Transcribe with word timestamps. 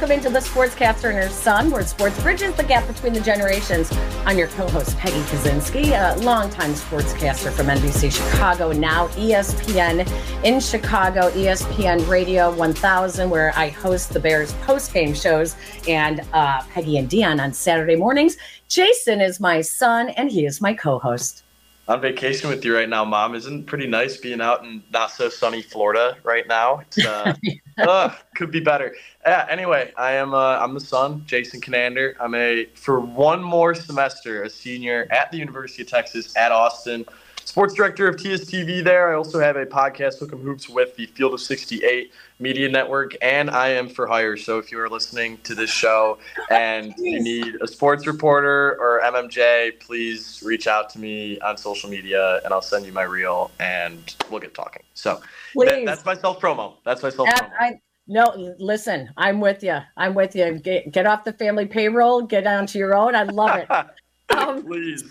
welcome 0.00 0.16
into 0.16 0.30
the 0.30 0.38
Sportscaster 0.38 1.10
and 1.10 1.18
Her 1.18 1.28
Son, 1.28 1.70
where 1.70 1.84
sports 1.84 2.18
bridges 2.22 2.54
the 2.54 2.62
gap 2.62 2.86
between 2.86 3.12
the 3.12 3.20
generations. 3.20 3.92
I'm 4.24 4.38
your 4.38 4.46
co-host 4.48 4.96
Peggy 4.96 5.20
Kusinski, 5.24 5.88
a 5.90 6.18
longtime 6.20 6.70
sportscaster 6.70 7.52
from 7.52 7.66
NBC 7.66 8.10
Chicago, 8.10 8.72
now 8.72 9.08
ESPN 9.08 10.10
in 10.42 10.58
Chicago, 10.58 11.28
ESPN 11.32 12.08
Radio 12.08 12.50
1000, 12.54 13.28
where 13.28 13.52
I 13.54 13.68
host 13.68 14.14
the 14.14 14.20
Bears 14.20 14.54
post-game 14.62 15.12
shows, 15.12 15.54
and 15.86 16.22
uh, 16.32 16.62
Peggy 16.72 16.96
and 16.96 17.06
Dion 17.06 17.38
on 17.38 17.52
Saturday 17.52 17.96
mornings. 17.96 18.38
Jason 18.68 19.20
is 19.20 19.38
my 19.38 19.60
son, 19.60 20.08
and 20.10 20.30
he 20.30 20.46
is 20.46 20.62
my 20.62 20.72
co-host 20.72 21.44
on 21.90 22.00
vacation 22.00 22.48
with 22.48 22.64
you 22.64 22.72
right 22.72 22.88
now, 22.88 23.04
Mom. 23.04 23.34
Isn't 23.34 23.66
pretty 23.66 23.88
nice 23.88 24.16
being 24.16 24.40
out 24.40 24.64
in 24.64 24.80
not 24.92 25.10
so 25.10 25.28
sunny 25.28 25.60
Florida 25.60 26.16
right 26.22 26.46
now? 26.46 26.78
It's, 26.78 27.04
uh, 27.04 27.34
uh, 27.78 28.14
could 28.36 28.52
be 28.52 28.60
better. 28.60 28.94
Yeah. 29.26 29.44
Anyway, 29.50 29.92
I 29.98 30.12
am. 30.12 30.32
Uh, 30.32 30.58
I'm 30.58 30.72
the 30.72 30.80
son, 30.80 31.24
Jason 31.26 31.60
Conander. 31.60 32.16
I'm 32.20 32.34
a 32.36 32.66
for 32.76 33.00
one 33.00 33.42
more 33.42 33.74
semester 33.74 34.44
a 34.44 34.50
senior 34.50 35.08
at 35.10 35.32
the 35.32 35.38
University 35.38 35.82
of 35.82 35.88
Texas 35.88 36.34
at 36.36 36.52
Austin 36.52 37.04
sports 37.44 37.74
director 37.74 38.06
of 38.06 38.14
TSTV 38.14 38.84
there. 38.84 39.10
I 39.10 39.16
also 39.16 39.40
have 39.40 39.56
a 39.56 39.66
podcast, 39.66 40.20
Hook 40.20 40.32
'em 40.32 40.40
Hoops, 40.40 40.68
with 40.68 40.94
the 40.94 41.06
Field 41.06 41.34
of 41.34 41.40
68 41.40 42.12
Media 42.40 42.68
Network, 42.68 43.14
and 43.22 43.50
I 43.50 43.68
am 43.68 43.88
for 43.88 44.06
hire. 44.06 44.36
So 44.36 44.58
if 44.58 44.72
you 44.72 44.80
are 44.80 44.88
listening 44.88 45.38
to 45.44 45.54
this 45.54 45.70
show 45.70 46.18
and 46.50 46.94
you 46.96 47.22
need 47.22 47.56
a 47.60 47.66
sports 47.66 48.06
reporter 48.06 48.76
or 48.80 49.00
MMJ, 49.04 49.78
please 49.80 50.42
reach 50.44 50.66
out 50.66 50.90
to 50.90 50.98
me 50.98 51.38
on 51.40 51.56
social 51.56 51.90
media, 51.90 52.40
and 52.44 52.52
I'll 52.52 52.62
send 52.62 52.86
you 52.86 52.92
my 52.92 53.02
reel, 53.02 53.50
and 53.60 54.14
we'll 54.30 54.40
get 54.40 54.54
talking. 54.54 54.82
So 54.94 55.20
that, 55.66 55.84
that's 55.84 56.04
my 56.04 56.14
self 56.14 56.40
promo. 56.40 56.76
That's 56.84 57.02
my 57.02 57.10
self 57.10 57.28
promo. 57.28 57.78
No, 58.12 58.54
listen, 58.58 59.08
I'm 59.16 59.38
with 59.38 59.62
you. 59.62 59.78
I'm 59.96 60.14
with 60.14 60.34
you. 60.34 60.58
Get, 60.58 60.90
get 60.90 61.06
off 61.06 61.22
the 61.22 61.32
family 61.32 61.66
payroll, 61.66 62.22
get 62.22 62.44
onto 62.44 62.76
your 62.76 62.96
own. 62.96 63.14
I 63.14 63.22
love 63.22 63.56
it. 63.56 63.68
Um, 64.36 64.62
Please. 64.66 65.02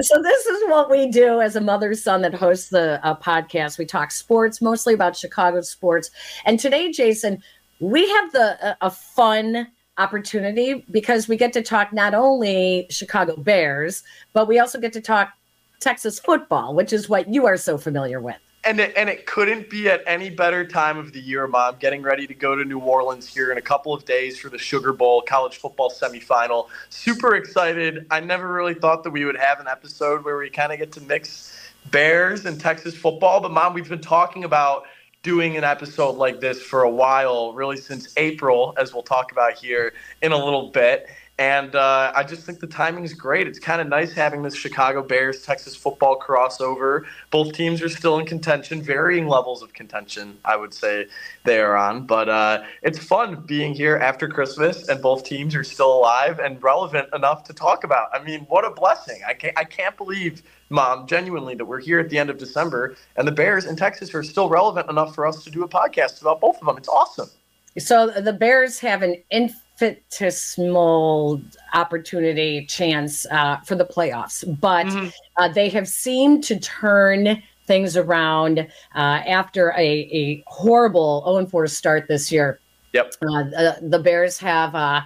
So, 0.00 0.22
this 0.22 0.46
is 0.46 0.62
what 0.68 0.90
we 0.90 1.10
do 1.10 1.40
as 1.40 1.56
a 1.56 1.60
mother 1.60 1.94
son 1.94 2.22
that 2.22 2.34
hosts 2.34 2.68
the 2.68 3.04
uh, 3.04 3.16
podcast. 3.16 3.78
We 3.78 3.86
talk 3.86 4.10
sports, 4.10 4.60
mostly 4.60 4.94
about 4.94 5.16
Chicago 5.16 5.60
sports. 5.60 6.10
And 6.44 6.58
today, 6.58 6.90
Jason, 6.90 7.42
we 7.80 8.08
have 8.08 8.32
the 8.32 8.66
uh, 8.66 8.74
a 8.80 8.90
fun 8.90 9.68
opportunity 9.98 10.84
because 10.90 11.28
we 11.28 11.36
get 11.36 11.52
to 11.52 11.62
talk 11.62 11.92
not 11.92 12.14
only 12.14 12.86
Chicago 12.90 13.36
Bears, 13.36 14.02
but 14.32 14.48
we 14.48 14.58
also 14.58 14.80
get 14.80 14.92
to 14.94 15.00
talk 15.00 15.32
Texas 15.80 16.18
football, 16.18 16.74
which 16.74 16.92
is 16.92 17.08
what 17.08 17.28
you 17.28 17.46
are 17.46 17.56
so 17.56 17.76
familiar 17.76 18.20
with 18.20 18.36
and 18.64 18.78
it, 18.78 18.92
and 18.96 19.08
it 19.08 19.26
couldn't 19.26 19.68
be 19.68 19.88
at 19.88 20.02
any 20.06 20.30
better 20.30 20.64
time 20.64 20.96
of 20.96 21.12
the 21.12 21.20
year, 21.20 21.46
Mom. 21.46 21.76
Getting 21.80 22.02
ready 22.02 22.26
to 22.26 22.34
go 22.34 22.54
to 22.54 22.64
New 22.64 22.78
Orleans 22.78 23.26
here 23.26 23.50
in 23.50 23.58
a 23.58 23.62
couple 23.62 23.92
of 23.92 24.04
days 24.04 24.38
for 24.38 24.48
the 24.48 24.58
Sugar 24.58 24.92
Bowl 24.92 25.22
college 25.22 25.56
football 25.56 25.90
semifinal. 25.90 26.68
Super 26.88 27.34
excited. 27.34 28.06
I 28.10 28.20
never 28.20 28.52
really 28.52 28.74
thought 28.74 29.02
that 29.04 29.10
we 29.10 29.24
would 29.24 29.36
have 29.36 29.58
an 29.58 29.66
episode 29.66 30.24
where 30.24 30.38
we 30.38 30.48
kind 30.48 30.72
of 30.72 30.78
get 30.78 30.92
to 30.92 31.00
mix 31.02 31.58
Bears 31.90 32.46
and 32.46 32.60
Texas 32.60 32.96
football. 32.96 33.40
But 33.40 33.50
Mom, 33.50 33.74
we've 33.74 33.88
been 33.88 34.00
talking 34.00 34.44
about 34.44 34.84
doing 35.22 35.56
an 35.56 35.64
episode 35.64 36.16
like 36.16 36.40
this 36.40 36.60
for 36.60 36.82
a 36.82 36.90
while, 36.90 37.52
really 37.52 37.76
since 37.76 38.12
April, 38.16 38.74
as 38.76 38.92
we'll 38.92 39.02
talk 39.02 39.32
about 39.32 39.54
here 39.54 39.92
in 40.20 40.32
a 40.32 40.36
little 40.36 40.70
bit. 40.70 41.08
And 41.42 41.74
uh, 41.74 42.12
I 42.14 42.22
just 42.22 42.44
think 42.44 42.60
the 42.60 42.68
timing 42.68 43.02
is 43.02 43.14
great. 43.14 43.48
It's 43.48 43.58
kind 43.58 43.80
of 43.80 43.88
nice 43.88 44.12
having 44.12 44.44
this 44.44 44.54
Chicago 44.54 45.02
Bears 45.02 45.42
Texas 45.42 45.74
football 45.74 46.16
crossover. 46.16 47.02
Both 47.32 47.52
teams 47.54 47.82
are 47.82 47.88
still 47.88 48.20
in 48.20 48.26
contention, 48.26 48.80
varying 48.80 49.26
levels 49.26 49.60
of 49.60 49.72
contention, 49.72 50.38
I 50.44 50.54
would 50.54 50.72
say 50.72 51.08
they 51.42 51.58
are 51.58 51.76
on. 51.76 52.06
But 52.06 52.28
uh, 52.28 52.62
it's 52.82 53.00
fun 53.00 53.42
being 53.44 53.74
here 53.74 53.96
after 53.96 54.28
Christmas, 54.28 54.88
and 54.88 55.02
both 55.02 55.24
teams 55.24 55.56
are 55.56 55.64
still 55.64 55.92
alive 55.92 56.38
and 56.38 56.62
relevant 56.62 57.08
enough 57.12 57.42
to 57.44 57.52
talk 57.52 57.82
about. 57.82 58.06
I 58.14 58.22
mean, 58.22 58.42
what 58.42 58.64
a 58.64 58.70
blessing! 58.70 59.20
I 59.26 59.34
can't, 59.34 59.58
I 59.58 59.64
can't 59.64 59.96
believe, 59.96 60.42
Mom, 60.70 61.08
genuinely, 61.08 61.56
that 61.56 61.64
we're 61.64 61.80
here 61.80 61.98
at 61.98 62.08
the 62.08 62.20
end 62.20 62.30
of 62.30 62.38
December, 62.38 62.94
and 63.16 63.26
the 63.26 63.32
Bears 63.32 63.64
in 63.64 63.74
Texas 63.74 64.14
are 64.14 64.22
still 64.22 64.48
relevant 64.48 64.88
enough 64.88 65.12
for 65.12 65.26
us 65.26 65.42
to 65.42 65.50
do 65.50 65.64
a 65.64 65.68
podcast 65.68 66.20
about 66.20 66.40
both 66.40 66.60
of 66.60 66.66
them. 66.66 66.76
It's 66.76 66.88
awesome. 66.88 67.30
So 67.78 68.10
the 68.10 68.32
Bears 68.32 68.78
have 68.78 69.02
an 69.02 69.16
infinite 69.32 69.61
infinitesimal 69.80 71.40
opportunity 71.74 72.66
chance 72.66 73.26
uh, 73.26 73.58
for 73.58 73.74
the 73.74 73.84
playoffs, 73.84 74.44
but 74.60 74.86
mm-hmm. 74.86 75.08
uh, 75.36 75.48
they 75.48 75.68
have 75.68 75.88
seemed 75.88 76.44
to 76.44 76.58
turn 76.58 77.42
things 77.66 77.96
around 77.96 78.60
uh, 78.94 78.98
after 78.98 79.70
a, 79.72 79.80
a 79.80 80.42
horrible 80.46 81.22
0 81.24 81.46
4 81.46 81.66
start 81.66 82.08
this 82.08 82.30
year. 82.30 82.60
Yep. 82.92 83.14
Uh, 83.22 83.42
the, 83.44 83.78
the, 83.82 83.98
Bears 83.98 84.38
have 84.38 84.74
uh, 84.74 85.00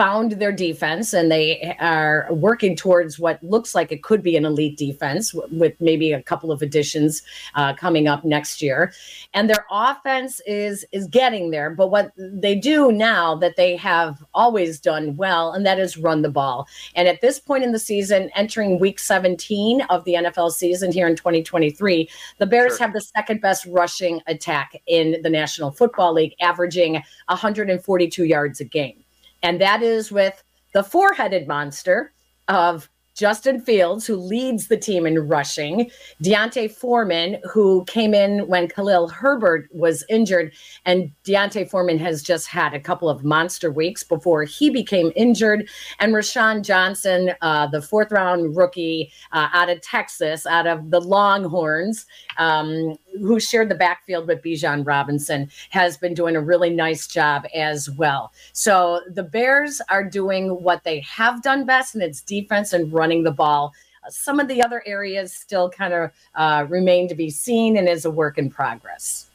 found 0.00 0.32
their 0.32 0.50
defense 0.50 1.12
and 1.12 1.30
they 1.30 1.76
are 1.78 2.26
working 2.30 2.74
towards 2.74 3.18
what 3.18 3.38
looks 3.42 3.74
like 3.74 3.92
it 3.92 4.02
could 4.02 4.22
be 4.22 4.34
an 4.34 4.46
elite 4.46 4.78
defense 4.78 5.34
with 5.52 5.74
maybe 5.78 6.10
a 6.10 6.22
couple 6.22 6.50
of 6.50 6.62
additions 6.62 7.22
uh, 7.54 7.74
coming 7.74 8.08
up 8.08 8.24
next 8.24 8.62
year. 8.62 8.94
And 9.34 9.50
their 9.50 9.66
offense 9.70 10.40
is 10.46 10.86
is 10.90 11.06
getting 11.06 11.50
there 11.50 11.68
but 11.68 11.88
what 11.88 12.12
they 12.16 12.54
do 12.54 12.90
now 12.90 13.34
that 13.34 13.56
they 13.56 13.76
have 13.76 14.24
always 14.32 14.80
done 14.80 15.16
well 15.16 15.52
and 15.52 15.66
that 15.66 15.78
is 15.78 15.98
run 15.98 16.22
the 16.22 16.30
ball. 16.30 16.66
And 16.94 17.06
at 17.06 17.20
this 17.20 17.38
point 17.38 17.62
in 17.62 17.72
the 17.72 17.78
season 17.78 18.30
entering 18.34 18.78
week 18.78 18.98
17 18.98 19.82
of 19.90 20.04
the 20.04 20.14
NFL 20.14 20.52
season 20.52 20.92
here 20.92 21.08
in 21.08 21.14
2023 21.14 22.08
the 22.38 22.46
Bears 22.46 22.78
sure. 22.78 22.86
have 22.86 22.94
the 22.94 23.02
second 23.02 23.42
best 23.42 23.66
rushing 23.66 24.22
attack 24.26 24.80
in 24.86 25.20
the 25.20 25.28
National 25.28 25.70
Football 25.70 26.14
League 26.14 26.34
averaging 26.40 26.94
142 27.26 28.24
yards 28.24 28.60
a 28.60 28.64
game 28.64 29.04
and 29.42 29.60
that 29.60 29.82
is 29.82 30.10
with 30.12 30.42
the 30.72 30.82
four 30.82 31.12
headed 31.12 31.48
monster 31.48 32.12
of 32.48 32.88
Justin 33.20 33.60
Fields, 33.60 34.06
who 34.06 34.16
leads 34.16 34.68
the 34.68 34.78
team 34.78 35.04
in 35.04 35.28
rushing, 35.28 35.90
D'Onta 36.22 36.70
Foreman, 36.70 37.36
who 37.52 37.84
came 37.84 38.14
in 38.14 38.46
when 38.48 38.66
Khalil 38.66 39.08
Herbert 39.08 39.68
was 39.72 40.04
injured, 40.08 40.54
and 40.86 41.10
D'Onta 41.24 41.68
Foreman 41.68 41.98
has 41.98 42.22
just 42.22 42.46
had 42.46 42.72
a 42.72 42.80
couple 42.80 43.10
of 43.10 43.22
monster 43.22 43.70
weeks 43.70 44.02
before 44.02 44.44
he 44.44 44.70
became 44.70 45.12
injured, 45.16 45.68
and 45.98 46.14
Roschon 46.14 46.62
Johnson, 46.62 47.32
uh, 47.42 47.66
the 47.66 47.82
fourth 47.82 48.10
round 48.10 48.56
rookie 48.56 49.12
uh, 49.32 49.48
out 49.52 49.68
of 49.68 49.82
Texas, 49.82 50.46
out 50.46 50.66
of 50.66 50.90
the 50.90 51.00
Longhorns, 51.00 52.06
um, 52.38 52.96
who 53.18 53.40
shared 53.40 53.68
the 53.68 53.74
backfield 53.74 54.26
with 54.26 54.42
Bijan 54.42 54.86
Robinson, 54.86 55.50
has 55.70 55.96
been 55.96 56.14
doing 56.14 56.36
a 56.36 56.40
really 56.40 56.70
nice 56.70 57.06
job 57.06 57.44
as 57.54 57.90
well. 57.90 58.32
So 58.52 59.00
the 59.08 59.22
Bears 59.22 59.80
are 59.88 60.04
doing 60.04 60.62
what 60.62 60.84
they 60.84 61.00
have 61.00 61.42
done 61.42 61.64
best, 61.64 61.94
and 61.94 62.02
it's 62.02 62.20
defense 62.20 62.72
and 62.72 62.92
running 62.92 63.24
the 63.24 63.30
ball. 63.30 63.72
Some 64.08 64.40
of 64.40 64.48
the 64.48 64.62
other 64.62 64.82
areas 64.86 65.32
still 65.32 65.70
kind 65.70 65.92
of 65.92 66.10
uh, 66.34 66.66
remain 66.68 67.08
to 67.08 67.14
be 67.14 67.30
seen 67.30 67.76
and 67.76 67.88
is 67.88 68.04
a 68.04 68.10
work 68.10 68.38
in 68.38 68.50
progress. 68.50 69.29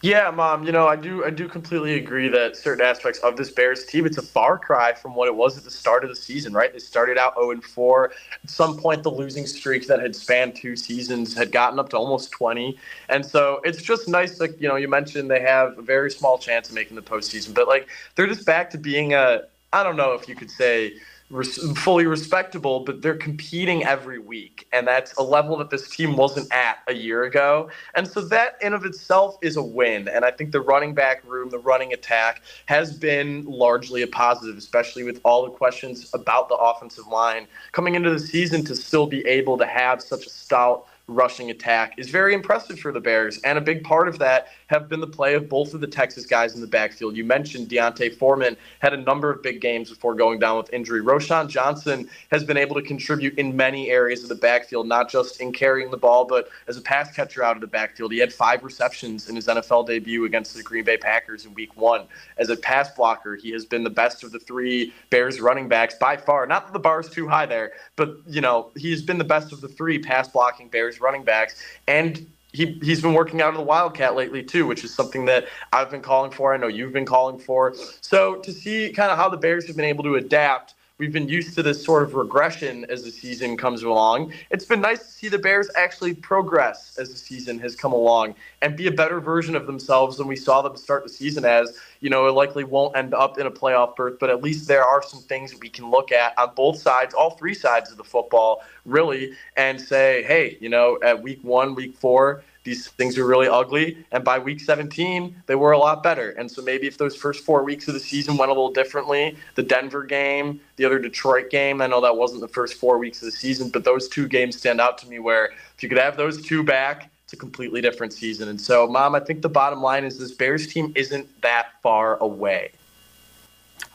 Yeah, 0.00 0.30
mom. 0.30 0.62
You 0.62 0.70
know, 0.70 0.86
I 0.86 0.94
do. 0.94 1.24
I 1.24 1.30
do 1.30 1.48
completely 1.48 1.94
agree 1.94 2.28
that 2.28 2.56
certain 2.56 2.84
aspects 2.86 3.18
of 3.20 3.36
this 3.36 3.50
Bears 3.50 3.84
team, 3.84 4.06
it's 4.06 4.16
a 4.16 4.22
far 4.22 4.56
cry 4.56 4.92
from 4.92 5.16
what 5.16 5.26
it 5.26 5.34
was 5.34 5.58
at 5.58 5.64
the 5.64 5.72
start 5.72 6.04
of 6.04 6.10
the 6.10 6.14
season. 6.14 6.52
Right? 6.52 6.72
They 6.72 6.78
started 6.78 7.18
out 7.18 7.34
0 7.34 7.50
and 7.50 7.64
4. 7.64 8.12
At 8.44 8.48
some 8.48 8.78
point, 8.78 9.02
the 9.02 9.10
losing 9.10 9.44
streak 9.44 9.88
that 9.88 9.98
had 9.98 10.14
spanned 10.14 10.54
two 10.54 10.76
seasons 10.76 11.36
had 11.36 11.50
gotten 11.50 11.80
up 11.80 11.88
to 11.88 11.96
almost 11.96 12.30
20. 12.30 12.78
And 13.08 13.26
so 13.26 13.60
it's 13.64 13.82
just 13.82 14.06
nice. 14.06 14.38
Like 14.38 14.60
you 14.60 14.68
know, 14.68 14.76
you 14.76 14.86
mentioned 14.86 15.28
they 15.28 15.40
have 15.40 15.76
a 15.76 15.82
very 15.82 16.12
small 16.12 16.38
chance 16.38 16.68
of 16.68 16.76
making 16.76 16.94
the 16.94 17.02
postseason, 17.02 17.52
but 17.52 17.66
like 17.66 17.88
they're 18.14 18.28
just 18.28 18.46
back 18.46 18.70
to 18.70 18.78
being 18.78 19.14
a. 19.14 19.42
I 19.72 19.82
don't 19.82 19.96
know 19.96 20.12
if 20.12 20.28
you 20.28 20.36
could 20.36 20.50
say 20.50 20.94
res- 21.30 21.58
fully 21.78 22.06
respectable, 22.06 22.80
but 22.80 23.02
they're 23.02 23.16
competing 23.16 23.84
every 23.84 24.18
week. 24.18 24.66
And 24.72 24.86
that's 24.86 25.14
a 25.14 25.22
level 25.22 25.56
that 25.58 25.70
this 25.70 25.88
team 25.88 26.16
wasn't 26.16 26.52
at 26.52 26.78
a 26.88 26.94
year 26.94 27.24
ago. 27.24 27.70
And 27.94 28.06
so 28.06 28.20
that 28.22 28.56
in 28.62 28.72
of 28.72 28.84
itself 28.84 29.36
is 29.42 29.56
a 29.56 29.62
win. 29.62 30.08
And 30.08 30.24
I 30.24 30.30
think 30.30 30.52
the 30.52 30.60
running 30.60 30.94
back 30.94 31.22
room, 31.24 31.50
the 31.50 31.58
running 31.58 31.92
attack 31.92 32.42
has 32.66 32.96
been 32.96 33.44
largely 33.44 34.02
a 34.02 34.06
positive, 34.06 34.56
especially 34.56 35.04
with 35.04 35.20
all 35.24 35.44
the 35.44 35.50
questions 35.50 36.10
about 36.14 36.48
the 36.48 36.56
offensive 36.56 37.06
line 37.08 37.46
coming 37.72 37.94
into 37.94 38.10
the 38.10 38.20
season 38.20 38.64
to 38.64 38.74
still 38.74 39.06
be 39.06 39.26
able 39.26 39.58
to 39.58 39.66
have 39.66 40.02
such 40.02 40.26
a 40.26 40.30
stout 40.30 40.86
rushing 41.08 41.50
attack 41.50 41.94
is 41.96 42.10
very 42.10 42.34
impressive 42.34 42.78
for 42.78 42.92
the 42.92 43.00
Bears. 43.00 43.38
And 43.38 43.58
a 43.58 43.62
big 43.62 43.82
part 43.82 44.08
of 44.08 44.18
that 44.18 44.48
have 44.68 44.88
been 44.88 45.00
the 45.00 45.06
play 45.06 45.34
of 45.34 45.48
both 45.48 45.72
of 45.72 45.80
the 45.80 45.86
Texas 45.86 46.26
guys 46.26 46.54
in 46.54 46.60
the 46.60 46.66
backfield. 46.66 47.16
You 47.16 47.24
mentioned 47.24 47.68
D'Onta 47.68 48.14
Foreman 48.14 48.56
had 48.80 48.92
a 48.92 48.96
number 48.98 49.30
of 49.30 49.42
big 49.42 49.60
games 49.60 49.88
before 49.88 50.14
going 50.14 50.38
down 50.38 50.58
with 50.58 50.72
injury. 50.72 51.00
Roschon 51.00 51.48
Johnson 51.48 52.08
has 52.30 52.44
been 52.44 52.58
able 52.58 52.74
to 52.74 52.82
contribute 52.82 53.38
in 53.38 53.56
many 53.56 53.90
areas 53.90 54.22
of 54.22 54.28
the 54.28 54.34
backfield, 54.34 54.86
not 54.86 55.10
just 55.10 55.40
in 55.40 55.52
carrying 55.52 55.90
the 55.90 55.96
ball, 55.96 56.26
but 56.26 56.50
as 56.68 56.76
a 56.76 56.82
pass 56.82 57.10
catcher 57.14 57.42
out 57.42 57.56
of 57.56 57.62
the 57.62 57.66
backfield. 57.66 58.12
He 58.12 58.18
had 58.18 58.32
five 58.32 58.62
receptions 58.62 59.28
in 59.30 59.34
his 59.34 59.46
NFL 59.46 59.86
debut 59.86 60.26
against 60.26 60.54
the 60.54 60.62
Green 60.62 60.84
Bay 60.84 60.98
Packers 60.98 61.46
in 61.46 61.54
week 61.54 61.74
one. 61.74 62.04
As 62.36 62.50
a 62.50 62.56
pass 62.56 62.90
blocker, 62.90 63.36
he 63.36 63.50
has 63.52 63.64
been 63.64 63.82
the 63.82 63.90
best 63.90 64.22
of 64.22 64.32
the 64.32 64.38
three 64.38 64.92
Bears 65.08 65.40
running 65.40 65.68
backs 65.68 65.94
by 65.94 66.18
far. 66.18 66.46
Not 66.46 66.66
that 66.66 66.74
the 66.74 66.78
bar 66.78 67.00
is 67.00 67.08
too 67.08 67.26
high 67.26 67.46
there, 67.46 67.72
but, 67.96 68.18
you 68.26 68.42
know, 68.42 68.70
he's 68.76 69.00
been 69.00 69.18
the 69.18 69.24
best 69.24 69.52
of 69.52 69.62
the 69.62 69.68
three 69.68 69.98
pass 69.98 70.28
blocking 70.28 70.68
Bears 70.68 70.97
running 71.00 71.22
backs. 71.22 71.62
And 71.86 72.30
he, 72.52 72.78
he's 72.82 73.02
been 73.02 73.14
working 73.14 73.42
out 73.42 73.50
of 73.50 73.56
the 73.56 73.62
Wildcat 73.62 74.14
lately 74.16 74.42
too, 74.42 74.66
which 74.66 74.84
is 74.84 74.94
something 74.94 75.26
that 75.26 75.46
I've 75.72 75.90
been 75.90 76.00
calling 76.00 76.30
for. 76.30 76.54
I 76.54 76.56
know 76.56 76.68
you've 76.68 76.92
been 76.92 77.06
calling 77.06 77.38
for. 77.38 77.74
So 78.00 78.36
to 78.36 78.52
see 78.52 78.92
kind 78.92 79.10
of 79.10 79.18
how 79.18 79.28
the 79.28 79.36
Bears 79.36 79.66
have 79.66 79.76
been 79.76 79.84
able 79.84 80.04
to 80.04 80.16
adapt 80.16 80.74
we've 80.98 81.12
been 81.12 81.28
used 81.28 81.54
to 81.54 81.62
this 81.62 81.82
sort 81.82 82.02
of 82.02 82.14
regression 82.14 82.84
as 82.88 83.04
the 83.04 83.10
season 83.10 83.56
comes 83.56 83.84
along. 83.84 84.32
It's 84.50 84.64
been 84.64 84.80
nice 84.80 84.98
to 84.98 85.04
see 85.12 85.28
the 85.28 85.38
Bears 85.38 85.70
actually 85.76 86.14
progress 86.14 86.98
as 86.98 87.10
the 87.10 87.16
season 87.16 87.58
has 87.60 87.76
come 87.76 87.92
along 87.92 88.34
and 88.62 88.76
be 88.76 88.88
a 88.88 88.92
better 88.92 89.20
version 89.20 89.54
of 89.54 89.66
themselves 89.66 90.16
than 90.16 90.26
we 90.26 90.34
saw 90.34 90.60
them 90.60 90.76
start 90.76 91.04
the 91.04 91.08
season 91.08 91.44
as. 91.44 91.78
You 92.00 92.10
know, 92.10 92.26
it 92.26 92.32
likely 92.32 92.64
won't 92.64 92.96
end 92.96 93.14
up 93.14 93.38
in 93.38 93.46
a 93.46 93.50
playoff 93.50 93.94
berth, 93.94 94.18
but 94.18 94.28
at 94.28 94.42
least 94.42 94.66
there 94.66 94.84
are 94.84 95.02
some 95.02 95.20
things 95.22 95.52
that 95.52 95.60
we 95.60 95.68
can 95.68 95.88
look 95.90 96.10
at 96.10 96.36
on 96.36 96.52
both 96.56 96.78
sides, 96.78 97.14
all 97.14 97.30
three 97.30 97.54
sides 97.54 97.90
of 97.90 97.96
the 97.96 98.04
football, 98.04 98.62
really, 98.84 99.32
and 99.56 99.80
say, 99.80 100.24
hey, 100.24 100.58
you 100.60 100.68
know, 100.68 100.98
at 101.02 101.22
week 101.22 101.42
one, 101.44 101.74
week 101.74 101.96
four, 101.96 102.42
these 102.64 102.88
things 102.88 103.16
were 103.16 103.26
really 103.26 103.48
ugly. 103.48 104.04
And 104.12 104.24
by 104.24 104.38
week 104.38 104.60
17, 104.60 105.42
they 105.46 105.54
were 105.54 105.72
a 105.72 105.78
lot 105.78 106.02
better. 106.02 106.30
And 106.30 106.50
so 106.50 106.62
maybe 106.62 106.86
if 106.86 106.98
those 106.98 107.16
first 107.16 107.44
four 107.44 107.64
weeks 107.64 107.88
of 107.88 107.94
the 107.94 108.00
season 108.00 108.36
went 108.36 108.50
a 108.50 108.54
little 108.54 108.72
differently, 108.72 109.36
the 109.54 109.62
Denver 109.62 110.04
game, 110.04 110.60
the 110.76 110.84
other 110.84 110.98
Detroit 110.98 111.50
game, 111.50 111.80
I 111.80 111.86
know 111.86 112.00
that 112.00 112.16
wasn't 112.16 112.40
the 112.40 112.48
first 112.48 112.74
four 112.74 112.98
weeks 112.98 113.22
of 113.22 113.26
the 113.26 113.32
season, 113.32 113.70
but 113.70 113.84
those 113.84 114.08
two 114.08 114.28
games 114.28 114.56
stand 114.58 114.80
out 114.80 114.98
to 114.98 115.08
me 115.08 115.18
where 115.18 115.46
if 115.76 115.82
you 115.82 115.88
could 115.88 115.98
have 115.98 116.16
those 116.16 116.42
two 116.44 116.62
back, 116.62 117.10
it's 117.24 117.34
a 117.34 117.36
completely 117.36 117.82
different 117.82 118.14
season. 118.14 118.48
And 118.48 118.58
so, 118.58 118.86
Mom, 118.86 119.14
I 119.14 119.20
think 119.20 119.42
the 119.42 119.50
bottom 119.50 119.82
line 119.82 120.04
is 120.04 120.18
this 120.18 120.32
Bears 120.32 120.66
team 120.66 120.92
isn't 120.96 121.28
that 121.42 121.72
far 121.82 122.16
away. 122.22 122.70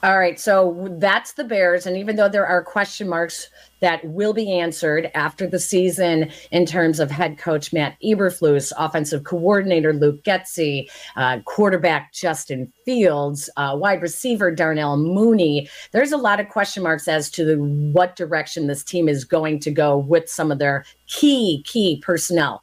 All 0.03 0.19
right, 0.19 0.37
so 0.37 0.89
that's 0.99 1.31
the 1.31 1.45
Bears. 1.45 1.85
And 1.85 1.95
even 1.95 2.17
though 2.17 2.27
there 2.27 2.45
are 2.45 2.61
question 2.61 3.07
marks 3.07 3.47
that 3.79 4.03
will 4.03 4.33
be 4.33 4.51
answered 4.51 5.09
after 5.13 5.47
the 5.47 5.59
season 5.59 6.29
in 6.51 6.65
terms 6.65 6.99
of 6.99 7.09
head 7.09 7.37
coach 7.37 7.71
Matt 7.71 7.95
Eberflus, 8.03 8.73
offensive 8.77 9.23
coordinator 9.23 9.93
Luke 9.93 10.21
Getsy, 10.25 10.91
uh, 11.15 11.39
quarterback 11.45 12.11
Justin 12.11 12.73
Fields, 12.83 13.49
uh, 13.55 13.77
wide 13.79 14.01
receiver 14.01 14.51
Darnell 14.51 14.97
Mooney, 14.97 15.69
there's 15.93 16.11
a 16.11 16.17
lot 16.17 16.41
of 16.41 16.49
question 16.49 16.83
marks 16.83 17.07
as 17.07 17.31
to 17.31 17.45
the, 17.45 17.55
what 17.93 18.17
direction 18.17 18.67
this 18.67 18.83
team 18.83 19.07
is 19.07 19.23
going 19.23 19.57
to 19.61 19.71
go 19.71 19.97
with 19.97 20.29
some 20.29 20.51
of 20.51 20.59
their 20.59 20.83
key, 21.07 21.63
key 21.65 22.01
personnel. 22.03 22.61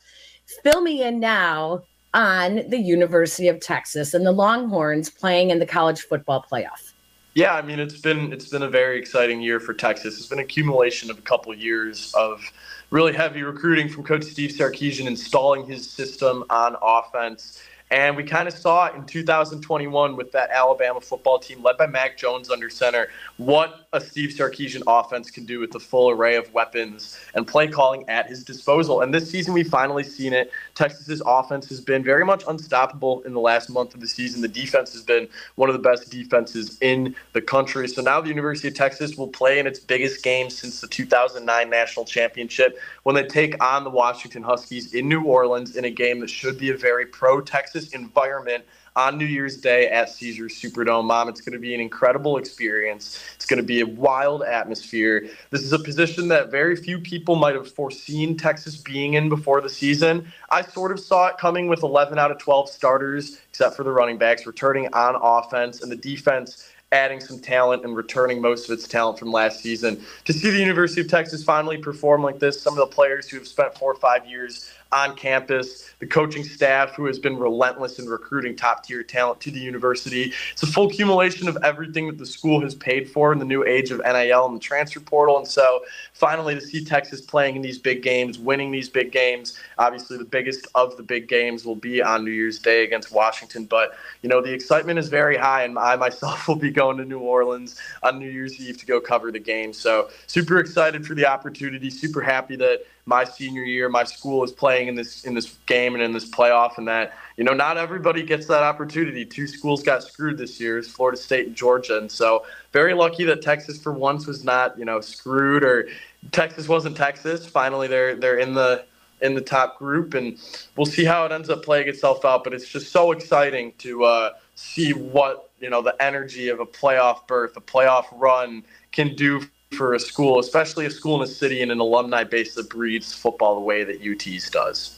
Fill 0.62 0.82
me 0.82 1.02
in 1.02 1.20
now 1.20 1.84
on 2.12 2.68
the 2.68 2.80
University 2.80 3.48
of 3.48 3.60
Texas 3.60 4.12
and 4.12 4.26
the 4.26 4.32
Longhorns 4.32 5.08
playing 5.08 5.48
in 5.48 5.58
the 5.58 5.64
college 5.64 6.02
football 6.02 6.44
playoff. 6.50 6.92
Yeah, 7.34 7.54
I 7.54 7.62
mean 7.62 7.78
it's 7.78 8.00
been 8.00 8.32
it's 8.32 8.48
been 8.48 8.62
a 8.62 8.68
very 8.68 8.98
exciting 8.98 9.40
year 9.40 9.60
for 9.60 9.72
Texas. 9.74 10.18
It's 10.18 10.26
been 10.26 10.40
accumulation 10.40 11.10
of 11.10 11.18
a 11.18 11.22
couple 11.22 11.54
years 11.54 12.12
of 12.14 12.42
really 12.90 13.12
heavy 13.12 13.42
recruiting 13.42 13.88
from 13.88 14.02
Coach 14.04 14.24
Steve 14.24 14.50
Sarkisian, 14.50 15.06
installing 15.06 15.64
his 15.66 15.88
system 15.88 16.44
on 16.50 16.76
offense 16.82 17.62
and 17.90 18.16
we 18.16 18.22
kind 18.22 18.46
of 18.46 18.54
saw 18.54 18.86
it 18.86 18.94
in 18.94 19.04
2021 19.04 20.16
with 20.16 20.30
that 20.30 20.50
Alabama 20.50 21.00
football 21.00 21.40
team 21.40 21.60
led 21.62 21.76
by 21.76 21.88
Mac 21.88 22.16
Jones 22.16 22.48
under 22.48 22.70
center, 22.70 23.08
what 23.36 23.88
a 23.92 24.00
Steve 24.00 24.30
Sarkisian 24.30 24.82
offense 24.86 25.28
can 25.28 25.44
do 25.44 25.58
with 25.58 25.72
the 25.72 25.80
full 25.80 26.08
array 26.10 26.36
of 26.36 26.52
weapons 26.54 27.18
and 27.34 27.46
play 27.46 27.66
calling 27.66 28.08
at 28.08 28.28
his 28.28 28.44
disposal. 28.44 29.00
And 29.00 29.12
this 29.12 29.28
season, 29.28 29.54
we've 29.54 29.68
finally 29.68 30.04
seen 30.04 30.32
it. 30.32 30.52
Texas's 30.76 31.20
offense 31.26 31.68
has 31.68 31.80
been 31.80 32.04
very 32.04 32.24
much 32.24 32.44
unstoppable 32.46 33.22
in 33.22 33.32
the 33.32 33.40
last 33.40 33.68
month 33.70 33.92
of 33.94 34.00
the 34.00 34.06
season. 34.06 34.40
The 34.40 34.48
defense 34.48 34.92
has 34.92 35.02
been 35.02 35.28
one 35.56 35.68
of 35.68 35.72
the 35.72 35.82
best 35.82 36.10
defenses 36.10 36.78
in 36.80 37.16
the 37.32 37.42
country. 37.42 37.88
So 37.88 38.02
now 38.02 38.20
the 38.20 38.28
University 38.28 38.68
of 38.68 38.74
Texas 38.74 39.16
will 39.16 39.28
play 39.28 39.58
in 39.58 39.66
its 39.66 39.80
biggest 39.80 40.22
game 40.22 40.48
since 40.48 40.80
the 40.80 40.86
2009 40.86 41.68
national 41.68 42.04
championship 42.04 42.78
when 43.02 43.16
they 43.16 43.24
take 43.24 43.60
on 43.62 43.82
the 43.82 43.90
Washington 43.90 44.44
Huskies 44.44 44.94
in 44.94 45.08
New 45.08 45.24
Orleans 45.24 45.74
in 45.74 45.84
a 45.84 45.90
game 45.90 46.20
that 46.20 46.30
should 46.30 46.56
be 46.56 46.70
a 46.70 46.76
very 46.76 47.06
pro 47.06 47.40
Texas 47.40 47.79
Environment 47.88 48.64
on 48.96 49.18
New 49.18 49.24
Year's 49.24 49.56
Day 49.56 49.88
at 49.88 50.10
Caesars 50.10 50.54
Superdome. 50.54 51.04
Mom, 51.04 51.28
it's 51.28 51.40
going 51.40 51.52
to 51.52 51.58
be 51.58 51.74
an 51.74 51.80
incredible 51.80 52.36
experience. 52.36 53.22
It's 53.36 53.46
going 53.46 53.58
to 53.58 53.66
be 53.66 53.80
a 53.80 53.86
wild 53.86 54.42
atmosphere. 54.42 55.28
This 55.50 55.62
is 55.62 55.72
a 55.72 55.78
position 55.78 56.28
that 56.28 56.50
very 56.50 56.76
few 56.76 56.98
people 56.98 57.36
might 57.36 57.54
have 57.54 57.70
foreseen 57.72 58.36
Texas 58.36 58.76
being 58.76 59.14
in 59.14 59.28
before 59.28 59.60
the 59.60 59.68
season. 59.68 60.30
I 60.50 60.62
sort 60.62 60.92
of 60.92 61.00
saw 61.00 61.28
it 61.28 61.38
coming 61.38 61.68
with 61.68 61.82
11 61.82 62.18
out 62.18 62.30
of 62.30 62.38
12 62.38 62.68
starters, 62.68 63.40
except 63.50 63.76
for 63.76 63.84
the 63.84 63.92
running 63.92 64.18
backs, 64.18 64.46
returning 64.46 64.88
on 64.92 65.16
offense, 65.20 65.82
and 65.82 65.90
the 65.90 65.96
defense 65.96 66.70
adding 66.92 67.20
some 67.20 67.38
talent 67.38 67.84
and 67.84 67.96
returning 67.96 68.40
most 68.40 68.68
of 68.68 68.76
its 68.76 68.88
talent 68.88 69.18
from 69.18 69.30
last 69.30 69.60
season. 69.60 70.02
To 70.24 70.32
see 70.32 70.50
the 70.50 70.58
University 70.58 71.00
of 71.00 71.08
Texas 71.08 71.44
finally 71.44 71.78
perform 71.78 72.22
like 72.22 72.40
this, 72.40 72.60
some 72.60 72.72
of 72.72 72.78
the 72.78 72.92
players 72.92 73.28
who 73.28 73.38
have 73.38 73.46
spent 73.46 73.78
four 73.78 73.92
or 73.92 73.96
five 73.96 74.26
years 74.26 74.72
on 74.92 75.14
campus, 75.14 75.92
the 76.00 76.06
coaching 76.06 76.42
staff 76.42 76.94
who 76.94 77.06
has 77.06 77.18
been 77.18 77.36
relentless 77.36 77.98
in 77.98 78.06
recruiting 78.06 78.56
top 78.56 78.84
tier 78.84 79.02
talent 79.02 79.40
to 79.40 79.50
the 79.50 79.60
university. 79.60 80.32
It's 80.52 80.62
a 80.62 80.66
full 80.66 80.88
accumulation 80.88 81.48
of 81.48 81.56
everything 81.62 82.08
that 82.08 82.18
the 82.18 82.26
school 82.26 82.60
has 82.62 82.74
paid 82.74 83.08
for 83.08 83.32
in 83.32 83.38
the 83.38 83.44
new 83.44 83.64
age 83.64 83.90
of 83.92 83.98
NIL 83.98 84.46
and 84.46 84.56
the 84.56 84.60
transfer 84.60 84.98
portal. 85.00 85.38
And 85.38 85.46
so 85.46 85.80
finally 86.12 86.54
to 86.54 86.60
see 86.60 86.84
Texas 86.84 87.20
playing 87.20 87.56
in 87.56 87.62
these 87.62 87.78
big 87.78 88.02
games, 88.02 88.38
winning 88.38 88.72
these 88.72 88.88
big 88.88 89.12
games, 89.12 89.58
obviously 89.78 90.18
the 90.18 90.24
biggest 90.24 90.66
of 90.74 90.96
the 90.96 91.02
big 91.02 91.28
games 91.28 91.64
will 91.64 91.76
be 91.76 92.02
on 92.02 92.24
New 92.24 92.32
Year's 92.32 92.58
Day 92.58 92.82
against 92.82 93.12
Washington. 93.12 93.66
But, 93.66 93.96
you 94.22 94.28
know, 94.28 94.40
the 94.40 94.52
excitement 94.52 94.98
is 94.98 95.08
very 95.08 95.36
high, 95.36 95.62
and 95.62 95.78
I 95.78 95.94
myself 95.96 96.48
will 96.48 96.56
be 96.56 96.70
going 96.70 96.96
to 96.96 97.04
New 97.04 97.20
Orleans 97.20 97.80
on 98.02 98.18
New 98.18 98.28
Year's 98.28 98.60
Eve 98.60 98.78
to 98.78 98.86
go 98.86 99.00
cover 99.00 99.30
the 99.30 99.38
game. 99.38 99.72
So 99.72 100.10
super 100.26 100.58
excited 100.58 101.06
for 101.06 101.14
the 101.14 101.26
opportunity, 101.26 101.90
super 101.90 102.20
happy 102.20 102.56
that 102.56 102.80
my 103.10 103.24
senior 103.24 103.64
year, 103.64 103.88
my 103.88 104.04
school 104.04 104.44
is 104.44 104.52
playing 104.52 104.86
in 104.88 104.94
this 104.94 105.24
in 105.24 105.34
this 105.34 105.58
game 105.66 105.94
and 105.94 106.02
in 106.02 106.12
this 106.12 106.30
playoff, 106.30 106.78
and 106.78 106.86
that 106.88 107.12
you 107.36 107.44
know 107.44 107.52
not 107.52 107.76
everybody 107.76 108.22
gets 108.22 108.46
that 108.46 108.62
opportunity. 108.62 109.26
Two 109.26 109.48
schools 109.48 109.82
got 109.82 110.04
screwed 110.04 110.38
this 110.38 110.60
year: 110.60 110.78
is 110.78 110.88
Florida 110.88 111.18
State 111.18 111.48
and 111.48 111.56
Georgia, 111.56 111.98
and 111.98 112.10
so 112.10 112.46
very 112.72 112.94
lucky 112.94 113.24
that 113.24 113.42
Texas 113.42 113.82
for 113.82 113.92
once 113.92 114.26
was 114.26 114.44
not 114.44 114.78
you 114.78 114.84
know 114.84 115.00
screwed 115.00 115.64
or 115.64 115.88
Texas 116.30 116.68
wasn't 116.68 116.96
Texas. 116.96 117.44
Finally, 117.44 117.88
they're 117.88 118.14
they're 118.14 118.38
in 118.38 118.54
the 118.54 118.84
in 119.20 119.34
the 119.34 119.40
top 119.40 119.76
group, 119.78 120.14
and 120.14 120.38
we'll 120.76 120.86
see 120.86 121.04
how 121.04 121.26
it 121.26 121.32
ends 121.32 121.50
up 121.50 121.64
playing 121.64 121.88
itself 121.88 122.24
out. 122.24 122.44
But 122.44 122.54
it's 122.54 122.68
just 122.68 122.92
so 122.92 123.10
exciting 123.10 123.72
to 123.78 124.04
uh, 124.04 124.30
see 124.54 124.92
what 124.92 125.50
you 125.60 125.68
know 125.68 125.82
the 125.82 126.00
energy 126.00 126.48
of 126.48 126.60
a 126.60 126.66
playoff 126.66 127.26
berth, 127.26 127.56
a 127.56 127.60
playoff 127.60 128.06
run 128.12 128.62
can 128.92 129.16
do 129.16 129.42
for 129.72 129.94
a 129.94 130.00
school, 130.00 130.38
especially 130.38 130.86
a 130.86 130.90
school 130.90 131.16
in 131.16 131.28
a 131.28 131.30
city 131.30 131.62
and 131.62 131.70
an 131.70 131.80
alumni 131.80 132.24
base 132.24 132.54
that 132.54 132.68
breeds 132.68 133.14
football 133.14 133.54
the 133.54 133.60
way 133.60 133.84
that 133.84 134.02
UT's 134.02 134.50
does. 134.50 134.96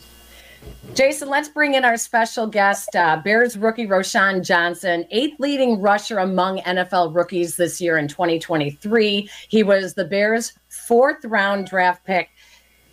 Jason, 0.94 1.28
let's 1.28 1.48
bring 1.48 1.74
in 1.74 1.84
our 1.84 1.96
special 1.96 2.46
guest, 2.46 2.94
uh, 2.94 3.20
Bears 3.24 3.56
rookie 3.56 3.86
Roschon 3.86 4.44
Johnson, 4.44 5.04
eighth 5.10 5.38
leading 5.40 5.80
rusher 5.80 6.18
among 6.18 6.58
NFL 6.60 7.14
rookies 7.14 7.56
this 7.56 7.80
year 7.80 7.98
in 7.98 8.06
2023. 8.06 9.28
He 9.48 9.62
was 9.62 9.94
the 9.94 10.04
Bears' 10.04 10.52
fourth 10.68 11.24
round 11.24 11.66
draft 11.66 12.04
pick. 12.04 12.28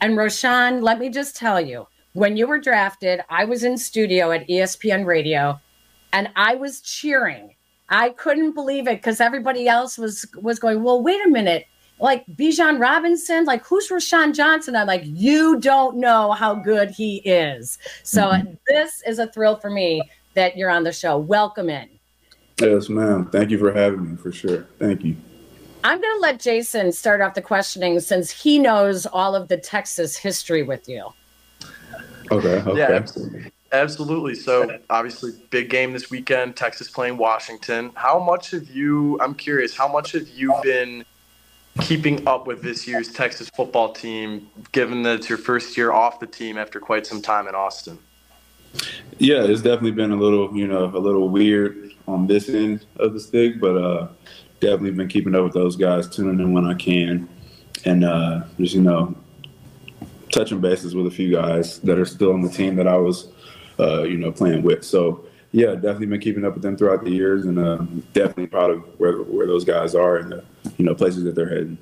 And 0.01 0.17
Roschon, 0.17 0.81
let 0.81 0.99
me 0.99 1.09
just 1.09 1.35
tell 1.35 1.61
you, 1.61 1.87
when 2.13 2.37
you 2.37 2.47
were 2.47 2.59
drafted, 2.59 3.21
I 3.29 3.45
was 3.45 3.63
in 3.63 3.77
studio 3.77 4.31
at 4.31 4.47
ESPN 4.47 5.05
Radio 5.05 5.59
and 6.11 6.29
I 6.35 6.55
was 6.55 6.81
cheering 6.81 7.53
I 7.89 8.11
couldn't 8.11 8.53
believe 8.53 8.87
it 8.87 8.97
because 8.97 9.19
everybody 9.19 9.67
else 9.67 9.97
was 9.97 10.25
was 10.41 10.59
going, 10.59 10.83
well, 10.83 11.01
wait 11.01 11.25
a 11.25 11.29
minute. 11.29 11.65
Like 11.99 12.25
Bijan 12.27 12.79
Robinson, 12.79 13.43
like 13.43 13.65
who's 13.65 13.89
Roschon 13.89 14.33
Johnson? 14.33 14.75
I'm 14.75 14.87
like, 14.87 15.01
you 15.03 15.59
don't 15.59 15.97
know 15.97 16.31
how 16.31 16.55
good 16.55 16.91
he 16.91 17.17
is. 17.17 17.77
So 18.03 18.27
mm-hmm. 18.27 18.53
this 18.67 19.03
is 19.05 19.19
a 19.19 19.27
thrill 19.27 19.57
for 19.57 19.69
me 19.69 20.01
that 20.35 20.55
you're 20.55 20.69
on 20.69 20.83
the 20.83 20.93
show. 20.93 21.17
Welcome 21.17 21.69
in. 21.69 21.89
Yes, 22.61 22.89
ma'am. 22.89 23.29
Thank 23.31 23.51
you 23.51 23.57
for 23.57 23.73
having 23.73 24.11
me 24.11 24.17
for 24.17 24.31
sure. 24.31 24.67
Thank 24.79 25.03
you. 25.03 25.15
I'm 25.83 26.01
going 26.01 26.15
to 26.15 26.21
let 26.21 26.39
Jason 26.39 26.91
start 26.91 27.21
off 27.21 27.33
the 27.33 27.41
questioning 27.41 27.99
since 28.01 28.29
he 28.29 28.59
knows 28.59 29.05
all 29.05 29.33
of 29.33 29.47
the 29.47 29.57
Texas 29.57 30.17
history 30.17 30.63
with 30.63 30.87
you. 30.89 31.07
Okay. 32.31 32.61
Okay. 32.61 32.77
Yeah, 32.77 32.91
absolutely. 32.91 33.51
Absolutely. 33.71 34.35
So 34.35 34.79
obviously, 34.89 35.31
big 35.49 35.69
game 35.69 35.93
this 35.93 36.09
weekend. 36.09 36.55
Texas 36.55 36.89
playing 36.89 37.17
Washington. 37.17 37.91
How 37.93 38.19
much 38.19 38.51
have 38.51 38.67
you? 38.69 39.19
I'm 39.21 39.35
curious. 39.35 39.75
How 39.75 39.87
much 39.87 40.13
have 40.13 40.27
you 40.29 40.53
been 40.63 41.05
keeping 41.81 42.27
up 42.27 42.47
with 42.47 42.61
this 42.61 42.87
year's 42.87 43.11
Texas 43.11 43.49
football 43.49 43.93
team, 43.93 44.49
given 44.71 45.03
that 45.03 45.17
it's 45.17 45.29
your 45.29 45.37
first 45.37 45.77
year 45.77 45.91
off 45.91 46.19
the 46.19 46.27
team 46.27 46.57
after 46.57 46.79
quite 46.79 47.05
some 47.05 47.21
time 47.21 47.47
in 47.47 47.55
Austin? 47.55 47.99
Yeah, 49.17 49.43
it's 49.43 49.61
definitely 49.61 49.91
been 49.91 50.11
a 50.11 50.15
little, 50.15 50.55
you 50.55 50.67
know, 50.67 50.85
a 50.85 50.97
little 50.97 51.29
weird 51.29 51.91
on 52.07 52.27
this 52.27 52.49
end 52.49 52.85
of 52.97 53.13
the 53.13 53.19
stick, 53.19 53.59
but 53.59 53.77
uh, 53.77 54.07
definitely 54.59 54.91
been 54.91 55.07
keeping 55.07 55.35
up 55.35 55.43
with 55.43 55.53
those 55.53 55.75
guys, 55.75 56.07
tuning 56.07 56.39
in 56.39 56.53
when 56.53 56.65
I 56.65 56.73
can, 56.73 57.27
and 57.85 58.03
uh, 58.03 58.43
just 58.59 58.73
you 58.73 58.81
know, 58.81 59.15
touching 60.31 60.59
bases 60.59 60.95
with 60.95 61.07
a 61.07 61.11
few 61.11 61.31
guys 61.31 61.79
that 61.79 61.97
are 61.99 62.05
still 62.05 62.33
on 62.33 62.41
the 62.41 62.49
team 62.49 62.75
that 62.75 62.87
I 62.87 62.97
was 62.97 63.29
uh, 63.79 64.03
you 64.03 64.17
know, 64.17 64.31
playing 64.31 64.63
with. 64.63 64.83
So 64.83 65.25
yeah, 65.51 65.73
definitely 65.73 66.07
been 66.07 66.19
keeping 66.19 66.45
up 66.45 66.53
with 66.53 66.63
them 66.63 66.77
throughout 66.77 67.03
the 67.03 67.11
years, 67.11 67.45
and 67.45 67.57
uh, 67.57 67.77
definitely 68.13 68.47
proud 68.47 68.71
of 68.71 68.83
where 68.99 69.17
where 69.17 69.47
those 69.47 69.65
guys 69.65 69.95
are 69.95 70.17
and 70.17 70.31
the 70.31 70.43
you 70.77 70.85
know 70.85 70.93
places 70.93 71.23
that 71.23 71.35
they're 71.35 71.49
heading. 71.49 71.77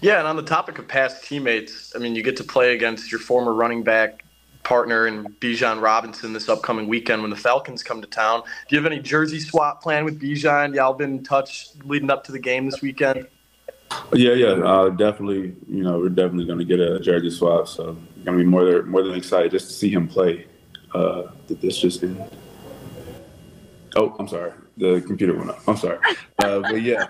Yeah, 0.00 0.18
and 0.18 0.28
on 0.28 0.36
the 0.36 0.42
topic 0.42 0.78
of 0.78 0.86
past 0.86 1.24
teammates, 1.24 1.92
I 1.96 1.98
mean, 1.98 2.14
you 2.14 2.22
get 2.22 2.36
to 2.36 2.44
play 2.44 2.74
against 2.74 3.10
your 3.10 3.20
former 3.20 3.52
running 3.52 3.82
back 3.82 4.24
partner 4.62 5.06
in 5.06 5.24
Bijan 5.40 5.82
Robinson 5.82 6.32
this 6.32 6.48
upcoming 6.48 6.88
weekend 6.88 7.20
when 7.22 7.30
the 7.30 7.36
Falcons 7.36 7.82
come 7.82 8.00
to 8.00 8.06
town. 8.06 8.42
Do 8.68 8.76
you 8.76 8.82
have 8.82 8.90
any 8.90 9.00
jersey 9.00 9.38
swap 9.38 9.82
plan 9.82 10.04
with 10.04 10.20
Bijan? 10.20 10.74
Y'all 10.74 10.94
been 10.94 11.18
in 11.18 11.22
touch 11.24 11.68
leading 11.84 12.10
up 12.10 12.24
to 12.24 12.32
the 12.32 12.38
game 12.38 12.64
this 12.66 12.80
weekend? 12.80 13.26
Yeah, 14.12 14.32
yeah, 14.32 14.46
uh, 14.46 14.88
definitely. 14.88 15.54
You 15.68 15.84
know, 15.84 15.98
we're 15.98 16.08
definitely 16.08 16.46
going 16.46 16.58
to 16.58 16.64
get 16.64 16.80
a 16.80 16.98
jersey 17.00 17.30
swap. 17.30 17.68
So, 17.68 17.96
going 18.24 18.38
to 18.38 18.44
be 18.44 18.44
more 18.44 18.64
than 18.64 18.88
more 18.88 19.02
than 19.02 19.14
excited 19.14 19.52
just 19.52 19.68
to 19.68 19.72
see 19.72 19.90
him 19.90 20.08
play. 20.08 20.46
Uh, 20.94 21.30
did 21.48 21.60
this 21.60 21.78
just 21.78 22.02
in. 22.02 22.22
Oh, 23.96 24.14
I'm 24.18 24.28
sorry. 24.28 24.52
The 24.76 25.02
computer 25.06 25.36
went 25.36 25.50
up. 25.50 25.60
I'm 25.68 25.76
sorry. 25.76 25.98
Uh, 26.38 26.60
but 26.60 26.82
yeah, 26.82 27.06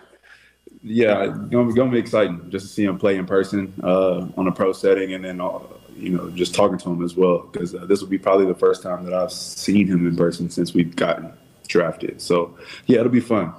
yeah, 0.82 1.26
gonna, 1.50 1.72
gonna 1.72 1.90
be 1.90 1.98
exciting 1.98 2.50
just 2.50 2.66
to 2.66 2.72
see 2.72 2.84
him 2.84 2.98
play 2.98 3.16
in 3.16 3.26
person 3.26 3.72
uh, 3.82 4.26
on 4.36 4.46
a 4.46 4.52
pro 4.52 4.72
setting, 4.72 5.14
and 5.14 5.24
then 5.24 5.40
uh, 5.40 5.60
you 5.96 6.10
know 6.10 6.30
just 6.30 6.54
talking 6.54 6.78
to 6.78 6.90
him 6.90 7.02
as 7.02 7.14
well 7.16 7.48
because 7.50 7.74
uh, 7.74 7.86
this 7.86 8.00
will 8.00 8.08
be 8.08 8.18
probably 8.18 8.46
the 8.46 8.54
first 8.54 8.82
time 8.82 9.04
that 9.04 9.14
I've 9.14 9.32
seen 9.32 9.86
him 9.86 10.06
in 10.06 10.16
person 10.16 10.50
since 10.50 10.74
we've 10.74 10.94
gotten 10.94 11.32
drafted. 11.68 12.20
So 12.20 12.56
yeah, 12.86 13.00
it'll 13.00 13.12
be 13.12 13.20
fun. 13.20 13.52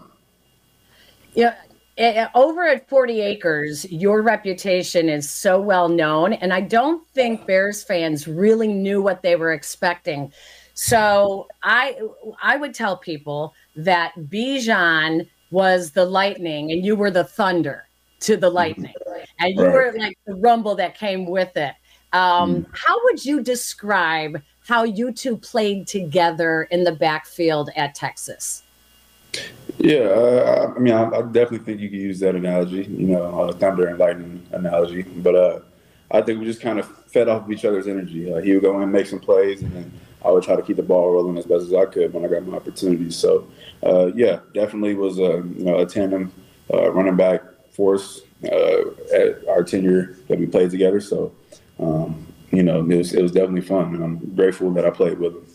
Yeah, 1.34 1.56
over 1.98 2.68
at 2.68 2.88
40 2.90 3.22
acres 3.22 3.90
your 3.92 4.22
reputation 4.22 5.08
is 5.08 5.30
so 5.30 5.60
well 5.60 5.88
known 5.88 6.34
and 6.34 6.54
i 6.54 6.60
don't 6.60 7.08
think 7.10 7.46
bears 7.48 7.84
fans 7.84 8.28
really 8.28 8.68
knew 8.68 9.02
what 9.02 9.22
they 9.22 9.36
were 9.36 9.54
expecting 9.54 10.32
so 10.74 11.48
i 11.64 11.98
i 12.42 12.58
would 12.58 12.74
tell 12.74 12.98
people 12.98 13.54
that 13.76 14.14
bijan 14.30 15.28
was 15.52 15.92
the 15.92 16.06
lightning 16.06 16.72
and 16.72 16.86
you 16.86 16.96
were 16.96 17.12
the 17.12 17.24
thunder 17.24 17.88
to 18.20 18.36
the 18.36 18.50
lightning 18.50 18.94
and 19.40 19.56
you 19.56 19.64
right. 19.64 19.74
were 19.74 19.94
like 19.98 20.18
the 20.26 20.36
rumble 20.36 20.76
that 20.76 20.98
came 20.98 21.26
with 21.26 21.56
it 21.56 21.74
um, 22.14 22.56
mm. 22.56 22.66
how 22.74 22.98
would 23.06 23.24
you 23.24 23.42
describe 23.42 24.42
how 24.68 24.84
you 24.84 25.12
two 25.12 25.38
played 25.38 25.88
together 25.88 26.64
in 26.72 26.84
the 26.84 26.92
backfield 26.94 27.70
at 27.78 27.96
texas 27.96 28.65
yeah, 29.78 30.00
uh, 30.00 30.74
I 30.76 30.80
mean, 30.80 30.94
I, 30.94 31.04
I, 31.04 31.22
definitely 31.22 31.60
think 31.60 31.82
you 31.82 31.90
could 31.90 32.00
use 32.00 32.20
that 32.20 32.36
analogy, 32.36 32.84
you 32.86 33.08
know, 33.08 33.42
uh, 33.42 33.54
thunder 33.54 33.88
and 33.88 34.00
lightning 34.00 34.46
analogy. 34.52 35.04
But 35.04 35.36
uh, 35.36 35.60
I 36.12 36.22
think 36.22 36.40
we 36.40 36.46
just 36.46 36.62
kind 36.62 36.80
of 36.80 36.88
fed 37.08 37.28
off 37.28 37.44
of 37.44 37.52
each 37.52 37.66
other's 37.66 37.88
energy. 37.88 38.32
He 38.42 38.54
would 38.54 38.62
go 38.62 38.76
in 38.78 38.84
and 38.84 38.92
make 38.92 39.08
some 39.08 39.20
plays, 39.20 39.62
and 39.62 39.72
then 39.74 39.92
I 40.24 40.32
would 40.32 40.44
try 40.44 40.56
to 40.56 40.62
keep 40.62 40.78
the 40.78 40.84
ball 40.84 41.12
rolling 41.12 41.38
as 41.38 41.46
best 41.46 41.66
as 41.66 41.74
I 41.74 41.86
could 41.86 42.14
when 42.14 42.26
I 42.26 42.28
got 42.28 42.46
my 42.46 42.58
opportunities. 42.58 43.16
So, 43.16 43.48
uh, 43.84 44.12
yeah, 44.16 44.40
definitely 44.54 44.96
was 44.96 45.20
a 45.20 45.44
you 45.58 45.66
know 45.66 45.80
a 45.80 45.86
tandem 45.86 46.32
running 46.72 47.16
back 47.16 47.42
force 47.72 48.22
at 48.44 49.48
our 49.50 49.64
tenure 49.64 50.18
that 50.28 50.40
we 50.40 50.48
played 50.48 50.72
together. 50.72 51.02
So, 51.02 51.34
um, 51.80 52.26
you 52.52 52.64
know, 52.64 52.80
it 52.80 52.98
was 52.98 53.14
it 53.14 53.22
was 53.22 53.32
definitely 53.32 53.62
fun, 53.62 53.94
and 53.94 54.04
I'm 54.04 54.36
grateful 54.36 54.72
that 54.72 54.86
I 54.86 54.90
played 54.90 55.20
with 55.20 55.34
him. 55.34 55.46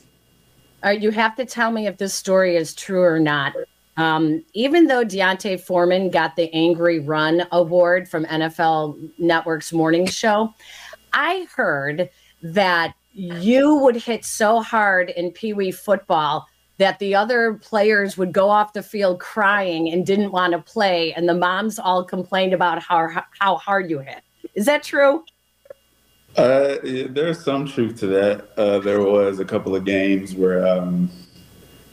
Uh, 0.84 0.90
you 0.90 1.10
have 1.10 1.36
to 1.36 1.44
tell 1.44 1.70
me 1.70 1.86
if 1.86 1.98
this 1.98 2.14
story 2.14 2.56
is 2.56 2.74
true 2.74 3.02
or 3.02 3.18
not. 3.18 3.54
Um, 3.96 4.42
even 4.54 4.86
though 4.86 5.04
D'Onta 5.04 5.60
Foreman 5.60 6.10
got 6.10 6.36
the 6.36 6.52
Angry 6.54 7.00
Run 7.00 7.42
Award 7.52 8.08
from 8.08 8.24
NFL 8.24 9.10
Network's 9.18 9.72
morning 9.72 10.06
show, 10.06 10.54
I 11.12 11.46
heard 11.54 12.08
that 12.42 12.94
you 13.12 13.76
would 13.76 13.96
hit 13.96 14.24
so 14.24 14.62
hard 14.62 15.10
in 15.10 15.32
Pee 15.32 15.52
Wee 15.52 15.72
football 15.72 16.46
that 16.78 16.98
the 16.98 17.14
other 17.14 17.54
players 17.54 18.16
would 18.16 18.32
go 18.32 18.48
off 18.48 18.72
the 18.72 18.82
field 18.82 19.20
crying 19.20 19.92
and 19.92 20.06
didn't 20.06 20.32
want 20.32 20.52
to 20.52 20.58
play, 20.60 21.12
and 21.12 21.28
the 21.28 21.34
moms 21.34 21.78
all 21.78 22.02
complained 22.02 22.54
about 22.54 22.82
how 22.82 23.06
how 23.38 23.56
hard 23.56 23.90
you 23.90 23.98
hit. 23.98 24.22
Is 24.54 24.64
that 24.64 24.82
true? 24.82 25.24
Uh, 26.36 26.76
there's 26.82 27.44
some 27.44 27.66
truth 27.66 27.98
to 28.00 28.06
that. 28.06 28.48
Uh, 28.56 28.78
there 28.78 29.00
was 29.00 29.40
a 29.40 29.44
couple 29.44 29.74
of 29.74 29.84
games 29.84 30.34
where, 30.34 30.66
um, 30.66 31.10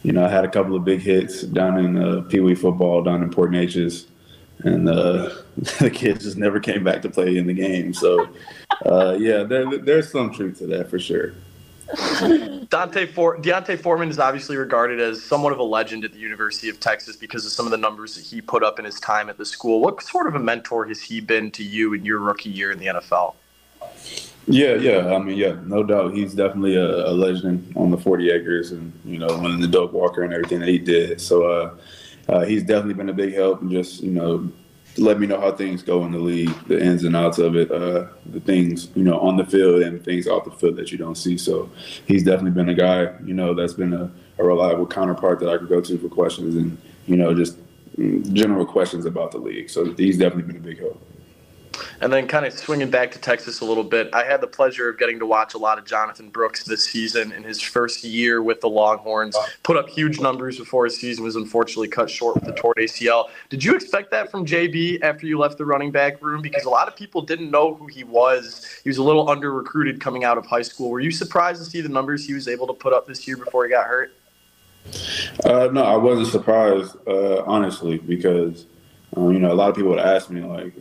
you 0.03 0.11
know, 0.11 0.25
I 0.25 0.29
had 0.29 0.45
a 0.45 0.49
couple 0.49 0.75
of 0.75 0.85
big 0.85 1.01
hits 1.01 1.41
down 1.41 1.77
in 1.79 1.97
uh, 1.97 2.21
Pee 2.21 2.39
Wee 2.39 2.55
football 2.55 3.03
down 3.03 3.23
in 3.23 3.31
Port 3.31 3.51
Neches, 3.51 4.05
and 4.59 4.87
uh, 4.87 5.29
the 5.79 5.89
kids 5.89 6.23
just 6.23 6.37
never 6.37 6.59
came 6.59 6.83
back 6.83 7.01
to 7.01 7.09
play 7.09 7.37
in 7.37 7.47
the 7.47 7.53
game. 7.53 7.93
So, 7.93 8.29
uh, 8.85 9.17
yeah, 9.19 9.43
there, 9.43 9.77
there's 9.79 10.11
some 10.11 10.31
truth 10.31 10.59
to 10.59 10.67
that 10.67 10.89
for 10.89 10.99
sure. 10.99 11.33
Dante 12.69 13.05
For- 13.05 13.37
D'Onta 13.37 13.79
Foreman 13.79 14.09
is 14.09 14.19
obviously 14.19 14.57
regarded 14.57 14.99
as 14.99 15.23
somewhat 15.23 15.53
of 15.53 15.59
a 15.59 15.63
legend 15.63 16.03
at 16.03 16.11
the 16.11 16.19
University 16.19 16.69
of 16.69 16.79
Texas 16.79 17.15
because 17.15 17.45
of 17.45 17.51
some 17.51 17.65
of 17.65 17.71
the 17.71 17.77
numbers 17.77 18.15
that 18.15 18.25
he 18.25 18.41
put 18.41 18.61
up 18.61 18.77
in 18.77 18.85
his 18.85 18.99
time 18.99 19.29
at 19.29 19.37
the 19.37 19.45
school. 19.45 19.79
What 19.79 20.01
sort 20.01 20.27
of 20.27 20.35
a 20.35 20.39
mentor 20.39 20.85
has 20.85 21.01
he 21.01 21.21
been 21.21 21.49
to 21.51 21.63
you 21.63 21.93
in 21.93 22.03
your 22.03 22.19
rookie 22.19 22.49
year 22.49 22.71
in 22.71 22.79
the 22.79 22.87
NFL? 22.87 23.35
Yeah, 24.47 24.75
yeah. 24.75 25.13
I 25.13 25.19
mean, 25.19 25.37
yeah, 25.37 25.57
no 25.65 25.83
doubt. 25.83 26.13
He's 26.13 26.33
definitely 26.33 26.75
a, 26.75 27.07
a 27.07 27.11
legend 27.11 27.73
on 27.75 27.91
the 27.91 27.97
40 27.97 28.31
acres 28.31 28.71
and, 28.71 28.93
you 29.03 29.19
know, 29.19 29.27
winning 29.39 29.59
the 29.59 29.67
Doak 29.67 29.91
Walker 29.91 30.23
and 30.23 30.33
everything 30.33 30.59
that 30.61 30.69
he 30.69 30.77
did. 30.79 31.19
So 31.19 31.43
uh, 31.45 31.77
uh, 32.29 32.45
he's 32.45 32.63
definitely 32.63 32.93
been 32.93 33.09
a 33.09 33.13
big 33.13 33.33
help 33.33 33.61
and 33.61 33.69
just, 33.69 34.01
you 34.01 34.11
know, 34.11 34.49
let 34.97 35.19
me 35.19 35.27
know 35.27 35.39
how 35.39 35.51
things 35.51 35.83
go 35.83 36.05
in 36.05 36.11
the 36.13 36.17
league, 36.17 36.53
the 36.67 36.81
ins 36.81 37.03
and 37.03 37.15
outs 37.15 37.39
of 37.39 37.55
it, 37.57 37.69
uh, 37.71 38.07
the 38.25 38.39
things, 38.39 38.89
you 38.95 39.03
know, 39.03 39.19
on 39.19 39.35
the 39.35 39.45
field 39.45 39.81
and 39.83 40.03
things 40.03 40.27
off 40.27 40.45
the 40.45 40.51
field 40.51 40.77
that 40.77 40.91
you 40.91 40.97
don't 40.97 41.15
see. 41.17 41.37
So 41.37 41.69
he's 42.07 42.23
definitely 42.23 42.51
been 42.51 42.69
a 42.69 42.73
guy, 42.73 43.13
you 43.25 43.33
know, 43.33 43.53
that's 43.53 43.73
been 43.73 43.93
a, 43.93 44.09
a 44.39 44.43
reliable 44.43 44.87
counterpart 44.87 45.39
that 45.41 45.49
I 45.49 45.57
could 45.57 45.69
go 45.69 45.81
to 45.81 45.97
for 45.97 46.07
questions 46.09 46.55
and, 46.55 46.77
you 47.05 47.17
know, 47.17 47.33
just 47.33 47.57
mm, 47.97 48.31
general 48.31 48.65
questions 48.65 49.05
about 49.05 49.31
the 49.31 49.39
league. 49.39 49.69
So 49.69 49.93
he's 49.93 50.17
definitely 50.17 50.53
been 50.53 50.63
a 50.63 50.65
big 50.65 50.79
help. 50.79 51.05
And 52.01 52.11
then 52.11 52.27
kind 52.27 52.45
of 52.45 52.53
swinging 52.53 52.89
back 52.89 53.11
to 53.11 53.19
Texas 53.19 53.61
a 53.61 53.65
little 53.65 53.83
bit, 53.83 54.09
I 54.13 54.23
had 54.23 54.41
the 54.41 54.47
pleasure 54.47 54.89
of 54.89 54.97
getting 54.97 55.19
to 55.19 55.25
watch 55.25 55.53
a 55.53 55.57
lot 55.57 55.77
of 55.77 55.85
Jonathan 55.85 56.29
Brooks 56.29 56.63
this 56.63 56.85
season 56.85 57.31
in 57.31 57.43
his 57.43 57.61
first 57.61 58.03
year 58.03 58.41
with 58.41 58.61
the 58.61 58.69
Longhorns. 58.69 59.37
Put 59.63 59.77
up 59.77 59.89
huge 59.89 60.19
numbers 60.19 60.57
before 60.57 60.85
his 60.85 60.97
season 60.99 61.23
was 61.23 61.35
unfortunately 61.35 61.87
cut 61.87 62.09
short 62.09 62.35
with 62.35 62.45
the 62.45 62.53
torn 62.53 62.75
ACL. 62.77 63.29
Did 63.49 63.63
you 63.63 63.75
expect 63.75 64.11
that 64.11 64.31
from 64.31 64.45
JB 64.45 65.01
after 65.01 65.25
you 65.25 65.37
left 65.37 65.57
the 65.57 65.65
running 65.65 65.91
back 65.91 66.21
room? 66.21 66.41
Because 66.41 66.65
a 66.65 66.69
lot 66.69 66.87
of 66.87 66.95
people 66.95 67.21
didn't 67.21 67.51
know 67.51 67.75
who 67.75 67.87
he 67.87 68.03
was. 68.03 68.65
He 68.83 68.89
was 68.89 68.97
a 68.97 69.03
little 69.03 69.29
under 69.29 69.51
recruited 69.53 69.99
coming 69.99 70.23
out 70.23 70.37
of 70.37 70.45
high 70.45 70.61
school. 70.61 70.89
Were 70.89 70.99
you 70.99 71.11
surprised 71.11 71.63
to 71.63 71.69
see 71.69 71.81
the 71.81 71.89
numbers 71.89 72.25
he 72.25 72.33
was 72.33 72.47
able 72.47 72.67
to 72.67 72.73
put 72.73 72.93
up 72.93 73.07
this 73.07 73.27
year 73.27 73.37
before 73.37 73.65
he 73.65 73.71
got 73.71 73.85
hurt? 73.87 74.13
Uh, 75.43 75.69
no, 75.71 75.83
I 75.83 75.97
wasn't 75.97 76.27
surprised, 76.27 76.95
uh, 77.07 77.43
honestly, 77.43 77.97
because 77.97 78.65
um, 79.15 79.33
you 79.33 79.39
know 79.39 79.51
a 79.51 79.55
lot 79.55 79.69
of 79.69 79.75
people 79.75 79.91
would 79.91 79.99
ask 79.99 80.29
me 80.29 80.41
like, 80.41 80.73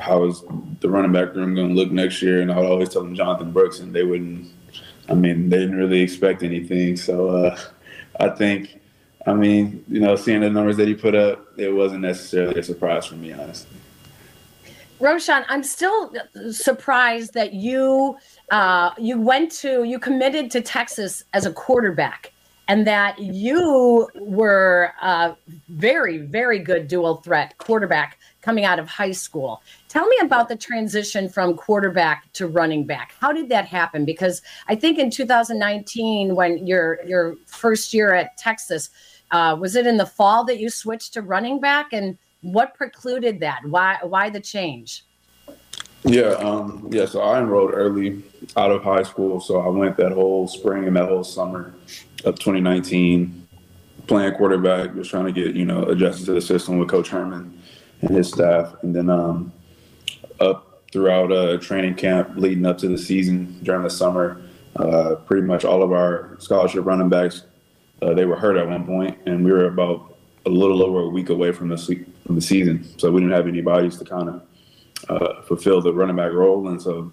how 0.00 0.24
is 0.24 0.42
the 0.80 0.88
running 0.88 1.12
back 1.12 1.34
room 1.34 1.54
going 1.54 1.68
to 1.68 1.74
look 1.74 1.90
next 1.92 2.22
year? 2.22 2.40
And 2.40 2.50
I 2.50 2.58
would 2.58 2.70
always 2.70 2.88
tell 2.88 3.02
them 3.02 3.14
Jonathan 3.14 3.52
Brooks, 3.52 3.80
and 3.80 3.94
they 3.94 4.02
wouldn't. 4.02 4.48
I 5.08 5.14
mean, 5.14 5.48
they 5.48 5.58
didn't 5.58 5.76
really 5.76 6.00
expect 6.00 6.42
anything. 6.42 6.96
So 6.96 7.28
uh, 7.28 7.58
I 8.18 8.28
think, 8.28 8.80
I 9.26 9.34
mean, 9.34 9.84
you 9.88 10.00
know, 10.00 10.16
seeing 10.16 10.40
the 10.40 10.50
numbers 10.50 10.76
that 10.76 10.86
he 10.88 10.94
put 10.94 11.14
up, 11.14 11.58
it 11.58 11.74
wasn't 11.74 12.02
necessarily 12.02 12.58
a 12.60 12.62
surprise 12.62 13.06
for 13.06 13.16
me, 13.16 13.32
honestly. 13.32 13.76
Roschon, 15.00 15.44
I'm 15.48 15.62
still 15.62 16.12
surprised 16.52 17.32
that 17.32 17.54
you 17.54 18.18
uh, 18.50 18.90
you 18.98 19.18
went 19.18 19.50
to 19.52 19.84
you 19.84 19.98
committed 19.98 20.50
to 20.52 20.60
Texas 20.60 21.24
as 21.32 21.46
a 21.46 21.52
quarterback, 21.52 22.32
and 22.68 22.86
that 22.86 23.18
you 23.18 24.08
were 24.14 24.92
a 25.00 25.34
very 25.70 26.18
very 26.18 26.58
good 26.58 26.86
dual 26.86 27.16
threat 27.16 27.56
quarterback 27.56 28.18
coming 28.42 28.64
out 28.64 28.78
of 28.78 28.88
high 28.88 29.12
school. 29.12 29.62
Tell 29.90 30.06
me 30.06 30.16
about 30.22 30.48
the 30.48 30.54
transition 30.54 31.28
from 31.28 31.56
quarterback 31.56 32.32
to 32.34 32.46
running 32.46 32.86
back. 32.86 33.12
How 33.18 33.32
did 33.32 33.48
that 33.48 33.66
happen? 33.66 34.04
Because 34.04 34.40
I 34.68 34.76
think 34.76 35.00
in 35.00 35.10
2019, 35.10 36.36
when 36.36 36.64
your 36.64 37.00
your 37.04 37.34
first 37.46 37.92
year 37.92 38.14
at 38.14 38.36
Texas, 38.36 38.90
uh, 39.32 39.56
was 39.58 39.74
it 39.74 39.88
in 39.88 39.96
the 39.96 40.06
fall 40.06 40.44
that 40.44 40.60
you 40.60 40.70
switched 40.70 41.14
to 41.14 41.22
running 41.22 41.58
back? 41.58 41.92
And 41.92 42.16
what 42.42 42.72
precluded 42.74 43.40
that? 43.40 43.62
Why 43.64 43.98
why 44.02 44.30
the 44.30 44.38
change? 44.38 45.02
Yeah, 46.04 46.34
um, 46.38 46.88
yeah. 46.92 47.06
So 47.06 47.20
I 47.20 47.40
enrolled 47.40 47.72
early 47.74 48.22
out 48.56 48.70
of 48.70 48.84
high 48.84 49.02
school, 49.02 49.40
so 49.40 49.58
I 49.60 49.68
went 49.70 49.96
that 49.96 50.12
whole 50.12 50.46
spring 50.46 50.86
and 50.86 50.94
that 50.94 51.08
whole 51.08 51.24
summer 51.24 51.74
of 52.24 52.38
2019 52.38 53.48
playing 54.06 54.34
quarterback, 54.34 54.94
just 54.94 55.10
trying 55.10 55.26
to 55.26 55.32
get 55.32 55.56
you 55.56 55.64
know 55.64 55.82
adjusted 55.86 56.26
to 56.26 56.32
the 56.34 56.40
system 56.40 56.78
with 56.78 56.88
Coach 56.88 57.08
Herman 57.08 57.60
and 58.02 58.16
his 58.16 58.28
staff, 58.28 58.72
and 58.82 58.94
then 58.94 59.10
um, 59.10 59.52
up 60.40 60.82
throughout 60.92 61.30
uh, 61.30 61.56
training 61.58 61.94
camp 61.94 62.32
leading 62.36 62.66
up 62.66 62.78
to 62.78 62.88
the 62.88 62.98
season 62.98 63.58
during 63.62 63.82
the 63.82 63.90
summer. 63.90 64.40
Uh, 64.76 65.16
pretty 65.26 65.46
much 65.46 65.64
all 65.64 65.82
of 65.82 65.92
our 65.92 66.36
scholarship 66.38 66.84
running 66.84 67.08
backs 67.08 67.42
uh, 68.02 68.14
they 68.14 68.24
were 68.24 68.36
hurt 68.36 68.56
at 68.56 68.68
one 68.68 68.84
point, 68.86 69.18
and 69.26 69.44
we 69.44 69.52
were 69.52 69.66
about 69.66 70.16
a 70.46 70.50
little 70.50 70.82
over 70.82 71.00
a 71.00 71.08
week 71.08 71.28
away 71.28 71.52
from 71.52 71.68
the 71.68 72.06
from 72.26 72.34
the 72.34 72.40
season, 72.40 72.86
so 72.98 73.10
we 73.10 73.20
didn't 73.20 73.34
have 73.34 73.46
any 73.46 73.60
bodies 73.60 73.96
to 73.98 74.04
kind 74.04 74.28
of 74.28 74.42
uh, 75.08 75.42
fulfill 75.42 75.80
the 75.80 75.92
running 75.92 76.16
back 76.16 76.32
role, 76.32 76.68
and 76.68 76.80
so. 76.80 77.12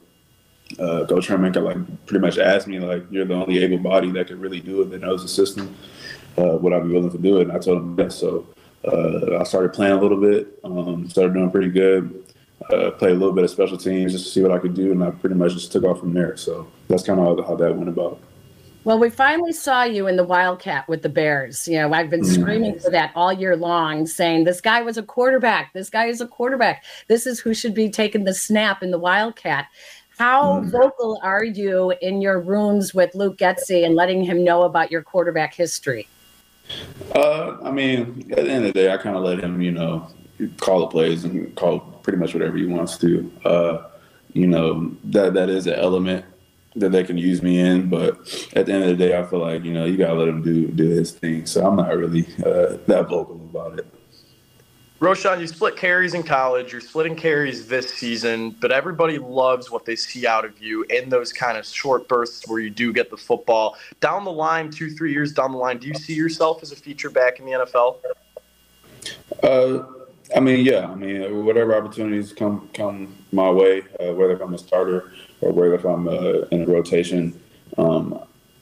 Uh, 0.79 1.05
Coach 1.05 1.27
Herman 1.27 1.53
like 1.53 2.05
pretty 2.07 2.19
much 2.19 2.37
asked 2.37 2.67
me 2.67 2.77
like, 2.77 3.05
"You're 3.09 3.23
the 3.23 3.35
only 3.35 3.63
able 3.63 3.77
body 3.77 4.11
that 4.11 4.27
could 4.27 4.41
really 4.41 4.59
do 4.59 4.81
it 4.81 4.89
that 4.89 4.99
knows 4.99 5.21
the 5.21 5.29
system. 5.29 5.73
Uh, 6.37 6.57
would 6.57 6.73
I 6.73 6.81
be 6.81 6.89
willing 6.89 7.09
to 7.09 7.17
do 7.17 7.37
it?" 7.37 7.43
And 7.43 7.53
I 7.53 7.57
told 7.57 7.77
him 7.77 7.97
yes. 7.97 8.17
So 8.17 8.45
uh, 8.83 9.37
I 9.39 9.43
started 9.43 9.71
playing 9.71 9.93
a 9.93 10.01
little 10.01 10.19
bit, 10.19 10.59
um, 10.65 11.09
started 11.09 11.35
doing 11.35 11.51
pretty 11.51 11.69
good. 11.69 12.21
Uh, 12.71 12.91
play 12.91 13.11
a 13.11 13.13
little 13.13 13.33
bit 13.33 13.43
of 13.43 13.49
special 13.49 13.77
teams 13.77 14.11
just 14.11 14.25
to 14.25 14.31
see 14.31 14.41
what 14.41 14.51
I 14.51 14.59
could 14.59 14.73
do, 14.73 14.91
and 14.91 15.03
I 15.03 15.11
pretty 15.11 15.35
much 15.35 15.53
just 15.53 15.71
took 15.71 15.83
off 15.83 15.99
from 15.99 16.13
there. 16.13 16.35
So 16.37 16.67
that's 16.87 17.03
kind 17.03 17.19
of 17.19 17.39
how, 17.39 17.47
how 17.47 17.55
that 17.55 17.75
went 17.75 17.89
about. 17.89 18.19
Well, 18.83 18.99
we 18.99 19.09
finally 19.09 19.51
saw 19.51 19.83
you 19.83 20.07
in 20.07 20.15
the 20.15 20.23
Wildcat 20.23 20.87
with 20.87 21.01
the 21.01 21.09
Bears. 21.09 21.67
You 21.67 21.79
know, 21.79 21.93
I've 21.93 22.09
been 22.09 22.21
mm-hmm. 22.21 22.41
screaming 22.41 22.79
for 22.79 22.89
that 22.91 23.11
all 23.15 23.33
year 23.33 23.57
long, 23.57 24.07
saying 24.07 24.45
this 24.45 24.61
guy 24.61 24.81
was 24.81 24.97
a 24.97 25.03
quarterback. 25.03 25.73
This 25.73 25.89
guy 25.89 26.05
is 26.05 26.21
a 26.21 26.27
quarterback. 26.27 26.85
This 27.07 27.27
is 27.27 27.39
who 27.39 27.53
should 27.53 27.73
be 27.73 27.89
taking 27.89 28.23
the 28.23 28.33
snap 28.33 28.81
in 28.81 28.91
the 28.91 28.99
Wildcat. 28.99 29.67
How 30.17 30.61
mm. 30.61 30.71
vocal 30.71 31.19
are 31.21 31.43
you 31.43 31.93
in 32.01 32.21
your 32.21 32.39
rooms 32.39 32.93
with 32.93 33.13
Luke 33.13 33.37
Getsy 33.37 33.85
and 33.85 33.93
letting 33.93 34.23
him 34.23 34.43
know 34.43 34.63
about 34.63 34.89
your 34.89 35.03
quarterback 35.03 35.53
history? 35.53 36.07
Uh, 37.13 37.57
I 37.61 37.71
mean, 37.71 38.25
at 38.31 38.45
the 38.45 38.51
end 38.51 38.65
of 38.65 38.73
the 38.73 38.79
day, 38.79 38.91
I 38.91 38.97
kind 38.97 39.15
of 39.15 39.23
let 39.23 39.43
him, 39.43 39.61
you 39.61 39.71
know, 39.71 40.09
call 40.57 40.81
the 40.81 40.87
plays 40.87 41.23
and 41.23 41.53
call 41.55 41.79
pretty 42.03 42.19
much 42.19 42.33
whatever 42.33 42.57
he 42.57 42.65
wants 42.65 42.97
to. 42.97 43.31
Uh, 43.43 43.87
you 44.33 44.47
know, 44.47 44.95
that 45.05 45.33
that 45.33 45.49
is 45.49 45.67
an 45.67 45.73
element 45.73 46.25
that 46.75 46.91
they 46.91 47.03
can 47.03 47.17
use 47.17 47.41
me 47.41 47.59
in, 47.59 47.89
but 47.89 48.17
at 48.55 48.67
the 48.67 48.73
end 48.73 48.83
of 48.83 48.89
the 48.89 48.95
day, 48.95 49.17
I 49.17 49.23
feel 49.25 49.39
like 49.39 49.63
you 49.63 49.73
know 49.73 49.85
you 49.85 49.97
gotta 49.97 50.13
let 50.13 50.27
him 50.27 50.43
do 50.43 50.67
do 50.67 50.89
his 50.89 51.11
thing. 51.11 51.45
So 51.45 51.65
I'm 51.65 51.75
not 51.75 51.95
really 51.95 52.25
uh, 52.45 52.77
that 52.85 53.07
vocal 53.09 53.35
about 53.35 53.79
it. 53.79 53.87
Roschon, 54.99 55.39
you 55.39 55.45
split 55.45 55.75
carries 55.75 56.15
in 56.15 56.23
college. 56.23 56.71
You're 56.71 56.81
splitting 56.81 57.15
carries 57.15 57.67
this 57.67 57.93
season, 57.93 58.55
but 58.59 58.71
everybody 58.71 59.19
loves 59.19 59.69
what 59.69 59.85
they 59.85 59.95
see 59.95 60.25
out 60.25 60.43
of 60.43 60.59
you 60.59 60.83
in 60.89 61.09
those 61.09 61.31
kind 61.31 61.55
of 61.55 61.67
short 61.67 62.07
bursts 62.07 62.47
where 62.47 62.59
you 62.59 62.71
do 62.71 62.91
get 62.91 63.11
the 63.11 63.17
football. 63.17 63.77
Down 63.99 64.25
the 64.25 64.31
line, 64.31 64.71
two, 64.71 64.89
three 64.89 65.11
years 65.11 65.33
down 65.33 65.51
the 65.51 65.57
line, 65.59 65.77
do 65.77 65.87
you 65.87 65.93
see 65.93 66.15
yourself 66.15 66.63
as 66.63 66.71
a 66.71 66.75
feature 66.75 67.11
back 67.11 67.39
in 67.39 67.45
the 67.45 67.51
NFL? 67.51 67.97
Uh, 69.43 69.83
I 70.35 70.39
mean, 70.39 70.65
yeah. 70.65 70.87
I 70.87 70.95
mean, 70.95 71.45
whatever 71.45 71.75
opportunities 71.75 72.33
come 72.33 72.69
come 72.73 73.15
my 73.31 73.49
way, 73.49 73.83
uh, 73.99 74.13
whether 74.13 74.41
I'm 74.41 74.53
a 74.53 74.57
starter 74.57 75.11
or 75.41 75.51
whether 75.51 75.75
if 75.75 75.85
I'm 75.85 76.07
uh, 76.07 76.41
in 76.51 76.63
a 76.63 76.65
rotation, 76.65 77.39
um, 77.77 78.19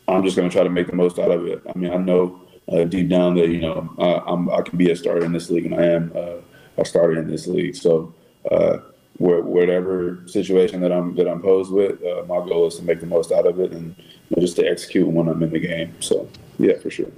I'm 0.07 0.23
just 0.23 0.35
going 0.35 0.49
to 0.49 0.53
try 0.53 0.63
to 0.63 0.69
make 0.69 0.87
the 0.87 0.95
most 0.95 1.17
out 1.17 1.31
of 1.31 1.45
it. 1.47 1.61
I 1.67 1.77
mean, 1.77 1.91
I 1.91 1.97
know 1.97 2.39
uh, 2.71 2.83
deep 2.83 3.09
down 3.09 3.35
that 3.35 3.49
you 3.49 3.61
know 3.61 3.89
I, 3.97 4.57
I, 4.57 4.61
can 4.61 4.77
be 4.77 4.91
a 4.91 4.95
starter 4.95 5.25
in 5.25 5.31
this 5.31 5.49
league, 5.49 5.65
and 5.65 5.75
I 5.75 5.85
am 5.85 6.11
uh, 6.15 6.37
a 6.77 6.85
starter 6.85 7.19
in 7.19 7.27
this 7.27 7.47
league. 7.47 7.75
So 7.75 8.13
uh, 8.51 8.77
whatever 9.17 10.21
situation 10.27 10.81
that 10.81 10.91
I'm 10.91 11.15
that 11.15 11.27
I'm 11.27 11.41
posed 11.41 11.71
with, 11.71 12.03
uh, 12.03 12.23
my 12.27 12.37
goal 12.47 12.67
is 12.67 12.75
to 12.77 12.83
make 12.83 12.99
the 12.99 13.05
most 13.05 13.31
out 13.31 13.45
of 13.47 13.59
it 13.59 13.71
and 13.71 13.95
you 13.97 14.35
know, 14.35 14.41
just 14.41 14.55
to 14.57 14.67
execute 14.67 15.07
when 15.07 15.27
I'm 15.27 15.41
in 15.41 15.51
the 15.51 15.59
game. 15.59 15.95
So 16.01 16.27
yeah, 16.59 16.77
for 16.79 16.89
sure. 16.89 17.11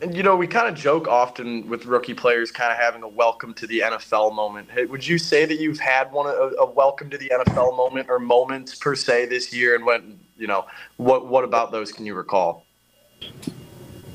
And 0.00 0.16
you 0.16 0.22
know, 0.22 0.36
we 0.36 0.46
kind 0.46 0.68
of 0.68 0.74
joke 0.76 1.08
often 1.08 1.68
with 1.68 1.84
rookie 1.84 2.14
players 2.14 2.52
kind 2.52 2.70
of 2.70 2.78
having 2.78 3.02
a 3.02 3.08
welcome 3.08 3.52
to 3.54 3.66
the 3.66 3.80
NFL 3.80 4.32
moment. 4.32 4.68
Would 4.88 5.04
you 5.04 5.18
say 5.18 5.44
that 5.44 5.58
you've 5.58 5.80
had 5.80 6.12
one 6.12 6.26
a, 6.26 6.62
a 6.62 6.70
welcome 6.70 7.10
to 7.10 7.18
the 7.18 7.28
NFL 7.34 7.76
moment 7.76 8.08
or 8.08 8.20
moments 8.20 8.76
per 8.76 8.94
se 8.94 9.26
this 9.26 9.52
year? 9.52 9.74
And 9.74 9.84
when 9.84 10.20
you 10.36 10.46
know, 10.46 10.66
what 10.98 11.26
what 11.26 11.42
about 11.42 11.72
those 11.72 11.90
can 11.90 12.06
you 12.06 12.14
recall? 12.14 12.64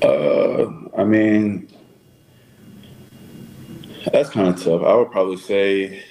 Uh, 0.02 0.66
I 0.96 1.04
mean, 1.04 1.68
that's 4.10 4.30
kind 4.30 4.48
of 4.48 4.62
tough. 4.62 4.82
I 4.82 4.94
would 4.94 5.10
probably 5.10 5.36
say, 5.36 6.02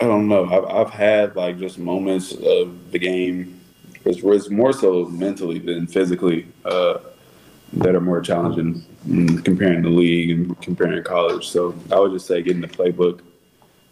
I 0.00 0.06
don't 0.06 0.26
know. 0.26 0.44
I've, 0.46 0.64
I've 0.64 0.90
had 0.90 1.36
like 1.36 1.58
just 1.58 1.78
moments 1.78 2.32
of 2.32 2.90
the 2.90 2.98
game. 2.98 3.60
It's, 4.04 4.20
it's 4.22 4.50
more 4.50 4.72
so 4.72 5.06
mentally 5.06 5.58
than 5.58 5.86
physically 5.86 6.46
uh, 6.64 6.98
that 7.74 7.94
are 7.94 8.00
more 8.00 8.20
challenging 8.20 8.84
comparing 9.42 9.82
the 9.82 9.88
league 9.88 10.30
and 10.30 10.60
comparing 10.60 11.02
college. 11.02 11.48
So 11.48 11.74
I 11.90 11.98
would 11.98 12.12
just 12.12 12.26
say 12.26 12.42
getting 12.42 12.60
the 12.60 12.68
playbook 12.68 13.20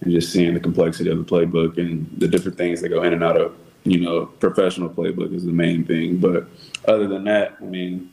and 0.00 0.12
just 0.12 0.32
seeing 0.32 0.54
the 0.54 0.60
complexity 0.60 1.10
of 1.10 1.18
the 1.18 1.24
playbook 1.24 1.78
and 1.78 2.08
the 2.18 2.28
different 2.28 2.56
things 2.58 2.80
that 2.80 2.88
go 2.88 3.02
in 3.02 3.12
and 3.12 3.24
out 3.24 3.36
of 3.36 3.56
you 3.84 4.00
know, 4.00 4.26
professional 4.26 4.88
playbook 4.88 5.34
is 5.34 5.44
the 5.44 5.52
main 5.52 5.84
thing. 5.84 6.18
But 6.18 6.46
other 6.86 7.06
than 7.06 7.24
that, 7.24 7.56
I 7.60 7.64
mean, 7.64 8.12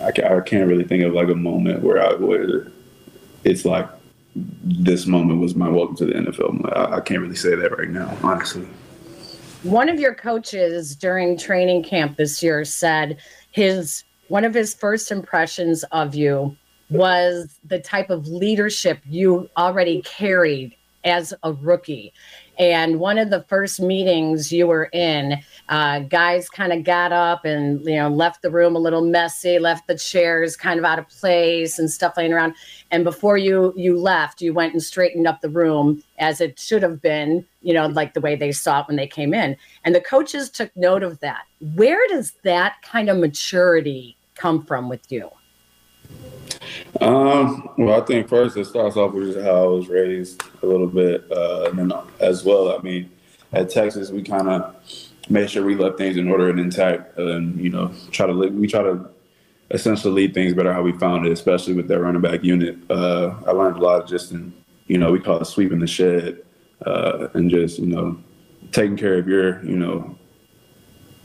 I, 0.00 0.12
can't 0.12 0.68
really 0.68 0.84
think 0.84 1.02
of 1.04 1.12
like 1.12 1.28
a 1.28 1.34
moment 1.34 1.82
where 1.82 2.04
I 2.04 2.14
would. 2.14 2.72
It's 3.44 3.64
like 3.64 3.88
this 4.36 5.06
moment 5.06 5.40
was 5.40 5.56
my 5.56 5.68
welcome 5.68 5.96
to 5.96 6.06
the 6.06 6.12
NFL. 6.12 6.92
I 6.92 7.00
can't 7.00 7.20
really 7.20 7.34
say 7.34 7.54
that 7.56 7.76
right 7.76 7.90
now, 7.90 8.16
honestly. 8.22 8.68
One 9.64 9.88
of 9.88 9.98
your 9.98 10.14
coaches 10.14 10.94
during 10.94 11.36
training 11.36 11.82
camp 11.82 12.16
this 12.16 12.42
year 12.44 12.64
said 12.64 13.18
his 13.50 14.04
one 14.28 14.44
of 14.44 14.54
his 14.54 14.72
first 14.72 15.10
impressions 15.10 15.82
of 15.90 16.14
you 16.14 16.56
was 16.90 17.58
the 17.64 17.80
type 17.80 18.08
of 18.08 18.28
leadership 18.28 19.00
you 19.04 19.50
already 19.56 20.02
carried 20.02 20.76
as 21.08 21.34
a 21.42 21.52
rookie. 21.52 22.12
And 22.58 22.98
one 22.98 23.18
of 23.18 23.30
the 23.30 23.44
first 23.44 23.80
meetings 23.80 24.52
you 24.52 24.66
were 24.66 24.90
in, 24.92 25.40
uh, 25.68 26.00
guys 26.00 26.48
kind 26.48 26.72
of 26.72 26.82
got 26.82 27.12
up 27.12 27.44
and 27.44 27.84
you 27.84 27.94
know 27.94 28.08
left 28.08 28.42
the 28.42 28.50
room 28.50 28.74
a 28.74 28.80
little 28.80 29.00
messy, 29.00 29.58
left 29.58 29.86
the 29.86 29.96
chairs 29.96 30.56
kind 30.56 30.78
of 30.78 30.84
out 30.84 30.98
of 30.98 31.08
place 31.08 31.78
and 31.78 31.90
stuff 31.90 32.16
laying 32.16 32.32
around. 32.32 32.54
And 32.90 33.04
before 33.04 33.38
you 33.38 33.72
you 33.76 33.98
left, 33.98 34.42
you 34.42 34.52
went 34.52 34.72
and 34.72 34.82
straightened 34.82 35.26
up 35.26 35.40
the 35.40 35.48
room 35.48 36.02
as 36.18 36.40
it 36.40 36.58
should 36.58 36.82
have 36.82 37.00
been, 37.00 37.46
you 37.62 37.72
know, 37.72 37.86
like 37.86 38.14
the 38.14 38.20
way 38.20 38.34
they 38.34 38.50
saw 38.50 38.80
it 38.80 38.88
when 38.88 38.96
they 38.96 39.06
came 39.06 39.32
in. 39.32 39.56
And 39.84 39.94
the 39.94 40.00
coaches 40.00 40.50
took 40.50 40.76
note 40.76 41.04
of 41.04 41.20
that. 41.20 41.42
Where 41.74 42.06
does 42.08 42.32
that 42.42 42.82
kind 42.82 43.08
of 43.08 43.18
maturity 43.18 44.16
come 44.34 44.64
from 44.64 44.88
with 44.88 45.12
you? 45.12 45.30
Um, 47.00 47.70
well, 47.78 48.00
I 48.00 48.04
think 48.04 48.28
first 48.28 48.56
it 48.56 48.66
starts 48.66 48.96
off 48.96 49.12
with 49.12 49.32
just 49.32 49.44
how 49.44 49.64
I 49.64 49.66
was 49.66 49.88
raised 49.88 50.42
a 50.62 50.66
little 50.66 50.86
bit, 50.86 51.30
uh, 51.30 51.68
and 51.70 51.78
then 51.78 51.92
as 52.20 52.44
well. 52.44 52.76
I 52.76 52.82
mean, 52.82 53.10
at 53.52 53.70
Texas, 53.70 54.10
we 54.10 54.22
kind 54.22 54.48
of 54.48 54.74
made 55.30 55.50
sure 55.50 55.64
we 55.64 55.76
left 55.76 55.98
things 55.98 56.16
in 56.16 56.28
order 56.28 56.50
and 56.50 56.58
intact, 56.58 57.18
and 57.18 57.58
you 57.60 57.70
know, 57.70 57.92
try 58.10 58.26
to 58.26 58.32
we 58.32 58.66
try 58.66 58.82
to 58.82 59.08
essentially 59.70 60.22
lead 60.22 60.34
things 60.34 60.54
better 60.54 60.72
how 60.72 60.82
we 60.82 60.92
found 60.92 61.26
it, 61.26 61.32
especially 61.32 61.74
with 61.74 61.88
that 61.88 62.00
running 62.00 62.22
back 62.22 62.42
unit. 62.42 62.78
Uh, 62.90 63.34
I 63.46 63.52
learned 63.52 63.76
a 63.76 63.80
lot 63.80 64.08
just 64.08 64.32
in 64.32 64.52
you 64.86 64.98
know 64.98 65.12
we 65.12 65.20
call 65.20 65.40
it 65.40 65.44
sweeping 65.44 65.78
the 65.78 65.86
shed, 65.86 66.42
uh, 66.84 67.28
and 67.34 67.50
just 67.50 67.78
you 67.78 67.86
know 67.86 68.18
taking 68.72 68.96
care 68.96 69.18
of 69.18 69.28
your 69.28 69.64
you 69.64 69.76
know 69.76 70.17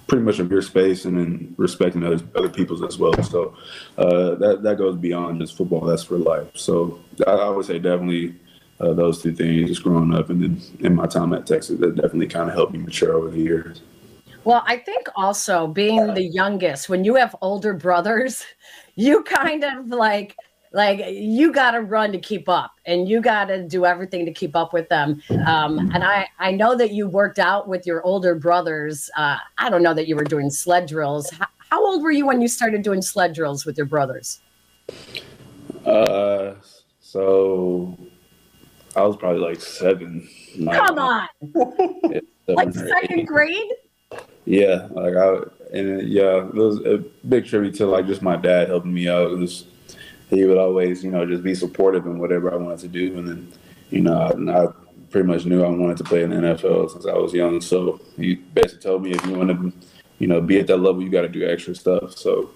pretty 0.07 0.23
much 0.23 0.39
of 0.39 0.51
your 0.51 0.61
space 0.61 1.05
and 1.05 1.17
then 1.17 1.55
respecting 1.57 2.03
other 2.03 2.23
other 2.35 2.49
people's 2.49 2.83
as 2.83 2.97
well. 2.97 3.21
So 3.23 3.55
uh, 3.97 4.35
that 4.35 4.63
that 4.63 4.77
goes 4.77 4.95
beyond 4.95 5.41
just 5.41 5.57
football. 5.57 5.81
That's 5.81 6.03
for 6.03 6.17
life. 6.17 6.47
So 6.55 6.99
I, 7.25 7.31
I 7.31 7.49
would 7.49 7.65
say 7.65 7.79
definitely 7.79 8.35
uh, 8.79 8.93
those 8.93 9.21
two 9.21 9.33
things, 9.33 9.69
just 9.69 9.83
growing 9.83 10.13
up 10.13 10.29
and 10.29 10.41
then 10.41 10.61
in 10.79 10.95
my 10.95 11.07
time 11.07 11.33
at 11.33 11.45
Texas, 11.45 11.79
that 11.79 11.95
definitely 11.95 12.27
kind 12.27 12.49
of 12.49 12.55
helped 12.55 12.73
me 12.73 12.79
mature 12.79 13.13
over 13.13 13.29
the 13.29 13.39
years. 13.39 13.81
Well, 14.43 14.63
I 14.65 14.77
think 14.77 15.07
also 15.15 15.67
being 15.67 16.13
the 16.13 16.23
youngest, 16.23 16.89
when 16.89 17.05
you 17.05 17.15
have 17.15 17.33
older 17.41 17.73
brothers, 17.73 18.43
you 18.95 19.23
kind 19.23 19.63
of 19.63 19.87
like 19.87 20.35
like 20.73 21.05
you 21.07 21.53
got 21.53 21.71
to 21.71 21.81
run 21.81 22.11
to 22.11 22.17
keep 22.17 22.49
up 22.49 22.73
and 22.85 23.07
you 23.07 23.21
got 23.21 23.45
to 23.45 23.65
do 23.65 23.85
everything 23.85 24.25
to 24.25 24.33
keep 24.33 24.55
up 24.55 24.73
with 24.73 24.89
them. 24.89 25.21
Um, 25.45 25.91
and 25.93 26.03
i 26.03 26.27
i 26.39 26.51
know 26.51 26.75
that 26.75 26.91
you 26.91 27.07
worked 27.07 27.39
out 27.39 27.67
with 27.67 27.85
your 27.85 28.03
older 28.03 28.35
brothers. 28.35 29.09
Uh, 29.15 29.37
i 29.57 29.69
don't 29.69 29.83
know 29.83 29.93
that 29.93 30.07
you 30.07 30.15
were 30.15 30.23
doing 30.23 30.49
sled 30.49 30.87
drills. 30.87 31.29
How, 31.29 31.47
how, 31.69 31.85
old 31.85 32.03
were 32.03 32.11
you 32.11 32.25
when 32.25 32.41
you 32.41 32.47
started 32.47 32.81
doing 32.81 33.01
sled 33.01 33.33
drills 33.33 33.65
with 33.65 33.77
your 33.77 33.85
brothers? 33.85 34.41
Uh 35.85 36.55
so 36.99 37.97
i 38.95 39.01
was 39.03 39.15
probably 39.17 39.39
like 39.39 39.61
seven 39.61 40.27
come 40.65 40.99
on! 40.99 41.27
Like 42.47 42.73
second 42.73 43.25
grade? 43.25 43.71
Yeah 44.45 44.87
like 44.91 45.15
i 45.15 45.37
and 45.73 46.07
yeah 46.07 46.47
it 46.47 46.53
was 46.53 46.79
a 46.85 47.03
big 47.27 47.45
tribute 47.45 47.75
to 47.75 47.85
like 47.85 48.07
just 48.07 48.21
my 48.21 48.35
dad 48.35 48.69
helping 48.69 48.93
me 48.93 49.09
out. 49.09 49.31
It 49.31 49.37
was 49.37 49.65
he 50.33 50.45
would 50.45 50.57
always, 50.57 51.03
you 51.03 51.11
know, 51.11 51.25
just 51.25 51.43
be 51.43 51.55
supportive 51.55 52.05
in 52.05 52.19
whatever 52.19 52.53
I 52.53 52.57
wanted 52.57 52.79
to 52.79 52.87
do. 52.87 53.17
And 53.17 53.27
then, 53.27 53.53
you 53.89 54.01
know, 54.01 54.13
I, 54.17 54.63
I 54.63 54.67
pretty 55.11 55.27
much 55.27 55.45
knew 55.45 55.63
I 55.63 55.69
wanted 55.69 55.97
to 55.97 56.03
play 56.03 56.23
in 56.23 56.31
the 56.31 56.35
NFL 56.37 56.91
since 56.91 57.05
I 57.05 57.13
was 57.13 57.33
young. 57.33 57.61
So 57.61 58.01
he 58.17 58.35
basically 58.35 58.81
told 58.81 59.03
me 59.03 59.11
if 59.11 59.25
you 59.25 59.33
want 59.33 59.49
to, 59.49 59.73
you 60.19 60.27
know, 60.27 60.41
be 60.41 60.59
at 60.59 60.67
that 60.67 60.77
level, 60.77 61.01
you 61.01 61.09
got 61.09 61.21
to 61.21 61.29
do 61.29 61.47
extra 61.47 61.75
stuff. 61.75 62.17
So, 62.17 62.49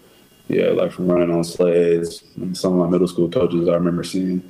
yeah, 0.47 0.67
like 0.67 0.91
from 0.91 1.07
running 1.07 1.33
on 1.33 1.43
sleds. 1.43 2.23
some 2.53 2.73
of 2.73 2.79
my 2.79 2.87
middle 2.89 3.07
school 3.07 3.29
coaches, 3.29 3.67
I 3.67 3.73
remember 3.73 4.03
seeing 4.03 4.41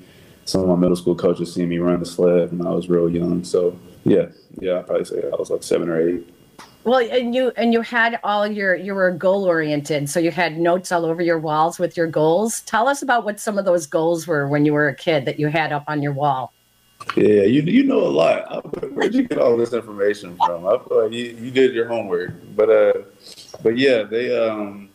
some 0.45 0.61
of 0.61 0.67
my 0.67 0.75
middle 0.75 0.95
school 0.95 1.15
coaches 1.15 1.53
seeing 1.53 1.69
me 1.69 1.79
run 1.79 1.99
the 1.99 2.05
sled 2.05 2.51
when 2.57 2.65
I 2.65 2.71
was 2.71 2.89
real 2.89 3.09
young. 3.09 3.43
So, 3.43 3.77
yeah, 4.05 4.27
yeah, 4.59 4.79
I'd 4.79 4.87
probably 4.87 5.05
say 5.05 5.21
I 5.23 5.35
was 5.35 5.49
like 5.49 5.63
seven 5.63 5.89
or 5.89 5.99
eight. 5.99 6.29
Well, 6.87 6.99
and 6.99 7.35
you 7.35 7.51
and 7.57 7.73
you 7.73 7.81
had 7.81 8.17
all 8.23 8.47
your 8.47 8.73
you 8.73 8.95
were 8.95 9.11
goal 9.11 9.43
oriented, 9.43 10.09
so 10.09 10.21
you 10.21 10.31
had 10.31 10.57
notes 10.57 10.89
all 10.89 11.03
over 11.03 11.21
your 11.21 11.37
walls 11.37 11.79
with 11.79 11.97
your 11.97 12.07
goals. 12.07 12.61
Tell 12.61 12.87
us 12.87 13.01
about 13.01 13.25
what 13.25 13.41
some 13.41 13.57
of 13.57 13.65
those 13.65 13.85
goals 13.85 14.25
were 14.25 14.47
when 14.47 14.63
you 14.63 14.71
were 14.71 14.87
a 14.87 14.95
kid 14.95 15.25
that 15.25 15.37
you 15.37 15.47
had 15.47 15.73
up 15.73 15.83
on 15.89 16.01
your 16.01 16.13
wall. 16.13 16.53
Yeah, 17.17 17.43
you 17.43 17.61
you 17.63 17.83
know 17.83 17.99
a 17.99 18.07
lot. 18.07 18.93
Where'd 18.93 19.13
you 19.13 19.27
get 19.27 19.37
all 19.37 19.57
this 19.57 19.73
information 19.73 20.37
from? 20.37 20.65
I 20.65 20.77
feel 20.77 21.03
like 21.03 21.11
you, 21.11 21.25
you 21.25 21.51
did 21.51 21.73
your 21.73 21.89
homework, 21.89 22.31
but 22.55 22.69
uh, 22.69 22.93
but 23.61 23.77
yeah, 23.77 24.03
they 24.03 24.33
um, 24.47 24.89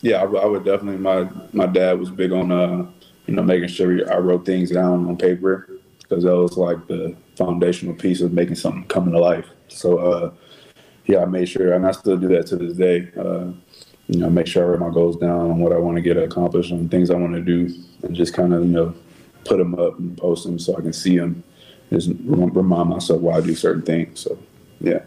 yeah, 0.00 0.22
I, 0.22 0.24
I 0.24 0.46
would 0.46 0.64
definitely. 0.64 1.02
My 1.02 1.28
my 1.52 1.66
dad 1.66 2.00
was 2.00 2.08
big 2.08 2.32
on 2.32 2.50
uh, 2.50 2.86
you 3.26 3.34
know, 3.34 3.42
making 3.42 3.68
sure 3.68 4.10
I 4.10 4.16
wrote 4.16 4.46
things 4.46 4.70
down 4.70 5.06
on 5.06 5.18
paper 5.18 5.68
because 5.98 6.24
that 6.24 6.34
was 6.34 6.56
like 6.56 6.86
the 6.86 7.14
foundational 7.36 7.94
piece 7.94 8.22
of 8.22 8.32
making 8.32 8.54
something 8.54 8.84
come 8.84 9.12
to 9.12 9.18
life. 9.18 9.50
So, 9.68 9.98
uh, 9.98 10.32
yeah, 11.10 11.22
I 11.22 11.24
made 11.24 11.48
sure, 11.48 11.72
and 11.72 11.86
I 11.86 11.90
still 11.90 12.16
do 12.16 12.28
that 12.28 12.46
to 12.48 12.56
this 12.56 12.74
day. 12.76 13.10
Uh, 13.18 13.52
you 14.06 14.18
know, 14.18 14.30
make 14.30 14.46
sure 14.46 14.64
I 14.64 14.68
write 14.68 14.80
my 14.80 14.94
goals 14.94 15.16
down 15.16 15.50
and 15.50 15.60
what 15.60 15.72
I 15.72 15.78
want 15.78 15.96
to 15.96 16.02
get 16.02 16.16
accomplished 16.16 16.70
and 16.70 16.90
things 16.90 17.10
I 17.10 17.14
want 17.14 17.34
to 17.34 17.40
do, 17.40 17.72
and 18.02 18.14
just 18.14 18.32
kind 18.34 18.54
of 18.54 18.64
you 18.64 18.70
know 18.70 18.94
put 19.44 19.58
them 19.58 19.74
up 19.74 19.98
and 19.98 20.16
post 20.16 20.44
them 20.44 20.58
so 20.58 20.76
I 20.76 20.80
can 20.80 20.92
see 20.92 21.18
them. 21.18 21.42
Just 21.90 22.10
remind 22.24 22.90
myself 22.90 23.20
why 23.20 23.38
I 23.38 23.40
do 23.40 23.54
certain 23.54 23.82
things. 23.82 24.20
So, 24.20 24.38
yeah. 24.80 25.00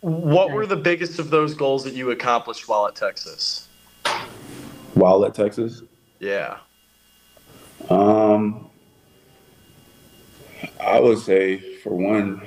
What 0.00 0.52
were 0.52 0.66
the 0.66 0.76
biggest 0.76 1.18
of 1.18 1.30
those 1.30 1.54
goals 1.54 1.82
that 1.84 1.94
you 1.94 2.10
accomplished 2.10 2.68
while 2.68 2.86
at 2.86 2.94
Texas? 2.94 3.68
While 4.92 5.24
at 5.24 5.34
Texas? 5.34 5.82
Yeah. 6.20 6.58
Um, 7.88 8.68
I 10.80 11.00
would 11.00 11.18
say 11.18 11.76
for 11.78 11.94
one, 11.94 12.42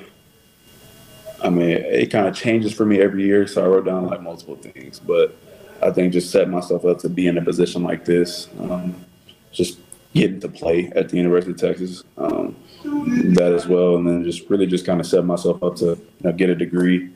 I 1.42 1.50
mean, 1.50 1.70
it 1.70 2.12
kind 2.12 2.28
of 2.28 2.36
changes 2.36 2.74
for 2.74 2.86
me 2.86 3.00
every 3.02 3.24
year. 3.24 3.48
So 3.48 3.64
I 3.64 3.68
wrote 3.68 3.86
down 3.86 4.08
like 4.08 4.22
multiple 4.22 4.56
things, 4.56 5.00
but 5.00 5.36
I 5.82 5.92
think 5.92 6.14
just 6.14 6.32
set 6.32 6.50
myself 6.50 6.86
up 6.86 7.00
to 7.00 7.10
be 7.10 7.28
in 7.28 7.38
a 7.38 7.42
position 7.42 7.84
like 7.84 8.06
this, 8.06 8.50
um, 8.60 9.06
just 9.52 9.80
getting 10.14 10.40
to 10.42 10.50
play 10.50 10.92
at 10.96 11.10
the 11.10 11.18
University 11.18 11.52
of 11.52 11.58
Texas, 11.58 12.04
um, 12.18 12.56
that 12.84 13.54
as 13.54 13.68
well, 13.68 13.96
and 13.96 14.08
then 14.08 14.24
just 14.24 14.50
really 14.50 14.66
just 14.66 14.86
kind 14.86 15.00
of 15.00 15.06
set 15.06 15.24
myself 15.24 15.62
up 15.64 15.76
to 15.78 15.86
you 15.86 16.00
know, 16.22 16.32
get 16.34 16.50
a 16.50 16.56
degree. 16.56 17.10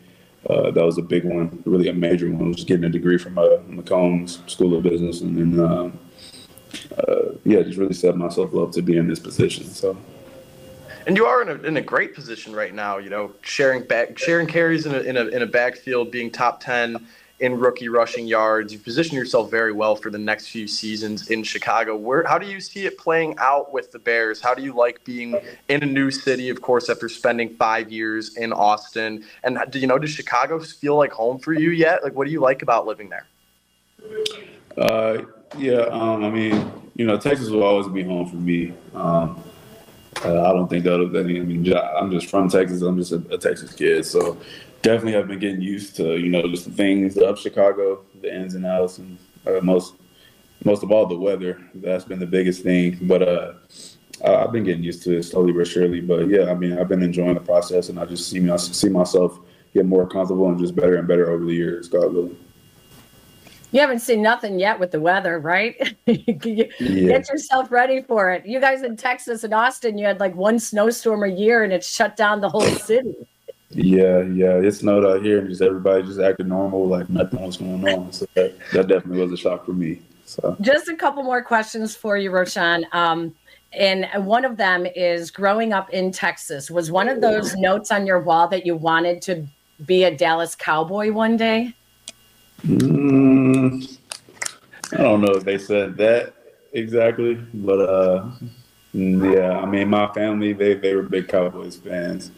Uh, 0.50 0.72
that 0.72 0.84
was 0.84 0.98
a 0.98 1.02
big 1.02 1.24
one, 1.24 1.62
really 1.66 1.88
a 1.88 1.94
major 1.94 2.30
one, 2.30 2.50
was 2.50 2.64
getting 2.64 2.84
a 2.84 2.90
degree 2.90 3.18
from 3.18 3.38
uh, 3.38 3.44
McCombs 3.70 4.48
School 4.50 4.76
of 4.76 4.84
Business, 4.84 5.22
and 5.22 5.38
then 5.38 5.66
um, 5.66 6.00
uh, 6.98 7.36
yeah, 7.46 7.62
just 7.62 7.78
really 7.78 7.94
set 7.94 8.16
myself 8.16 8.56
up 8.56 8.72
to 8.72 8.82
be 8.82 8.98
in 8.98 9.08
this 9.08 9.20
position. 9.20 9.66
So. 9.66 9.98
And 11.06 11.18
you 11.18 11.26
are 11.26 11.42
in 11.42 11.50
a, 11.50 11.68
in 11.68 11.78
a 11.78 11.82
great 11.82 12.14
position 12.14 12.56
right 12.56 12.74
now. 12.74 12.98
You 12.98 13.10
know, 13.10 13.34
sharing 13.42 13.84
back 13.84 14.18
sharing 14.18 14.48
carries 14.48 14.86
in 14.86 14.96
a, 14.96 15.00
in 15.00 15.18
a 15.18 15.26
in 15.28 15.42
a 15.42 15.48
backfield, 15.48 16.12
being 16.12 16.32
top 16.32 16.62
ten 16.62 17.06
in 17.40 17.60
rookie 17.60 17.90
rushing 17.90 18.26
yards. 18.26 18.72
You 18.72 18.80
position 18.80 19.18
yourself 19.18 19.52
very 19.52 19.74
well 19.74 19.98
for 19.98 20.10
the 20.10 20.18
next 20.18 20.48
few 20.48 20.66
seasons 20.66 21.30
in 21.30 21.44
Chicago. 21.44 21.96
Where 21.98 22.24
how 22.24 22.38
do 22.38 22.48
you 22.48 22.62
see 22.62 22.86
it 22.86 22.98
playing 22.98 23.36
out 23.38 23.74
with 23.74 23.92
the 23.92 24.00
Bears? 24.00 24.40
How 24.40 24.54
do 24.54 24.62
you 24.62 24.74
like 24.74 25.04
being 25.04 25.36
in 25.68 25.84
a 25.84 25.86
new 25.86 26.10
city, 26.10 26.50
of 26.50 26.62
course, 26.62 26.90
after 26.90 27.10
spending 27.10 27.56
five 27.56 27.92
years 27.92 28.38
in 28.38 28.54
Austin? 28.54 29.26
And 29.44 29.60
do 29.70 29.80
you 29.80 29.88
know 29.88 30.00
does 30.00 30.12
Chicago 30.12 30.60
feel 30.60 30.96
like 30.96 31.12
home 31.12 31.40
for 31.40 31.54
you 31.54 31.72
yet? 31.72 32.04
Like, 32.04 32.14
what 32.14 32.26
do 32.28 32.32
you 32.32 32.40
like 32.40 32.62
about 32.62 32.86
living 32.86 33.10
there? 33.10 33.26
Uh, 34.78 35.24
yeah, 35.58 35.82
um, 35.92 36.24
I 36.24 36.30
mean, 36.30 36.72
you 36.96 37.06
know, 37.06 37.18
Texas 37.18 37.50
will 37.50 37.64
always 37.64 37.88
be 37.88 38.04
home 38.04 38.30
for 38.30 38.38
me. 38.38 38.74
Um, 38.96 39.44
uh, 40.26 40.42
I 40.42 40.54
don't 40.54 40.70
think 40.70 40.84
that'll. 40.84 41.16
I 41.18 41.24
mean, 41.24 41.74
I'm 41.76 42.12
just 42.12 42.28
from 42.28 42.50
Texas. 42.50 42.82
I'm 42.82 42.98
just 42.98 43.12
a, 43.12 43.24
a 43.32 43.38
Texas 43.38 43.74
kid, 43.74 44.06
so 44.06 44.38
definitely 44.82 45.18
I've 45.18 45.28
been 45.28 45.40
getting 45.40 45.62
used 45.62 45.96
to 45.98 46.18
you 46.18 46.30
know 46.30 46.48
just 46.48 46.66
the 46.66 46.72
things 46.72 47.18
of 47.18 47.40
Chicago, 47.40 48.04
the 48.22 48.34
ins 48.34 48.56
and 48.56 48.66
outs, 48.66 49.00
and 49.00 49.18
uh, 49.48 49.60
most 49.62 49.96
most 50.64 50.84
of 50.84 50.92
all 50.92 51.06
the 51.06 51.18
weather. 51.18 51.62
That's 51.76 52.06
been 52.06 52.20
the 52.20 52.28
biggest 52.28 52.64
thing. 52.64 53.00
But 53.02 53.28
uh, 53.28 53.54
I've 54.24 54.52
been 54.52 54.64
getting 54.64 54.84
used 54.84 55.04
to 55.04 55.18
it 55.18 55.24
slowly 55.24 55.52
but 55.52 55.68
surely. 55.68 56.02
But 56.02 56.30
yeah, 56.30 56.52
I 56.52 56.54
mean, 56.54 56.78
I've 56.78 56.88
been 56.88 57.04
enjoying 57.04 57.34
the 57.34 57.42
process, 57.42 57.90
and 57.90 58.00
I 58.00 58.06
just 58.06 58.30
see 58.30 58.40
me 58.40 58.56
see 58.58 58.90
myself 58.90 59.40
get 59.74 59.86
more 59.86 60.08
comfortable 60.08 60.48
and 60.50 60.60
just 60.60 60.76
better 60.76 60.96
and 60.96 61.08
better 61.08 61.30
over 61.32 61.46
the 61.46 61.54
years. 61.54 61.90
God 61.90 62.14
willing. 62.14 62.38
You 63.74 63.80
haven't 63.80 64.00
seen 64.02 64.22
nothing 64.22 64.60
yet 64.60 64.80
with 64.80 64.92
the 64.92 65.02
weather, 65.02 65.40
right? 65.40 65.96
yeah. 66.06 66.66
Get 66.78 67.28
yourself 67.28 67.72
ready 67.72 68.04
for 68.04 68.30
it. 68.30 68.46
You 68.46 68.60
guys 68.60 68.84
in 68.84 68.96
Texas 68.96 69.44
and 69.44 69.52
Austin, 69.52 69.98
you 69.98 70.06
had 70.06 70.20
like 70.20 70.36
one 70.36 70.60
snowstorm 70.60 71.24
a 71.24 71.28
year, 71.28 71.64
and 71.64 71.74
it 71.74 71.84
shut 71.84 72.16
down 72.16 72.40
the 72.40 72.50
whole 72.50 72.62
city. 72.62 73.16
Yeah, 73.72 74.22
yeah, 74.22 74.62
it 74.62 74.72
snowed 74.74 75.04
out 75.04 75.24
here, 75.24 75.40
and 75.40 75.50
just 75.50 75.64
everybody 75.64 76.04
just 76.04 76.20
acted 76.20 76.48
normal, 76.48 76.88
like 76.88 77.10
nothing 77.10 77.42
was 77.42 77.58
going 77.58 77.88
on. 77.90 78.12
So 78.12 78.28
that, 78.36 78.56
that 78.74 78.88
definitely 78.88 79.24
was 79.24 79.32
a 79.32 79.38
shock 79.38 79.66
for 79.66 79.74
me. 79.74 80.00
So 80.26 80.56
just 80.62 80.88
a 80.88 80.96
couple 80.96 81.24
more 81.24 81.42
questions 81.42 81.96
for 81.96 82.16
you, 82.16 82.30
Roschon. 82.30 82.84
Um, 82.94 83.34
and 83.72 84.08
one 84.24 84.46
of 84.46 84.56
them 84.56 84.86
is 84.86 85.32
growing 85.32 85.74
up 85.74 85.90
in 85.90 86.12
Texas. 86.12 86.70
Was 86.70 86.92
one 86.92 87.10
of 87.10 87.22
those 87.22 87.56
notes 87.56 87.90
on 87.90 88.06
your 88.06 88.20
wall 88.20 88.48
that 88.50 88.68
you 88.68 88.76
wanted 88.76 89.24
to 89.24 89.48
be 89.84 90.04
a 90.04 90.16
Dallas 90.16 90.54
Cowboy 90.54 91.12
one 91.12 91.38
day? 91.38 91.74
Mm, 92.66 93.98
I 94.94 94.98
don't 94.98 95.22
know 95.22 95.34
if 95.34 95.44
they 95.44 95.58
said 95.58 95.98
that 95.98 96.34
exactly, 96.72 97.36
but 97.54 97.82
uh, 97.82 98.32
yeah, 98.94 99.60
I 99.60 99.66
mean, 99.66 99.90
my 99.90 100.08
family 100.14 100.54
they 100.54 100.76
they 100.76 100.96
were 100.96 101.04
big 101.04 101.28
Cowboys 101.28 101.76
fans. 101.76 102.32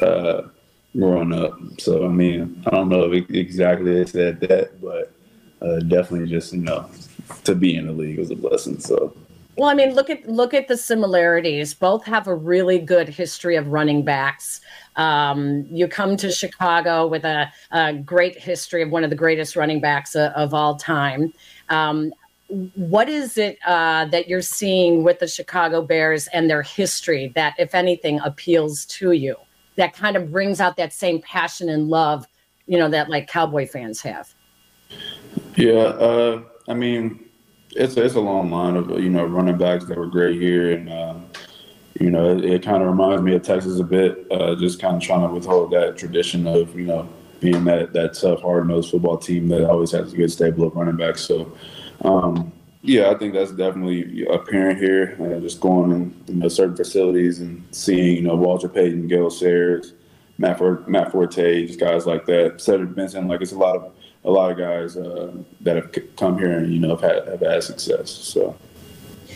Uh, 0.00 0.48
growing 0.96 1.32
up. 1.32 1.58
So 1.78 2.04
I 2.04 2.08
mean, 2.08 2.62
I 2.66 2.70
don't 2.70 2.88
know 2.88 3.12
if 3.12 3.30
exactly 3.30 3.94
they 3.94 4.06
said 4.06 4.40
that, 4.40 4.80
but 4.80 5.12
uh, 5.60 5.80
definitely 5.80 6.28
just 6.28 6.52
you 6.52 6.60
know 6.60 6.90
to 7.44 7.54
be 7.54 7.76
in 7.76 7.86
the 7.86 7.92
league 7.92 8.18
was 8.18 8.30
a 8.30 8.36
blessing. 8.36 8.78
So. 8.78 9.14
Well, 9.56 9.70
I 9.70 9.74
mean, 9.74 9.94
look 9.94 10.10
at 10.10 10.28
look 10.28 10.52
at 10.52 10.68
the 10.68 10.76
similarities. 10.76 11.72
Both 11.74 12.04
have 12.04 12.26
a 12.26 12.34
really 12.34 12.78
good 12.78 13.08
history 13.08 13.56
of 13.56 13.68
running 13.68 14.04
backs. 14.04 14.60
Um, 14.96 15.66
you 15.70 15.88
come 15.88 16.16
to 16.18 16.30
Chicago 16.30 17.06
with 17.06 17.24
a, 17.24 17.52
a, 17.70 17.94
great 17.94 18.38
history 18.38 18.82
of 18.82 18.90
one 18.90 19.04
of 19.04 19.10
the 19.10 19.16
greatest 19.16 19.56
running 19.56 19.80
backs 19.80 20.16
uh, 20.16 20.32
of 20.34 20.54
all 20.54 20.76
time. 20.76 21.32
Um, 21.68 22.12
what 22.48 23.08
is 23.08 23.36
it 23.36 23.58
uh, 23.66 24.06
that 24.06 24.28
you're 24.28 24.40
seeing 24.40 25.04
with 25.04 25.18
the 25.18 25.26
Chicago 25.26 25.82
Bears 25.82 26.28
and 26.28 26.48
their 26.48 26.62
history 26.62 27.32
that, 27.34 27.54
if 27.58 27.74
anything, 27.74 28.20
appeals 28.20 28.86
to 28.86 29.12
you? 29.12 29.36
that 29.76 29.94
kind 29.94 30.16
of 30.16 30.32
brings 30.32 30.60
out 30.60 30.76
that 30.76 30.92
same 30.92 31.20
passion 31.22 31.68
and 31.68 31.88
love, 31.88 32.26
you 32.66 32.78
know, 32.78 32.88
that 32.88 33.08
like 33.08 33.28
cowboy 33.28 33.66
fans 33.66 34.00
have. 34.02 34.34
Yeah, 35.54 35.72
uh, 35.74 36.42
I 36.68 36.74
mean, 36.74 37.25
it's 37.76 37.96
it's 37.96 38.14
a 38.14 38.20
long 38.20 38.50
line 38.50 38.76
of 38.76 38.90
you 39.00 39.10
know 39.10 39.24
running 39.24 39.58
backs 39.58 39.84
that 39.86 39.96
were 39.96 40.06
great 40.06 40.40
here, 40.40 40.72
and 40.72 40.88
uh, 40.88 41.14
you 42.00 42.10
know 42.10 42.36
it, 42.36 42.44
it 42.44 42.62
kind 42.62 42.82
of 42.82 42.88
reminds 42.88 43.22
me 43.22 43.34
of 43.34 43.42
Texas 43.42 43.78
a 43.78 43.84
bit. 43.84 44.26
Uh, 44.30 44.54
just 44.56 44.80
kind 44.80 44.96
of 44.96 45.02
trying 45.02 45.26
to 45.26 45.32
withhold 45.32 45.70
that 45.72 45.96
tradition 45.96 46.46
of 46.46 46.78
you 46.78 46.86
know 46.86 47.08
being 47.40 47.64
that 47.64 47.92
that 47.92 48.14
tough, 48.14 48.40
hard 48.42 48.66
nosed 48.68 48.90
football 48.90 49.18
team 49.18 49.48
that 49.48 49.68
always 49.68 49.90
has 49.92 50.12
a 50.12 50.16
good 50.16 50.30
stable 50.30 50.66
of 50.66 50.74
running 50.74 50.96
backs. 50.96 51.22
So. 51.22 51.52
Um, 52.02 52.52
yeah, 52.82 53.10
I 53.10 53.18
think 53.18 53.34
that's 53.34 53.50
definitely 53.50 54.24
apparent 54.26 54.78
here. 54.78 55.16
Uh, 55.20 55.40
just 55.40 55.60
going 55.60 55.90
in 55.90 56.24
you 56.28 56.34
know, 56.34 56.48
certain 56.48 56.76
facilities 56.76 57.40
and 57.40 57.66
seeing, 57.72 58.14
you 58.14 58.22
know, 58.22 58.36
Walter 58.36 58.68
Payton, 58.68 59.08
Gale 59.08 59.28
Sayers, 59.28 59.94
Matt, 60.38 60.58
For- 60.58 60.84
Matt 60.86 61.10
Forte, 61.10 61.66
just 61.66 61.80
guys 61.80 62.06
like 62.06 62.26
that. 62.26 62.60
Cedric 62.60 62.94
Benson, 62.94 63.26
like 63.26 63.40
it's 63.40 63.52
a 63.52 63.58
lot 63.58 63.76
of 63.76 63.92
a 64.26 64.30
lot 64.30 64.50
of 64.50 64.58
guys 64.58 64.96
uh, 64.96 65.32
that 65.60 65.76
have 65.76 66.16
come 66.16 66.36
here 66.36 66.58
and 66.58 66.72
you 66.72 66.80
know 66.80 66.90
have 66.96 67.00
had, 67.00 67.28
have 67.28 67.40
had 67.40 67.62
success. 67.62 68.10
So. 68.10 68.56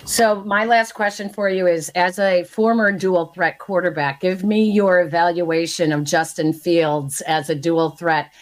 So 0.06 0.42
my 0.44 0.64
last 0.64 0.92
question 0.92 1.28
for 1.28 1.48
you 1.48 1.66
is: 1.66 1.88
as 1.90 2.18
a 2.18 2.44
former 2.44 2.90
dual 2.90 3.26
threat 3.26 3.58
quarterback, 3.58 4.20
give 4.20 4.42
me 4.42 4.68
your 4.70 5.00
evaluation 5.00 5.92
of 5.92 6.04
Justin 6.04 6.52
Fields 6.52 7.20
as 7.22 7.48
a 7.48 7.54
dual 7.54 7.90
threat, 7.90 8.32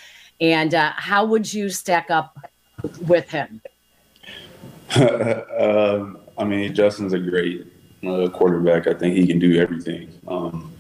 and 0.41 0.75
uh, 0.75 0.93
how 0.97 1.27
would 1.27 1.53
you 1.53 1.69
stack 1.69 2.11
up 2.11 2.39
with 3.07 3.29
him? 3.29 3.61
um, 4.97 6.19
I 6.39 6.45
mean, 6.45 6.75
Justin's 6.75 7.13
a 7.13 7.19
great 7.19 7.67
uh, 8.07 8.29
quarterback. 8.29 8.87
I 8.87 8.95
think 8.95 9.17
he 9.17 9.27
can 9.27 9.39
do 9.39 9.61
everything. 9.61 10.19
Um, 10.27 10.73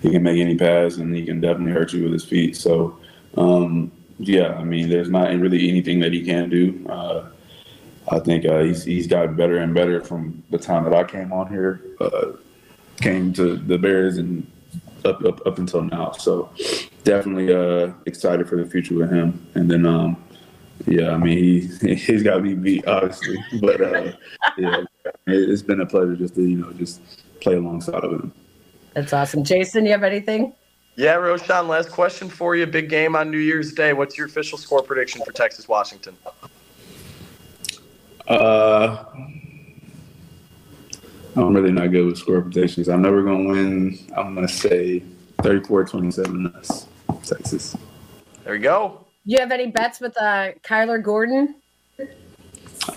he 0.00 0.10
can 0.10 0.22
make 0.22 0.40
any 0.40 0.56
pass, 0.56 0.96
and 0.96 1.14
he 1.14 1.24
can 1.24 1.40
definitely 1.40 1.72
hurt 1.72 1.92
you 1.92 2.02
with 2.02 2.12
his 2.12 2.24
feet. 2.24 2.56
So, 2.56 2.98
um, 3.36 3.92
yeah, 4.26 4.54
I 4.54 4.64
mean, 4.64 4.88
there's 4.88 5.10
not 5.10 5.28
really 5.38 5.68
anything 5.68 6.00
that 6.00 6.12
he 6.12 6.24
can't 6.24 6.50
do. 6.50 6.86
Uh, 6.88 7.28
I 8.10 8.18
think 8.18 8.44
uh, 8.44 8.62
he's 8.62 8.84
he's 8.84 9.06
gotten 9.06 9.36
better 9.36 9.58
and 9.58 9.74
better 9.74 10.02
from 10.02 10.42
the 10.50 10.58
time 10.58 10.84
that 10.84 10.94
I 10.94 11.04
came 11.04 11.32
on 11.32 11.48
here, 11.48 11.80
uh, 12.00 12.32
came 12.96 13.32
to 13.34 13.56
the 13.56 13.78
Bears, 13.78 14.18
and 14.18 14.46
up 15.04 15.24
up 15.24 15.46
up 15.46 15.58
until 15.58 15.82
now. 15.82 16.12
So, 16.12 16.50
definitely 17.04 17.54
uh, 17.54 17.92
excited 18.06 18.48
for 18.48 18.56
the 18.56 18.68
future 18.68 18.94
with 18.94 19.10
him. 19.10 19.46
And 19.54 19.70
then 19.70 19.86
um, 19.86 20.22
yeah, 20.86 21.10
I 21.10 21.16
mean 21.16 21.38
he 21.38 21.94
he's 21.94 22.22
got 22.22 22.42
me 22.42 22.54
beat 22.54 22.86
obviously, 22.86 23.38
but 23.60 23.80
uh, 23.80 24.12
yeah, 24.58 24.84
it's 25.26 25.62
been 25.62 25.80
a 25.80 25.86
pleasure 25.86 26.16
just 26.16 26.34
to 26.34 26.42
you 26.42 26.58
know 26.58 26.72
just 26.72 27.00
play 27.40 27.54
alongside 27.54 28.04
of 28.04 28.12
him. 28.12 28.32
That's 28.94 29.12
awesome, 29.12 29.44
Jason. 29.44 29.86
You 29.86 29.92
have 29.92 30.02
anything? 30.02 30.52
Yeah, 30.94 31.14
Roschon, 31.14 31.68
Last 31.68 31.90
question 31.90 32.28
for 32.28 32.54
you. 32.54 32.66
Big 32.66 32.90
game 32.90 33.16
on 33.16 33.30
New 33.30 33.38
Year's 33.38 33.72
Day. 33.72 33.94
What's 33.94 34.18
your 34.18 34.26
official 34.26 34.58
score 34.58 34.82
prediction 34.82 35.22
for 35.24 35.32
Texas 35.32 35.66
Washington? 35.66 36.14
Uh, 38.28 39.04
I'm 41.34 41.54
really 41.54 41.72
not 41.72 41.90
good 41.90 42.04
with 42.04 42.18
score 42.18 42.42
predictions. 42.42 42.88
I'm 42.90 43.00
never 43.00 43.22
gonna 43.22 43.48
win. 43.48 43.98
I'm 44.14 44.34
gonna 44.34 44.46
say 44.46 45.02
34-27 45.38 46.54
us, 46.54 46.86
Texas. 47.24 47.74
There 48.44 48.54
you 48.54 48.62
go. 48.62 49.06
You 49.24 49.38
have 49.40 49.50
any 49.50 49.68
bets 49.68 49.98
with 49.98 50.16
uh, 50.18 50.52
Kyler 50.62 51.02
Gordon? 51.02 51.54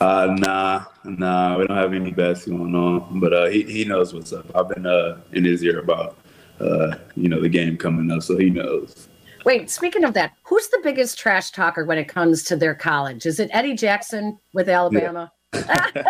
Uh, 0.02 0.36
nah, 0.40 0.86
nah, 1.06 1.58
we 1.58 1.68
don't 1.68 1.78
have 1.78 1.94
any 1.94 2.12
bets 2.12 2.46
going 2.46 2.76
on. 2.76 3.20
But 3.22 3.34
uh, 3.34 3.46
he 3.46 3.64
he 3.64 3.86
knows 3.86 4.14
what's 4.14 4.34
up. 4.34 4.46
I've 4.54 4.68
been 4.68 4.86
uh 4.86 5.22
in 5.32 5.46
his 5.46 5.64
ear 5.64 5.80
about 5.80 6.18
uh 6.60 6.96
you 7.16 7.30
know 7.30 7.42
the 7.42 7.50
game 7.50 7.78
coming 7.78 8.12
up, 8.12 8.24
so 8.24 8.38
he 8.38 8.50
knows. 8.50 9.08
Wait, 9.46 9.70
speaking 9.70 10.04
of 10.04 10.14
that, 10.16 10.34
who's 10.44 10.68
the 10.70 10.80
biggest 10.84 11.20
trash 11.20 11.52
talker 11.52 11.86
when 11.86 12.00
it 12.00 12.08
comes 12.08 12.44
to 12.44 12.56
their 12.56 12.74
college? 12.74 13.28
Is 13.28 13.40
it 13.40 13.50
Eddie 13.54 13.76
Jackson 13.76 14.40
with 14.54 14.68
Alabama? 14.68 15.32
Yeah. 15.54 15.88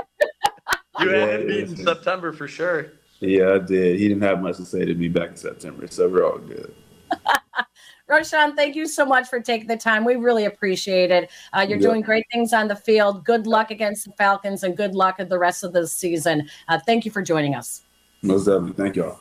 you 1.00 1.12
yeah, 1.12 1.26
had 1.26 1.46
me 1.46 1.62
in 1.62 1.76
September 1.76 2.32
for 2.32 2.48
sure. 2.48 2.94
Yeah, 3.20 3.54
I 3.54 3.60
did. 3.60 4.00
He 4.00 4.08
didn't 4.08 4.24
have 4.24 4.42
much 4.42 4.58
to 4.58 4.66
say 4.66 4.86
to 4.86 4.94
me 4.94 5.10
back 5.10 5.32
in 5.32 5.36
September, 5.36 5.88
so 5.88 6.08
we're 6.08 6.26
all 6.26 6.38
good. 6.38 6.74
Roschon, 8.10 8.56
thank 8.56 8.76
you 8.76 8.88
so 8.88 9.06
much 9.06 9.28
for 9.28 9.40
taking 9.40 9.68
the 9.68 9.78
time. 9.78 10.06
We 10.06 10.16
really 10.16 10.46
appreciate 10.46 11.12
it. 11.12 11.32
Uh, 11.54 11.66
you're 11.68 11.80
doing 11.80 12.02
great 12.02 12.26
things 12.32 12.54
on 12.54 12.68
the 12.68 12.76
field. 12.76 13.26
Good 13.26 13.48
luck 13.48 13.72
against 13.72 14.06
the 14.06 14.12
Falcons 14.12 14.64
and 14.64 14.78
good 14.78 14.94
luck 14.94 15.16
at 15.18 15.28
the 15.28 15.40
rest 15.40 15.64
of 15.64 15.74
the 15.74 15.88
season. 15.88 16.48
Uh, 16.68 16.80
thank 16.86 17.04
you 17.04 17.12
for 17.12 17.24
joining 17.24 17.56
us. 17.56 17.82
Most 18.22 18.46
definitely. 18.46 18.74
Thank 18.74 18.96
y'all. 18.96 19.20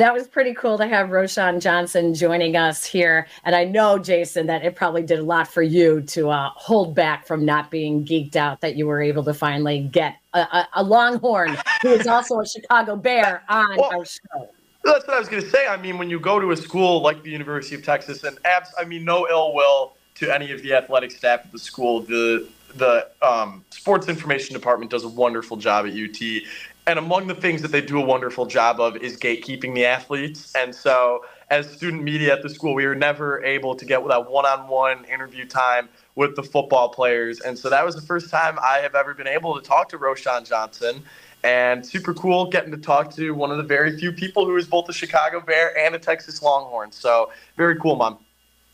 That 0.00 0.14
was 0.14 0.26
pretty 0.26 0.54
cool 0.54 0.78
to 0.78 0.86
have 0.86 1.08
Roschon 1.08 1.60
Johnson 1.60 2.14
joining 2.14 2.56
us 2.56 2.86
here. 2.86 3.26
And 3.44 3.54
I 3.54 3.64
know, 3.64 3.98
Jason, 3.98 4.46
that 4.46 4.64
it 4.64 4.74
probably 4.74 5.02
did 5.02 5.18
a 5.18 5.22
lot 5.22 5.46
for 5.46 5.60
you 5.60 6.00
to 6.00 6.30
uh, 6.30 6.48
hold 6.54 6.94
back 6.94 7.26
from 7.26 7.44
not 7.44 7.70
being 7.70 8.06
geeked 8.06 8.34
out 8.34 8.62
that 8.62 8.76
you 8.76 8.86
were 8.86 9.02
able 9.02 9.22
to 9.24 9.34
finally 9.34 9.80
get 9.80 10.16
a, 10.32 10.38
a, 10.38 10.68
a 10.76 10.82
Longhorn 10.82 11.54
who 11.82 11.90
is 11.90 12.06
also 12.06 12.40
a 12.40 12.46
Chicago 12.46 12.96
Bear 12.96 13.42
on 13.50 13.76
well, 13.76 13.92
our 13.94 14.06
show. 14.06 14.48
That's 14.84 15.06
what 15.06 15.16
I 15.16 15.18
was 15.18 15.28
going 15.28 15.42
to 15.42 15.50
say. 15.50 15.66
I 15.66 15.76
mean, 15.76 15.98
when 15.98 16.08
you 16.08 16.18
go 16.18 16.40
to 16.40 16.50
a 16.52 16.56
school 16.56 17.02
like 17.02 17.22
the 17.22 17.30
University 17.30 17.74
of 17.74 17.84
Texas, 17.84 18.24
and 18.24 18.38
abs, 18.46 18.72
I 18.78 18.86
mean, 18.86 19.04
no 19.04 19.28
ill 19.28 19.54
will 19.54 19.98
to 20.14 20.34
any 20.34 20.50
of 20.50 20.62
the 20.62 20.72
athletic 20.72 21.10
staff 21.10 21.40
at 21.44 21.52
the 21.52 21.58
school. 21.58 22.00
The 22.00 22.48
the 22.76 23.10
um, 23.20 23.64
sports 23.68 24.08
information 24.08 24.54
department 24.54 24.90
does 24.90 25.04
a 25.04 25.08
wonderful 25.08 25.58
job 25.58 25.86
at 25.86 25.92
UT. 25.92 26.42
And 26.86 26.98
among 26.98 27.26
the 27.26 27.34
things 27.34 27.62
that 27.62 27.72
they 27.72 27.82
do 27.82 27.98
a 28.00 28.04
wonderful 28.04 28.46
job 28.46 28.80
of 28.80 28.96
is 28.96 29.16
gatekeeping 29.16 29.74
the 29.74 29.84
athletes. 29.84 30.52
And 30.56 30.74
so, 30.74 31.24
as 31.50 31.70
student 31.70 32.02
media 32.02 32.32
at 32.32 32.42
the 32.42 32.48
school, 32.48 32.74
we 32.74 32.86
were 32.86 32.94
never 32.94 33.44
able 33.44 33.74
to 33.74 33.84
get 33.84 34.06
that 34.08 34.30
one 34.30 34.46
on 34.46 34.66
one 34.66 35.04
interview 35.04 35.44
time 35.44 35.88
with 36.14 36.36
the 36.36 36.42
football 36.42 36.88
players. 36.88 37.40
And 37.40 37.58
so, 37.58 37.68
that 37.70 37.84
was 37.84 37.94
the 37.94 38.02
first 38.02 38.30
time 38.30 38.58
I 38.62 38.78
have 38.78 38.94
ever 38.94 39.14
been 39.14 39.28
able 39.28 39.54
to 39.54 39.60
talk 39.60 39.88
to 39.90 39.98
Roschon 39.98 40.48
Johnson 40.48 41.02
and 41.42 41.84
super 41.84 42.12
cool 42.14 42.46
getting 42.46 42.70
to 42.70 42.76
talk 42.76 43.14
to 43.14 43.32
one 43.32 43.50
of 43.50 43.56
the 43.56 43.62
very 43.62 43.96
few 43.96 44.12
people 44.12 44.44
who 44.44 44.56
is 44.56 44.66
both 44.66 44.88
a 44.88 44.92
Chicago 44.92 45.40
Bear 45.40 45.76
and 45.78 45.94
a 45.94 45.98
Texas 45.98 46.42
Longhorn. 46.42 46.92
So 46.92 47.30
very 47.56 47.78
cool, 47.78 47.96
mom. 47.96 48.18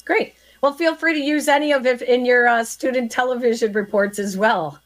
Great. 0.04 0.34
Well, 0.62 0.72
feel 0.72 0.94
free 0.94 1.14
to 1.14 1.20
use 1.20 1.48
any 1.48 1.72
of 1.72 1.86
it 1.86 2.02
in 2.02 2.24
your 2.24 2.48
uh, 2.48 2.64
student 2.64 3.10
television 3.10 3.72
reports 3.72 4.18
as 4.18 4.36
well. 4.36 4.80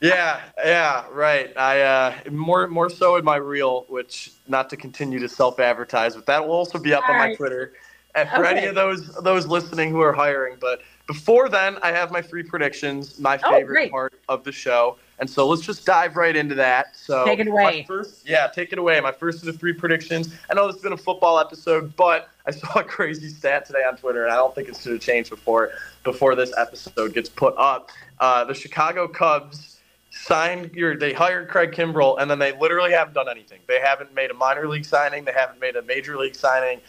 Yeah, 0.00 0.40
yeah, 0.64 1.04
right. 1.10 1.56
I 1.56 1.80
uh, 1.80 2.30
more 2.30 2.66
more 2.68 2.90
so 2.90 3.16
in 3.16 3.24
my 3.24 3.36
reel, 3.36 3.84
which 3.88 4.32
not 4.48 4.70
to 4.70 4.76
continue 4.76 5.18
to 5.18 5.28
self-advertise, 5.28 6.14
but 6.14 6.26
that 6.26 6.46
will 6.46 6.54
also 6.54 6.78
be 6.78 6.94
up 6.94 7.04
All 7.08 7.14
on 7.14 7.20
right. 7.20 7.28
my 7.30 7.34
Twitter. 7.36 7.72
And 8.16 8.28
for 8.28 8.46
okay. 8.46 8.58
any 8.58 8.66
of 8.66 8.74
those 8.74 9.14
those 9.16 9.46
listening 9.46 9.90
who 9.90 10.00
are 10.00 10.12
hiring, 10.12 10.56
but 10.60 10.80
before 11.06 11.48
then, 11.48 11.76
I 11.82 11.92
have 11.92 12.10
my 12.10 12.22
three 12.22 12.42
predictions, 12.42 13.18
my 13.18 13.38
oh, 13.44 13.50
favorite 13.50 13.88
oh, 13.88 13.90
part 13.90 14.14
of 14.28 14.44
the 14.44 14.52
show. 14.52 14.96
And 15.18 15.28
so 15.28 15.46
let's 15.46 15.62
just 15.62 15.84
dive 15.84 16.16
right 16.16 16.34
into 16.34 16.54
that. 16.56 16.96
So 16.96 17.24
take 17.24 17.40
it 17.40 17.46
away. 17.46 17.84
First, 17.86 18.28
yeah, 18.28 18.48
take 18.48 18.72
it 18.72 18.78
away. 18.78 19.00
My 19.00 19.12
first 19.12 19.40
of 19.40 19.46
the 19.46 19.52
three 19.52 19.72
predictions. 19.72 20.34
I 20.50 20.54
know 20.54 20.66
this 20.66 20.76
has 20.76 20.82
been 20.82 20.92
a 20.92 20.96
football 20.96 21.38
episode, 21.38 21.94
but 21.96 22.30
I 22.46 22.50
saw 22.50 22.80
a 22.80 22.84
crazy 22.84 23.28
stat 23.28 23.66
today 23.66 23.84
on 23.86 23.96
Twitter, 23.96 24.24
and 24.24 24.32
I 24.32 24.36
don't 24.36 24.54
think 24.54 24.68
it's 24.68 24.84
going 24.84 24.98
to 24.98 25.04
change 25.04 25.28
before 25.28 25.72
before 26.04 26.34
this 26.34 26.52
episode 26.56 27.14
gets 27.14 27.28
put 27.28 27.54
up. 27.56 27.90
Uh, 28.18 28.44
the 28.44 28.54
Chicago 28.54 29.06
Cubs 29.06 29.73
signed 30.14 30.72
your 30.74 30.96
they 30.96 31.12
hired 31.12 31.48
Craig 31.48 31.72
Kimbrel, 31.72 32.20
and 32.20 32.30
then 32.30 32.38
they 32.38 32.56
literally 32.58 32.92
haven't 32.92 33.14
done 33.14 33.28
anything. 33.28 33.60
They 33.66 33.80
haven't 33.80 34.14
made 34.14 34.30
a 34.30 34.34
minor 34.34 34.68
league 34.68 34.84
signing. 34.84 35.24
They 35.24 35.32
haven't 35.32 35.60
made 35.60 35.76
a 35.76 35.82
major 35.82 36.16
league 36.16 36.36
signing. 36.36 36.80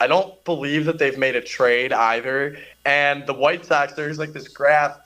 I 0.00 0.06
don't 0.06 0.42
believe 0.44 0.86
that 0.86 0.98
they've 0.98 1.18
made 1.18 1.36
a 1.36 1.42
trade 1.42 1.92
either. 1.92 2.56
And 2.86 3.26
the 3.26 3.34
White 3.34 3.66
Sox, 3.66 3.92
there's 3.92 4.18
like 4.18 4.32
this 4.32 4.48
graph 4.48 4.98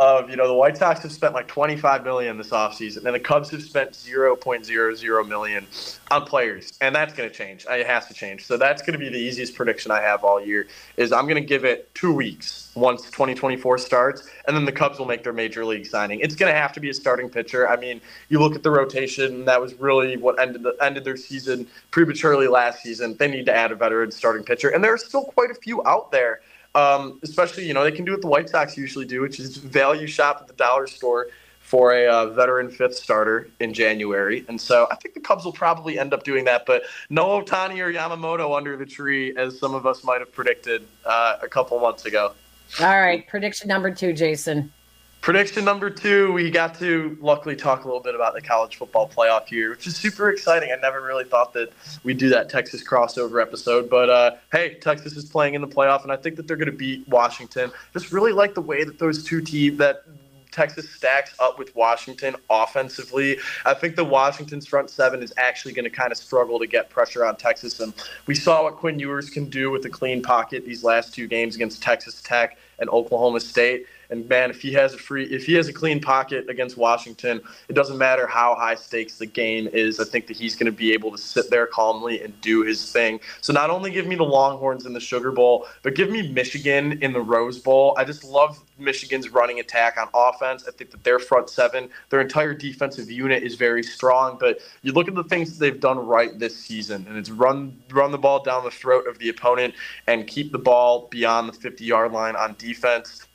of 0.00 0.30
you 0.30 0.36
know 0.36 0.48
the 0.48 0.54
White 0.54 0.78
Sox 0.78 1.02
have 1.02 1.12
spent 1.12 1.34
like 1.34 1.46
25 1.46 2.04
million 2.04 2.38
this 2.38 2.48
offseason, 2.48 3.04
and 3.04 3.14
the 3.14 3.20
Cubs 3.20 3.50
have 3.50 3.62
spent 3.62 3.92
0.00 3.92 5.28
million 5.28 5.66
on 6.10 6.24
players, 6.24 6.72
and 6.80 6.94
that's 6.94 7.12
going 7.12 7.28
to 7.28 7.34
change. 7.34 7.66
It 7.68 7.86
has 7.86 8.06
to 8.06 8.14
change. 8.14 8.46
So 8.46 8.56
that's 8.56 8.80
going 8.80 8.94
to 8.94 8.98
be 8.98 9.10
the 9.10 9.18
easiest 9.18 9.54
prediction 9.54 9.90
I 9.90 10.00
have 10.00 10.24
all 10.24 10.42
year. 10.42 10.68
Is 10.96 11.12
I'm 11.12 11.24
going 11.24 11.40
to 11.40 11.46
give 11.46 11.66
it 11.66 11.94
two 11.94 12.14
weeks 12.14 12.72
once 12.74 13.02
2024 13.10 13.76
starts, 13.76 14.26
and 14.48 14.56
then 14.56 14.64
the 14.64 14.72
Cubs 14.72 14.98
will 14.98 15.06
make 15.06 15.22
their 15.22 15.34
major 15.34 15.66
league 15.66 15.84
signing. 15.84 16.20
It's 16.20 16.34
going 16.34 16.50
to 16.50 16.58
have 16.58 16.72
to 16.72 16.80
be 16.80 16.88
a 16.88 16.94
starting 16.94 17.28
pitcher. 17.28 17.68
I 17.68 17.76
mean, 17.76 18.00
you 18.30 18.38
look 18.38 18.54
at 18.54 18.62
the 18.62 18.70
rotation; 18.70 19.44
that 19.44 19.60
was 19.60 19.74
really 19.74 20.16
what 20.16 20.40
ended 20.40 20.62
the, 20.62 20.74
ended 20.80 21.04
their 21.04 21.18
season 21.18 21.66
prematurely 21.90 22.48
last 22.48 22.82
season. 22.82 23.18
They 23.18 23.28
need 23.28 23.44
to 23.46 23.54
add 23.54 23.70
a 23.70 23.74
veteran 23.74 24.10
starting 24.12 24.44
pitcher, 24.44 24.70
and 24.70 24.82
there 24.82 24.94
are 24.94 24.98
still 24.98 25.24
quite 25.24 25.50
a 25.50 25.54
few 25.54 25.86
out 25.86 26.10
there 26.10 26.40
um, 26.74 27.18
especially, 27.22 27.66
you 27.66 27.74
know, 27.74 27.84
they 27.84 27.92
can 27.92 28.04
do 28.04 28.12
what 28.12 28.20
the 28.20 28.28
White 28.28 28.48
Sox 28.48 28.76
usually 28.76 29.06
do, 29.06 29.20
which 29.20 29.40
is 29.40 29.56
value 29.56 30.06
shop 30.06 30.38
at 30.42 30.48
the 30.48 30.54
dollar 30.54 30.86
store 30.86 31.28
for 31.60 31.94
a 31.94 32.06
uh, 32.06 32.26
veteran 32.26 32.68
fifth 32.68 32.96
starter 32.96 33.48
in 33.60 33.72
January. 33.72 34.44
And 34.48 34.60
so 34.60 34.88
I 34.90 34.96
think 34.96 35.14
the 35.14 35.20
Cubs 35.20 35.44
will 35.44 35.52
probably 35.52 35.98
end 35.98 36.12
up 36.12 36.24
doing 36.24 36.44
that, 36.46 36.66
but 36.66 36.82
no 37.10 37.40
Ohtani 37.40 37.78
or 37.78 37.92
Yamamoto 37.92 38.56
under 38.56 38.76
the 38.76 38.86
tree, 38.86 39.36
as 39.36 39.58
some 39.58 39.74
of 39.74 39.86
us 39.86 40.02
might 40.02 40.20
have 40.20 40.32
predicted 40.32 40.86
uh, 41.04 41.36
a 41.42 41.48
couple 41.48 41.78
months 41.78 42.06
ago. 42.06 42.32
All 42.80 43.00
right. 43.00 43.26
Prediction 43.28 43.68
number 43.68 43.92
two, 43.92 44.12
Jason. 44.12 44.72
Prediction 45.20 45.66
number 45.66 45.90
two, 45.90 46.32
we 46.32 46.50
got 46.50 46.78
to 46.78 47.18
luckily 47.20 47.54
talk 47.54 47.84
a 47.84 47.86
little 47.86 48.00
bit 48.00 48.14
about 48.14 48.32
the 48.32 48.40
college 48.40 48.76
football 48.76 49.06
playoff 49.06 49.50
year, 49.50 49.70
which 49.70 49.86
is 49.86 49.94
super 49.94 50.30
exciting. 50.30 50.72
I 50.72 50.80
never 50.80 51.02
really 51.02 51.24
thought 51.24 51.52
that 51.52 51.72
we'd 52.04 52.16
do 52.16 52.30
that 52.30 52.48
Texas 52.48 52.82
crossover 52.82 53.42
episode, 53.42 53.90
but 53.90 54.08
uh, 54.08 54.36
hey, 54.50 54.74
Texas 54.80 55.16
is 55.16 55.26
playing 55.26 55.54
in 55.54 55.60
the 55.60 55.68
playoff, 55.68 56.04
and 56.04 56.10
I 56.10 56.16
think 56.16 56.36
that 56.36 56.48
they're 56.48 56.56
going 56.56 56.70
to 56.70 56.76
beat 56.76 57.06
Washington. 57.06 57.70
Just 57.92 58.12
really 58.12 58.32
like 58.32 58.54
the 58.54 58.62
way 58.62 58.82
that 58.82 58.98
those 58.98 59.22
two 59.22 59.42
teams, 59.42 59.76
that 59.76 60.04
Texas 60.52 60.88
stacks 60.90 61.34
up 61.38 61.58
with 61.58 61.74
Washington 61.76 62.34
offensively. 62.48 63.38
I 63.66 63.74
think 63.74 63.96
the 63.96 64.04
Washington's 64.04 64.66
front 64.66 64.90
seven 64.90 65.22
is 65.22 65.32
actually 65.36 65.74
going 65.74 65.84
to 65.84 65.90
kind 65.90 66.12
of 66.12 66.18
struggle 66.18 66.58
to 66.58 66.66
get 66.66 66.90
pressure 66.90 67.24
on 67.24 67.36
Texas. 67.36 67.78
And 67.80 67.92
we 68.26 68.34
saw 68.34 68.64
what 68.64 68.76
Quinn 68.76 68.98
Ewers 68.98 69.30
can 69.30 69.48
do 69.48 69.70
with 69.70 69.84
a 69.84 69.90
clean 69.90 70.22
pocket 70.22 70.64
these 70.64 70.82
last 70.82 71.14
two 71.14 71.26
games 71.26 71.56
against 71.56 71.82
Texas 71.82 72.20
Tech 72.22 72.58
and 72.78 72.88
Oklahoma 72.90 73.40
State. 73.40 73.86
And 74.10 74.28
man, 74.28 74.50
if 74.50 74.60
he 74.60 74.72
has 74.72 74.94
a 74.94 74.98
free, 74.98 75.24
if 75.24 75.46
he 75.46 75.54
has 75.54 75.68
a 75.68 75.72
clean 75.72 76.00
pocket 76.00 76.48
against 76.48 76.76
Washington, 76.76 77.40
it 77.68 77.74
doesn't 77.74 77.96
matter 77.98 78.26
how 78.26 78.54
high 78.54 78.74
stakes 78.74 79.18
the 79.18 79.26
game 79.26 79.68
is. 79.72 80.00
I 80.00 80.04
think 80.04 80.26
that 80.26 80.36
he's 80.36 80.56
going 80.56 80.66
to 80.66 80.72
be 80.76 80.92
able 80.92 81.10
to 81.12 81.18
sit 81.18 81.50
there 81.50 81.66
calmly 81.66 82.22
and 82.22 82.38
do 82.40 82.62
his 82.62 82.90
thing. 82.90 83.20
So 83.40 83.52
not 83.52 83.70
only 83.70 83.90
give 83.90 84.06
me 84.06 84.16
the 84.16 84.24
Longhorns 84.24 84.86
in 84.86 84.92
the 84.92 85.00
Sugar 85.00 85.30
Bowl, 85.30 85.66
but 85.82 85.94
give 85.94 86.10
me 86.10 86.30
Michigan 86.32 87.02
in 87.02 87.12
the 87.12 87.20
Rose 87.20 87.58
Bowl. 87.58 87.94
I 87.96 88.04
just 88.04 88.24
love 88.24 88.60
Michigan's 88.78 89.28
running 89.28 89.60
attack 89.60 89.96
on 89.98 90.08
offense. 90.14 90.64
I 90.66 90.72
think 90.72 90.90
that 90.90 91.04
their 91.04 91.18
front 91.18 91.50
seven, 91.50 91.88
their 92.08 92.20
entire 92.20 92.54
defensive 92.54 93.10
unit 93.10 93.42
is 93.42 93.54
very 93.54 93.82
strong. 93.82 94.36
But 94.40 94.60
you 94.82 94.92
look 94.92 95.08
at 95.08 95.14
the 95.14 95.24
things 95.24 95.50
that 95.52 95.64
they've 95.64 95.80
done 95.80 95.98
right 95.98 96.36
this 96.38 96.56
season, 96.56 97.06
and 97.08 97.16
it's 97.16 97.30
run 97.30 97.78
run 97.90 98.10
the 98.10 98.18
ball 98.18 98.42
down 98.42 98.64
the 98.64 98.70
throat 98.70 99.06
of 99.06 99.18
the 99.18 99.28
opponent 99.28 99.74
and 100.06 100.26
keep 100.26 100.52
the 100.52 100.58
ball 100.58 101.08
beyond 101.10 101.48
the 101.48 101.52
50 101.52 101.84
yard 101.84 102.12
line 102.12 102.36
on 102.36 102.54
defense 102.58 103.26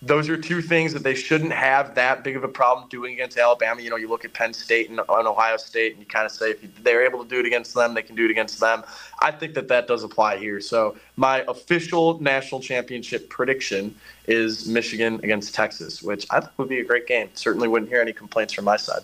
those 0.00 0.28
are 0.28 0.36
two 0.36 0.62
things 0.62 0.92
that 0.92 1.02
they 1.02 1.14
shouldn't 1.14 1.52
have 1.52 1.96
that 1.96 2.22
big 2.22 2.36
of 2.36 2.44
a 2.44 2.48
problem 2.48 2.88
doing 2.88 3.14
against 3.14 3.36
Alabama. 3.36 3.82
You 3.82 3.90
know, 3.90 3.96
you 3.96 4.08
look 4.08 4.24
at 4.24 4.32
Penn 4.32 4.52
State 4.52 4.90
and, 4.90 5.00
and 5.00 5.26
Ohio 5.26 5.56
State, 5.56 5.92
and 5.92 6.00
you 6.00 6.06
kind 6.06 6.24
of 6.24 6.30
say 6.30 6.50
if 6.50 6.84
they're 6.84 7.04
able 7.04 7.24
to 7.24 7.28
do 7.28 7.40
it 7.40 7.46
against 7.46 7.74
them, 7.74 7.94
they 7.94 8.02
can 8.02 8.14
do 8.14 8.24
it 8.24 8.30
against 8.30 8.60
them. 8.60 8.84
I 9.20 9.32
think 9.32 9.54
that 9.54 9.66
that 9.68 9.88
does 9.88 10.04
apply 10.04 10.38
here. 10.38 10.60
So 10.60 10.96
my 11.16 11.44
official 11.48 12.20
national 12.20 12.60
championship 12.60 13.28
prediction 13.28 13.94
is 14.28 14.68
Michigan 14.68 15.16
against 15.24 15.52
Texas, 15.52 16.00
which 16.00 16.26
I 16.30 16.40
think 16.40 16.52
would 16.58 16.68
be 16.68 16.78
a 16.78 16.84
great 16.84 17.08
game. 17.08 17.30
Certainly 17.34 17.66
wouldn't 17.66 17.90
hear 17.90 18.00
any 18.00 18.12
complaints 18.12 18.52
from 18.52 18.66
my 18.66 18.76
side. 18.76 19.02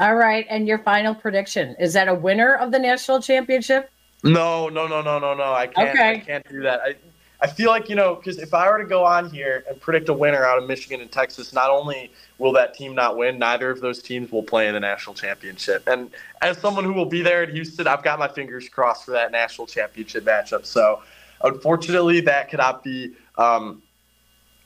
All 0.00 0.16
right, 0.16 0.46
and 0.50 0.66
your 0.66 0.78
final 0.78 1.14
prediction 1.14 1.76
is 1.78 1.92
that 1.92 2.08
a 2.08 2.14
winner 2.14 2.54
of 2.54 2.72
the 2.72 2.78
national 2.78 3.20
championship? 3.20 3.90
No, 4.24 4.68
no, 4.68 4.88
no, 4.88 5.00
no, 5.00 5.18
no, 5.20 5.34
no. 5.34 5.52
I 5.52 5.68
can't. 5.68 5.90
Okay. 5.90 6.10
I 6.10 6.18
can't 6.18 6.48
do 6.48 6.62
that. 6.62 6.80
I, 6.80 6.96
I 7.40 7.46
feel 7.46 7.70
like 7.70 7.88
you 7.88 7.94
know 7.94 8.16
because 8.16 8.38
if 8.38 8.52
I 8.52 8.68
were 8.70 8.78
to 8.78 8.88
go 8.88 9.04
on 9.04 9.30
here 9.30 9.64
and 9.68 9.80
predict 9.80 10.08
a 10.08 10.12
winner 10.12 10.44
out 10.44 10.60
of 10.60 10.66
Michigan 10.66 11.00
and 11.00 11.10
Texas, 11.10 11.52
not 11.52 11.70
only 11.70 12.10
will 12.38 12.52
that 12.52 12.74
team 12.74 12.94
not 12.94 13.16
win, 13.16 13.38
neither 13.38 13.70
of 13.70 13.80
those 13.80 14.02
teams 14.02 14.32
will 14.32 14.42
play 14.42 14.66
in 14.66 14.74
the 14.74 14.80
national 14.80 15.14
championship. 15.14 15.86
And 15.86 16.10
as 16.42 16.58
someone 16.58 16.84
who 16.84 16.92
will 16.92 17.06
be 17.06 17.22
there 17.22 17.44
in 17.44 17.54
Houston, 17.54 17.86
I've 17.86 18.02
got 18.02 18.18
my 18.18 18.28
fingers 18.28 18.68
crossed 18.68 19.04
for 19.04 19.12
that 19.12 19.30
national 19.30 19.68
championship 19.68 20.24
matchup. 20.24 20.66
So 20.66 21.02
unfortunately, 21.42 22.20
that 22.22 22.48
cannot 22.48 22.82
be 22.82 23.12
um, 23.36 23.82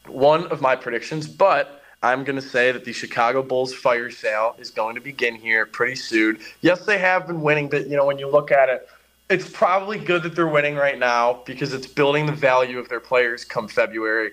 one 0.06 0.46
of 0.46 0.61
my 0.61 0.76
predictions, 0.76 1.26
but. 1.26 1.78
I'm 2.04 2.24
going 2.24 2.35
to 2.35 2.42
say 2.42 2.72
that 2.72 2.85
the 2.85 2.92
Chicago 2.92 3.44
Bulls 3.44 3.72
fire 3.72 4.11
sale 4.11 4.56
is 4.58 4.70
going 4.70 4.96
to 4.96 5.00
begin 5.00 5.37
here 5.37 5.66
pretty 5.66 5.94
soon. 5.94 6.40
Yes, 6.61 6.85
they 6.85 6.98
have 6.98 7.28
been 7.28 7.42
winning, 7.42 7.68
but 7.68 7.87
you 7.87 7.96
know 7.96 8.04
when 8.04 8.18
you 8.18 8.28
look 8.28 8.50
at 8.50 8.68
it, 8.68 8.88
it's 9.33 9.49
probably 9.49 9.99
good 9.99 10.23
that 10.25 10.37
they're 10.37 10.47
winning 10.47 10.77
right 10.77 10.99
now 10.99 11.40
because 11.47 11.73
it's 11.73 11.87
building 11.87 12.27
the 12.27 12.33
value 12.33 12.79
of 12.79 12.88
their 12.90 13.01
players 13.01 13.47
come 13.47 13.66
February. 13.66 14.33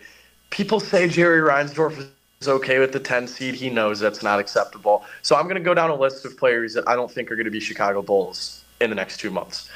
People 0.50 0.82
say 0.82 1.08
Jerry 1.08 1.40
Reinsdorf 1.40 2.10
is 2.42 2.48
okay 2.50 2.80
with 2.80 2.92
the 2.92 3.00
10 3.00 3.26
seed. 3.28 3.56
He 3.56 3.70
knows 3.70 4.00
that's 4.00 4.22
not 4.22 4.40
acceptable. 4.40 5.06
So 5.22 5.38
I'm 5.38 5.44
going 5.44 5.56
to 5.56 5.62
go 5.62 5.74
down 5.74 5.90
a 5.90 5.96
list 5.96 6.26
of 6.26 6.38
players 6.38 6.74
that 6.74 6.88
I 6.88 6.96
don't 6.96 7.10
think 7.10 7.32
are 7.32 7.36
going 7.36 7.46
to 7.46 7.52
be 7.52 7.62
Chicago 7.62 8.02
Bulls 8.02 8.66
in 8.82 8.90
the 8.90 8.96
next 8.96 9.22
two 9.22 9.32
months. 9.32 9.70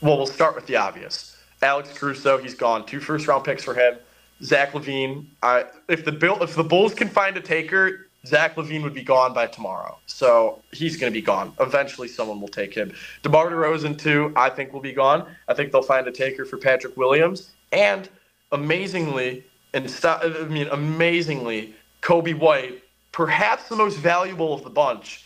Well, 0.00 0.16
we'll 0.16 0.26
start 0.26 0.56
with 0.56 0.66
the 0.66 0.76
obvious. 0.76 1.36
Alex 1.62 1.96
Caruso, 1.96 2.38
he's 2.38 2.54
gone. 2.54 2.84
Two 2.84 2.98
first 2.98 3.28
round 3.28 3.44
picks 3.44 3.62
for 3.62 3.74
him. 3.74 3.96
Zach 4.42 4.72
LaVine. 4.72 5.26
I, 5.42 5.66
if 5.88 6.04
the 6.04 6.12
if 6.42 6.56
the 6.56 6.64
Bulls 6.64 6.94
can 6.94 7.08
find 7.08 7.36
a 7.36 7.40
taker, 7.40 8.08
Zach 8.26 8.56
LaVine 8.56 8.82
would 8.82 8.94
be 8.94 9.02
gone 9.02 9.34
by 9.34 9.46
tomorrow. 9.46 9.98
So 10.06 10.62
he's 10.72 10.96
going 10.96 11.12
to 11.12 11.14
be 11.14 11.24
gone. 11.24 11.52
Eventually, 11.60 12.08
someone 12.08 12.40
will 12.40 12.48
take 12.48 12.74
him. 12.74 12.92
DeMar 13.22 13.50
DeRozan, 13.50 13.98
too, 13.98 14.32
I 14.34 14.48
think 14.50 14.72
will 14.72 14.80
be 14.80 14.92
gone. 14.92 15.26
I 15.48 15.54
think 15.54 15.72
they'll 15.72 15.82
find 15.82 16.06
a 16.06 16.12
taker 16.12 16.44
for 16.44 16.56
Patrick 16.56 16.96
Williams. 16.96 17.50
And 17.72 18.08
amazingly, 18.52 19.44
and 19.74 19.94
I 20.04 20.46
mean, 20.48 20.68
amazingly, 20.68 21.74
Coby 22.00 22.38
White, 22.38 22.82
perhaps 23.12 23.68
the 23.68 23.76
most 23.76 23.98
valuable 23.98 24.54
of 24.54 24.64
the 24.64 24.70
bunch, 24.70 25.24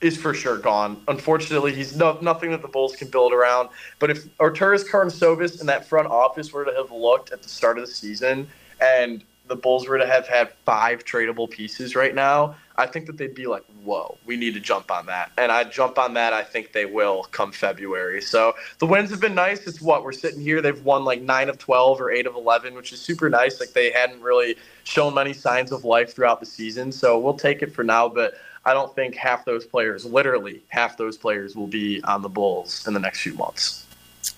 is 0.00 0.16
for 0.16 0.32
sure 0.32 0.58
gone. 0.58 1.02
Unfortunately, 1.08 1.74
he's 1.74 1.96
no, 1.96 2.18
nothing 2.22 2.50
that 2.52 2.62
the 2.62 2.68
Bulls 2.68 2.94
can 2.94 3.08
build 3.08 3.32
around. 3.32 3.68
But 3.98 4.10
if 4.10 4.24
Arturas 4.38 4.88
Karnisovas 4.88 5.58
and 5.60 5.68
that 5.68 5.86
front 5.86 6.08
office 6.08 6.52
were 6.52 6.64
to 6.64 6.72
have 6.72 6.92
looked 6.92 7.32
at 7.32 7.42
the 7.42 7.48
start 7.48 7.78
of 7.78 7.86
the 7.86 7.92
season 7.92 8.48
and 8.80 9.24
the 9.48 9.56
Bulls 9.56 9.88
were 9.88 9.98
to 9.98 10.06
have 10.06 10.26
had 10.28 10.52
five 10.64 11.04
tradable 11.04 11.50
pieces 11.50 11.96
right 11.96 12.14
now, 12.14 12.54
I 12.76 12.86
think 12.86 13.06
that 13.06 13.18
they'd 13.18 13.34
be 13.34 13.46
like, 13.46 13.64
whoa, 13.82 14.18
we 14.24 14.36
need 14.36 14.54
to 14.54 14.60
jump 14.60 14.90
on 14.92 15.06
that. 15.06 15.32
And 15.36 15.50
I 15.50 15.64
jump 15.64 15.98
on 15.98 16.14
that. 16.14 16.32
I 16.32 16.44
think 16.44 16.72
they 16.72 16.86
will 16.86 17.24
come 17.24 17.50
February. 17.50 18.22
So 18.22 18.54
the 18.78 18.86
wins 18.86 19.10
have 19.10 19.20
been 19.20 19.34
nice. 19.34 19.66
It's 19.66 19.80
what 19.80 20.04
we're 20.04 20.12
sitting 20.12 20.40
here. 20.40 20.62
They've 20.62 20.80
won 20.84 21.04
like 21.04 21.20
nine 21.20 21.48
of 21.48 21.58
12 21.58 22.00
or 22.00 22.12
eight 22.12 22.26
of 22.26 22.36
11, 22.36 22.74
which 22.74 22.92
is 22.92 23.00
super 23.00 23.28
nice. 23.28 23.58
Like 23.58 23.72
they 23.72 23.90
hadn't 23.90 24.22
really 24.22 24.56
shown 24.84 25.12
many 25.12 25.32
signs 25.32 25.72
of 25.72 25.84
life 25.84 26.14
throughout 26.14 26.38
the 26.38 26.46
season. 26.46 26.92
So 26.92 27.18
we'll 27.18 27.34
take 27.34 27.62
it 27.62 27.74
for 27.74 27.82
now. 27.82 28.08
But 28.08 28.34
I 28.64 28.74
don't 28.74 28.94
think 28.94 29.16
half 29.16 29.44
those 29.44 29.66
players, 29.66 30.04
literally 30.04 30.62
half 30.68 30.96
those 30.96 31.16
players, 31.16 31.56
will 31.56 31.66
be 31.66 32.00
on 32.04 32.22
the 32.22 32.28
Bulls 32.28 32.86
in 32.86 32.94
the 32.94 33.00
next 33.00 33.22
few 33.22 33.34
months. 33.34 33.87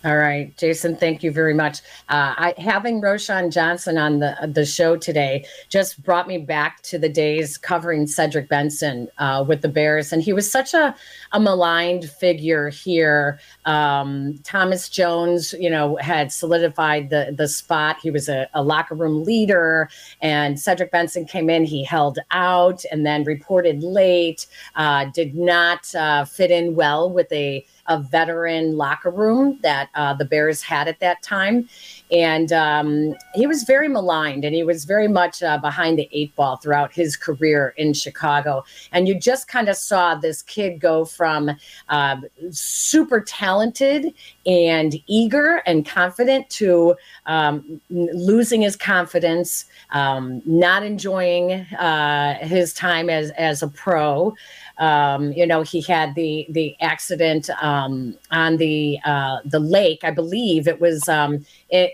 All 0.05 0.17
right, 0.17 0.57
Jason, 0.57 0.97
thank 0.97 1.23
you 1.23 1.31
very 1.31 1.53
much. 1.53 1.81
Uh, 2.09 2.35
I, 2.37 2.55
having 2.57 3.03
Roschon 3.03 3.53
Johnson 3.53 3.99
on 3.99 4.19
the 4.19 4.35
the 4.51 4.65
show 4.65 4.97
today 4.97 5.45
just 5.69 6.03
brought 6.03 6.27
me 6.27 6.39
back 6.39 6.81
to 6.83 6.99
the 6.99 7.09
days 7.09 7.59
covering 7.59 8.07
Cedric 8.07 8.49
Benson 8.49 9.09
uh, 9.19 9.45
with 9.47 9.61
the 9.61 9.69
Bears, 9.69 10.13
and 10.13 10.23
he 10.23 10.33
was 10.33 10.51
such 10.51 10.73
a, 10.73 10.95
a 11.33 11.41
maligned 11.41 12.09
figure 12.09 12.71
here. 12.71 13.39
Um, 13.67 14.39
Thomas 14.43 14.89
Jones, 14.89 15.55
you 15.59 15.69
know, 15.69 15.97
had 15.97 16.33
solidified 16.33 17.11
the 17.11 17.35
the 17.37 17.49
spot. 17.49 17.99
He 18.03 18.11
was 18.11 18.29
a, 18.29 18.49
a 18.55 18.63
locker 18.63 18.95
room 18.95 19.23
leader, 19.25 19.91
and 20.23 20.59
Cedric 20.59 20.91
Benson 20.91 21.27
came 21.27 21.51
in. 21.51 21.65
He 21.65 21.85
held 21.85 22.19
out 22.31 22.85
and 22.91 23.05
then 23.05 23.25
reported 23.25 23.83
late. 23.83 24.47
Uh, 24.77 25.07
did 25.13 25.35
not 25.35 25.95
uh, 25.95 26.25
fit 26.25 26.51
in 26.51 26.75
well 26.75 27.11
with 27.11 27.31
a 27.33 27.67
a 27.91 27.99
veteran 27.99 28.77
locker 28.77 29.11
room 29.11 29.59
that 29.63 29.91
uh, 29.95 30.15
the 30.15 30.25
Bears 30.25 30.63
had 30.63 30.89
at 30.89 31.01
that 31.01 31.23
time. 31.23 31.69
And 32.13 32.53
um, 32.53 33.15
he 33.35 33.47
was 33.47 33.63
very 33.63 33.89
maligned 33.89 34.45
and 34.45 34.55
he 34.55 34.63
was 34.63 34.85
very 34.85 35.09
much 35.09 35.43
uh, 35.43 35.59
behind 35.59 35.99
the 35.99 36.09
eight 36.13 36.35
ball 36.35 36.57
throughout 36.57 36.93
his 36.93 37.17
career 37.17 37.75
in 37.77 37.93
Chicago. 37.93 38.65
And 38.93 39.07
you 39.07 39.19
just 39.19 39.49
kind 39.49 39.69
of 39.69 39.77
saw 39.77 40.15
this 40.15 40.43
kid 40.43 40.81
go 40.81 41.05
from 41.05 41.51
uh, 41.89 42.17
super 42.51 43.21
talented 43.21 44.13
and 44.45 44.95
eager 45.07 45.63
and 45.67 45.87
confident 45.87 46.51
to 46.51 46.97
um, 47.27 47.81
losing 47.91 48.63
his 48.63 48.77
confidence, 48.77 49.67
um, 49.91 50.43
not 50.45 50.83
enjoying 50.83 51.53
uh, 51.53 52.35
his 52.39 52.73
time 52.73 53.09
as, 53.09 53.31
as 53.33 53.63
a 53.63 53.69
pro. 53.69 54.35
Um, 54.79 55.33
you 55.33 55.47
know, 55.47 55.61
he 55.61 55.83
had 55.83 56.15
the 56.15 56.47
the 56.49 56.75
accident 56.81 57.51
um, 57.63 58.17
on 58.31 58.57
the 58.57 58.99
uh, 59.05 59.41
the 59.45 59.61
lake. 59.61 60.01
I 60.03 60.11
believe 60.11 60.67
it 60.67 60.81
was 60.81 61.07
um, 61.07 61.45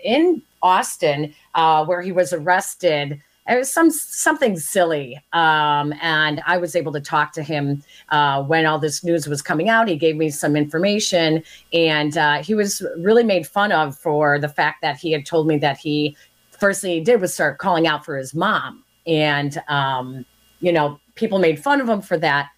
in 0.07 0.41
Austin 0.63 1.33
uh, 1.53 1.85
where 1.85 2.01
he 2.01 2.11
was 2.11 2.33
arrested. 2.33 3.21
It 3.49 3.57
was 3.57 3.71
some 3.71 3.91
something 3.91 4.57
silly, 4.57 5.17
um, 5.31 5.93
and 6.01 6.41
I 6.45 6.57
was 6.57 6.75
able 6.75 6.91
to 6.93 6.99
talk 6.99 7.31
to 7.33 7.43
him 7.43 7.81
uh, 8.09 8.43
when 8.43 8.65
all 8.65 8.77
this 8.77 9.05
news 9.05 9.25
was 9.27 9.41
coming 9.41 9.69
out. 9.69 9.87
He 9.87 9.95
gave 9.95 10.17
me 10.17 10.29
some 10.29 10.57
information, 10.57 11.43
and 11.71 12.17
uh, 12.17 12.43
he 12.43 12.55
was 12.55 12.81
really 12.97 13.23
made 13.23 13.47
fun 13.47 13.71
of 13.71 13.97
for 13.97 14.37
the 14.37 14.49
fact 14.49 14.81
that 14.81 14.97
he 14.97 15.11
had 15.13 15.25
told 15.25 15.47
me 15.47 15.57
that 15.59 15.77
he 15.77 16.17
first 16.59 16.81
thing 16.81 16.91
he 16.91 16.99
did 16.99 17.21
was 17.21 17.33
start 17.33 17.57
calling 17.57 17.87
out 17.87 18.03
for 18.03 18.17
his 18.17 18.33
mom, 18.33 18.83
and 19.05 19.61
um, 19.69 20.25
you 20.59 20.73
know 20.73 20.99
people 21.15 21.39
made 21.39 21.57
fun 21.57 21.79
of 21.79 21.87
him 21.87 22.01
for 22.01 22.17
that 22.17 22.49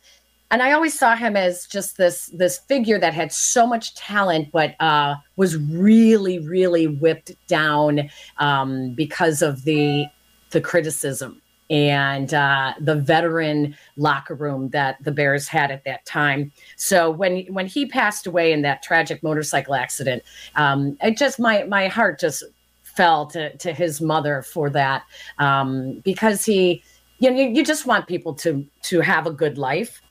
and 0.51 0.63
I 0.63 0.71
always 0.71 0.97
saw 0.97 1.15
him 1.15 1.35
as 1.35 1.67
just 1.67 1.97
this 1.97 2.27
this 2.27 2.57
figure 2.57 2.99
that 2.99 3.13
had 3.13 3.31
so 3.31 3.67
much 3.67 3.95
talent, 3.95 4.51
but 4.51 4.75
uh, 4.79 5.15
was 5.35 5.57
really, 5.57 6.39
really 6.39 6.87
whipped 6.87 7.31
down 7.47 8.09
um, 8.37 8.93
because 8.95 9.41
of 9.41 9.63
the 9.63 10.07
the 10.51 10.61
criticism 10.61 11.41
and 11.69 12.33
uh, 12.33 12.73
the 12.79 12.95
veteran 12.95 13.77
locker 13.95 14.33
room 14.33 14.69
that 14.69 14.97
the 15.03 15.11
Bears 15.11 15.47
had 15.47 15.69
at 15.69 15.83
that 15.83 16.03
time. 16.05 16.51
So 16.75 17.11
when 17.11 17.45
when 17.53 17.67
he 17.67 17.85
passed 17.85 18.25
away 18.25 18.51
in 18.51 18.63
that 18.63 18.81
tragic 18.81 19.21
motorcycle 19.21 19.75
accident, 19.75 20.23
um, 20.55 20.97
it 21.01 21.17
just 21.17 21.39
my 21.39 21.63
my 21.65 21.87
heart 21.87 22.19
just 22.19 22.43
fell 22.81 23.27
to 23.27 23.55
to 23.57 23.71
his 23.71 24.01
mother 24.01 24.41
for 24.41 24.71
that 24.71 25.03
um, 25.37 26.01
because 26.03 26.43
he 26.43 26.83
you 27.19 27.29
know 27.29 27.37
you, 27.37 27.49
you 27.49 27.63
just 27.63 27.85
want 27.85 28.07
people 28.07 28.33
to 28.33 28.65
to 28.81 29.01
have 29.01 29.27
a 29.27 29.31
good 29.31 29.59
life 29.59 30.01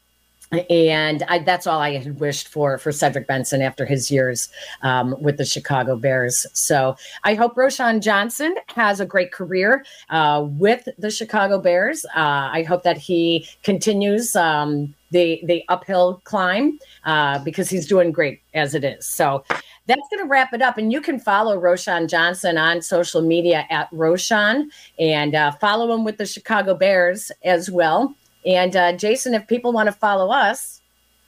and 0.71 1.23
I, 1.25 1.41
that's 1.41 1.67
all 1.67 1.81
I 1.81 1.97
had 1.97 2.19
wished 2.21 2.49
for 2.49 2.79
for 2.79 2.93
Cedric 2.93 3.27
Benson 3.27 3.63
after 3.63 3.85
his 3.85 4.11
years 4.11 4.49
um, 4.83 5.15
with 5.21 5.37
the 5.37 5.45
Chicago 5.45 5.97
Bears. 5.97 6.47
So 6.53 6.97
I 7.25 7.35
hope 7.35 7.55
Roschon 7.55 8.01
Johnson 8.01 8.55
has 8.69 9.01
a 9.01 9.07
great 9.07 9.33
career 9.33 9.85
uh, 10.11 10.47
with 10.47 10.89
the 10.99 11.11
Chicago 11.11 11.61
Bears. 11.61 12.05
Uh, 12.07 12.51
I 12.53 12.63
hope 12.63 12.83
that 12.85 12.97
he 12.99 13.47
continues 13.63 14.35
um, 14.37 14.95
the 15.11 15.41
the 15.45 15.65
uphill 15.69 16.21
climb 16.25 16.79
uh, 17.05 17.39
because 17.41 17.69
he's 17.69 17.87
doing 17.87 18.13
great 18.13 18.41
as 18.55 18.75
it 18.75 18.85
is. 18.85 19.07
So 19.07 19.45
that's 19.87 20.09
going 20.11 20.23
to 20.23 20.29
wrap 20.29 20.53
it 20.53 20.63
up. 20.63 20.77
And 20.79 20.93
you 20.93 21.01
can 21.01 21.19
follow 21.19 21.59
Roschon 21.59 22.09
Johnson 22.09 22.59
on 22.59 22.83
social 22.83 23.23
media 23.23 23.67
at 23.71 23.91
Roschon 23.91 24.67
and 24.99 25.35
uh, 25.35 25.53
follow 25.53 25.95
him 25.95 26.05
with 26.05 26.19
the 26.19 26.27
Chicago 26.27 26.75
Bears 26.75 27.33
as 27.43 27.71
well. 27.71 28.15
And 28.49 28.75
uh, 28.75 28.93
Jason, 28.95 29.35
if 29.35 29.47
people 29.47 29.73
want 29.73 29.89
to 29.89 29.93
follow 29.93 30.31
us, 30.31 30.81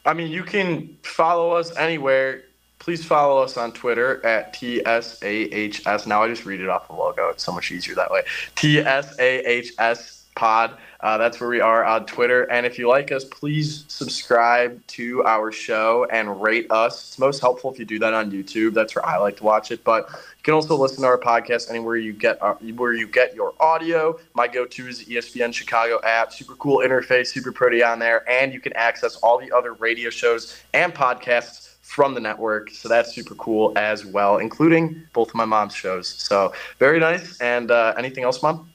I 0.06 0.14
mean, 0.14 0.33
you 0.33 0.42
can 0.42 0.96
follow 1.02 1.52
us 1.52 1.76
anywhere. 1.76 2.44
Please 2.78 3.04
follow 3.04 3.42
us 3.42 3.59
on 3.59 3.72
Twitter 3.72 4.24
at 4.24 4.54
TSAHS. 4.54 6.06
Now 6.06 6.22
I 6.22 6.28
just 6.28 6.46
read 6.46 6.61
it 6.61 6.70
off 6.70 6.88
the 6.88 6.94
logo. 6.94 7.28
It's 7.28 7.42
so 7.42 7.52
much 7.52 7.70
easier 7.70 7.94
that 7.94 8.11
way. 8.11 8.22
TSAHS 8.56 10.19
pod. 10.34 10.76
Uh, 11.00 11.18
that's 11.18 11.40
where 11.40 11.48
we 11.48 11.60
are 11.60 11.84
on 11.84 12.06
Twitter. 12.06 12.44
And 12.44 12.64
if 12.64 12.78
you 12.78 12.88
like 12.88 13.10
us, 13.12 13.24
please 13.24 13.84
subscribe 13.88 14.86
to 14.88 15.24
our 15.24 15.50
show 15.50 16.06
and 16.10 16.40
rate 16.40 16.66
us. 16.70 17.08
It's 17.08 17.18
most 17.18 17.40
helpful 17.40 17.72
if 17.72 17.78
you 17.78 17.84
do 17.84 17.98
that 17.98 18.14
on 18.14 18.30
YouTube. 18.30 18.74
That's 18.74 18.94
where 18.94 19.04
I 19.04 19.16
like 19.18 19.36
to 19.38 19.44
watch 19.44 19.70
it. 19.70 19.82
But 19.84 20.08
you 20.10 20.42
can 20.42 20.54
also 20.54 20.76
listen 20.76 21.02
to 21.02 21.06
our 21.06 21.18
podcast 21.18 21.70
anywhere 21.70 21.96
you 21.96 22.12
get 22.12 22.40
our, 22.42 22.54
where 22.54 22.94
you 22.94 23.06
get 23.06 23.34
your 23.34 23.54
audio. 23.60 24.18
My 24.34 24.46
go-to 24.46 24.88
is 24.88 25.04
the 25.04 25.16
ESPN 25.16 25.52
Chicago 25.52 26.00
app. 26.04 26.32
Super 26.32 26.54
cool 26.56 26.78
interface, 26.78 27.28
super 27.28 27.52
pretty 27.52 27.82
on 27.82 27.98
there, 27.98 28.28
and 28.30 28.52
you 28.52 28.60
can 28.60 28.72
access 28.74 29.16
all 29.16 29.38
the 29.38 29.52
other 29.52 29.74
radio 29.74 30.10
shows 30.10 30.60
and 30.74 30.94
podcasts 30.94 31.74
from 31.82 32.14
the 32.14 32.20
network. 32.20 32.70
So 32.70 32.88
that's 32.88 33.12
super 33.12 33.34
cool 33.34 33.72
as 33.76 34.06
well, 34.06 34.38
including 34.38 35.02
both 35.12 35.30
of 35.30 35.34
my 35.34 35.44
mom's 35.44 35.74
shows. 35.74 36.08
So 36.08 36.52
very 36.78 37.00
nice. 37.00 37.40
And 37.40 37.70
uh, 37.70 37.94
anything 37.98 38.22
else, 38.22 38.42
mom? 38.42 38.70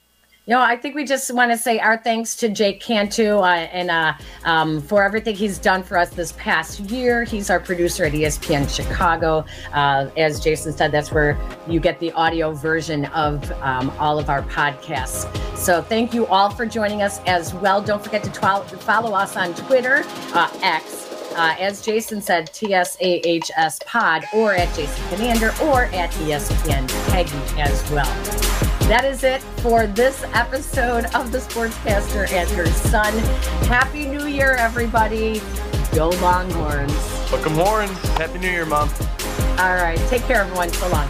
No, 0.47 0.61
I 0.61 0.75
think 0.77 0.93
we 0.93 1.05
just 1.05 1.33
want 1.33 1.51
to 1.51 1.57
say 1.57 1.79
our 1.79 1.97
thanks 1.97 2.35
to 2.35 2.49
Jake 2.49 2.79
Cantu 2.79 3.39
uh, 3.39 3.67
and 3.71 3.89
uh, 3.89 4.13
um, 4.43 4.79
for 4.79 5.03
everything 5.03 5.35
he's 5.35 5.57
done 5.57 5.81
for 5.81 5.97
us 5.97 6.11
this 6.11 6.33
past 6.33 6.81
year. 6.81 7.23
He's 7.23 7.49
our 7.49 7.59
producer 7.59 8.05
at 8.05 8.11
ESPN 8.11 8.69
Chicago. 8.69 9.43
Uh, 9.73 10.09
as 10.17 10.39
Jason 10.39 10.71
said, 10.71 10.91
that's 10.91 11.11
where 11.11 11.35
you 11.67 11.79
get 11.79 11.99
the 11.99 12.11
audio 12.11 12.51
version 12.51 13.05
of 13.05 13.51
um, 13.53 13.89
all 13.97 14.19
of 14.19 14.29
our 14.29 14.43
podcasts. 14.43 15.25
So 15.57 15.81
thank 15.81 16.13
you 16.13 16.27
all 16.27 16.51
for 16.51 16.67
joining 16.67 17.01
us 17.01 17.21
as 17.25 17.51
well. 17.55 17.81
Don't 17.81 18.03
forget 18.03 18.23
to 18.23 18.31
follow 18.77 19.15
us 19.15 19.35
on 19.35 19.55
Twitter, 19.55 20.03
uh, 20.35 20.49
X, 20.61 21.11
uh, 21.35 21.55
as 21.59 21.81
Jason 21.81 22.21
said, 22.21 22.51
TSAHS 22.51 23.83
Pod, 23.87 24.25
or 24.31 24.53
at 24.53 24.73
Jason 24.75 25.09
Commander, 25.09 25.53
or 25.63 25.85
at 25.85 26.11
ESPN 26.11 26.87
Peggy 27.09 27.59
as 27.59 27.89
well. 27.89 28.64
That 28.87 29.03
is 29.03 29.23
it 29.23 29.41
for 29.63 29.87
this 29.87 30.23
episode 30.35 31.05
of 31.15 31.31
The 31.31 31.39
Sportscaster 31.39 32.31
and 32.31 32.47
Her 32.51 32.67
Son. 32.67 33.17
Happy 33.67 34.05
New 34.05 34.27
Year, 34.27 34.53
everybody. 34.53 35.41
Go 35.95 36.09
Longhorns. 36.21 36.93
Welcome, 37.31 37.55
Horns. 37.55 37.97
Happy 38.09 38.37
New 38.37 38.51
Year, 38.51 38.67
Mom. 38.67 38.87
All 39.57 39.73
right. 39.73 39.97
Take 40.07 40.21
care, 40.25 40.41
everyone. 40.41 40.69
So 40.69 40.87
long. 40.89 41.09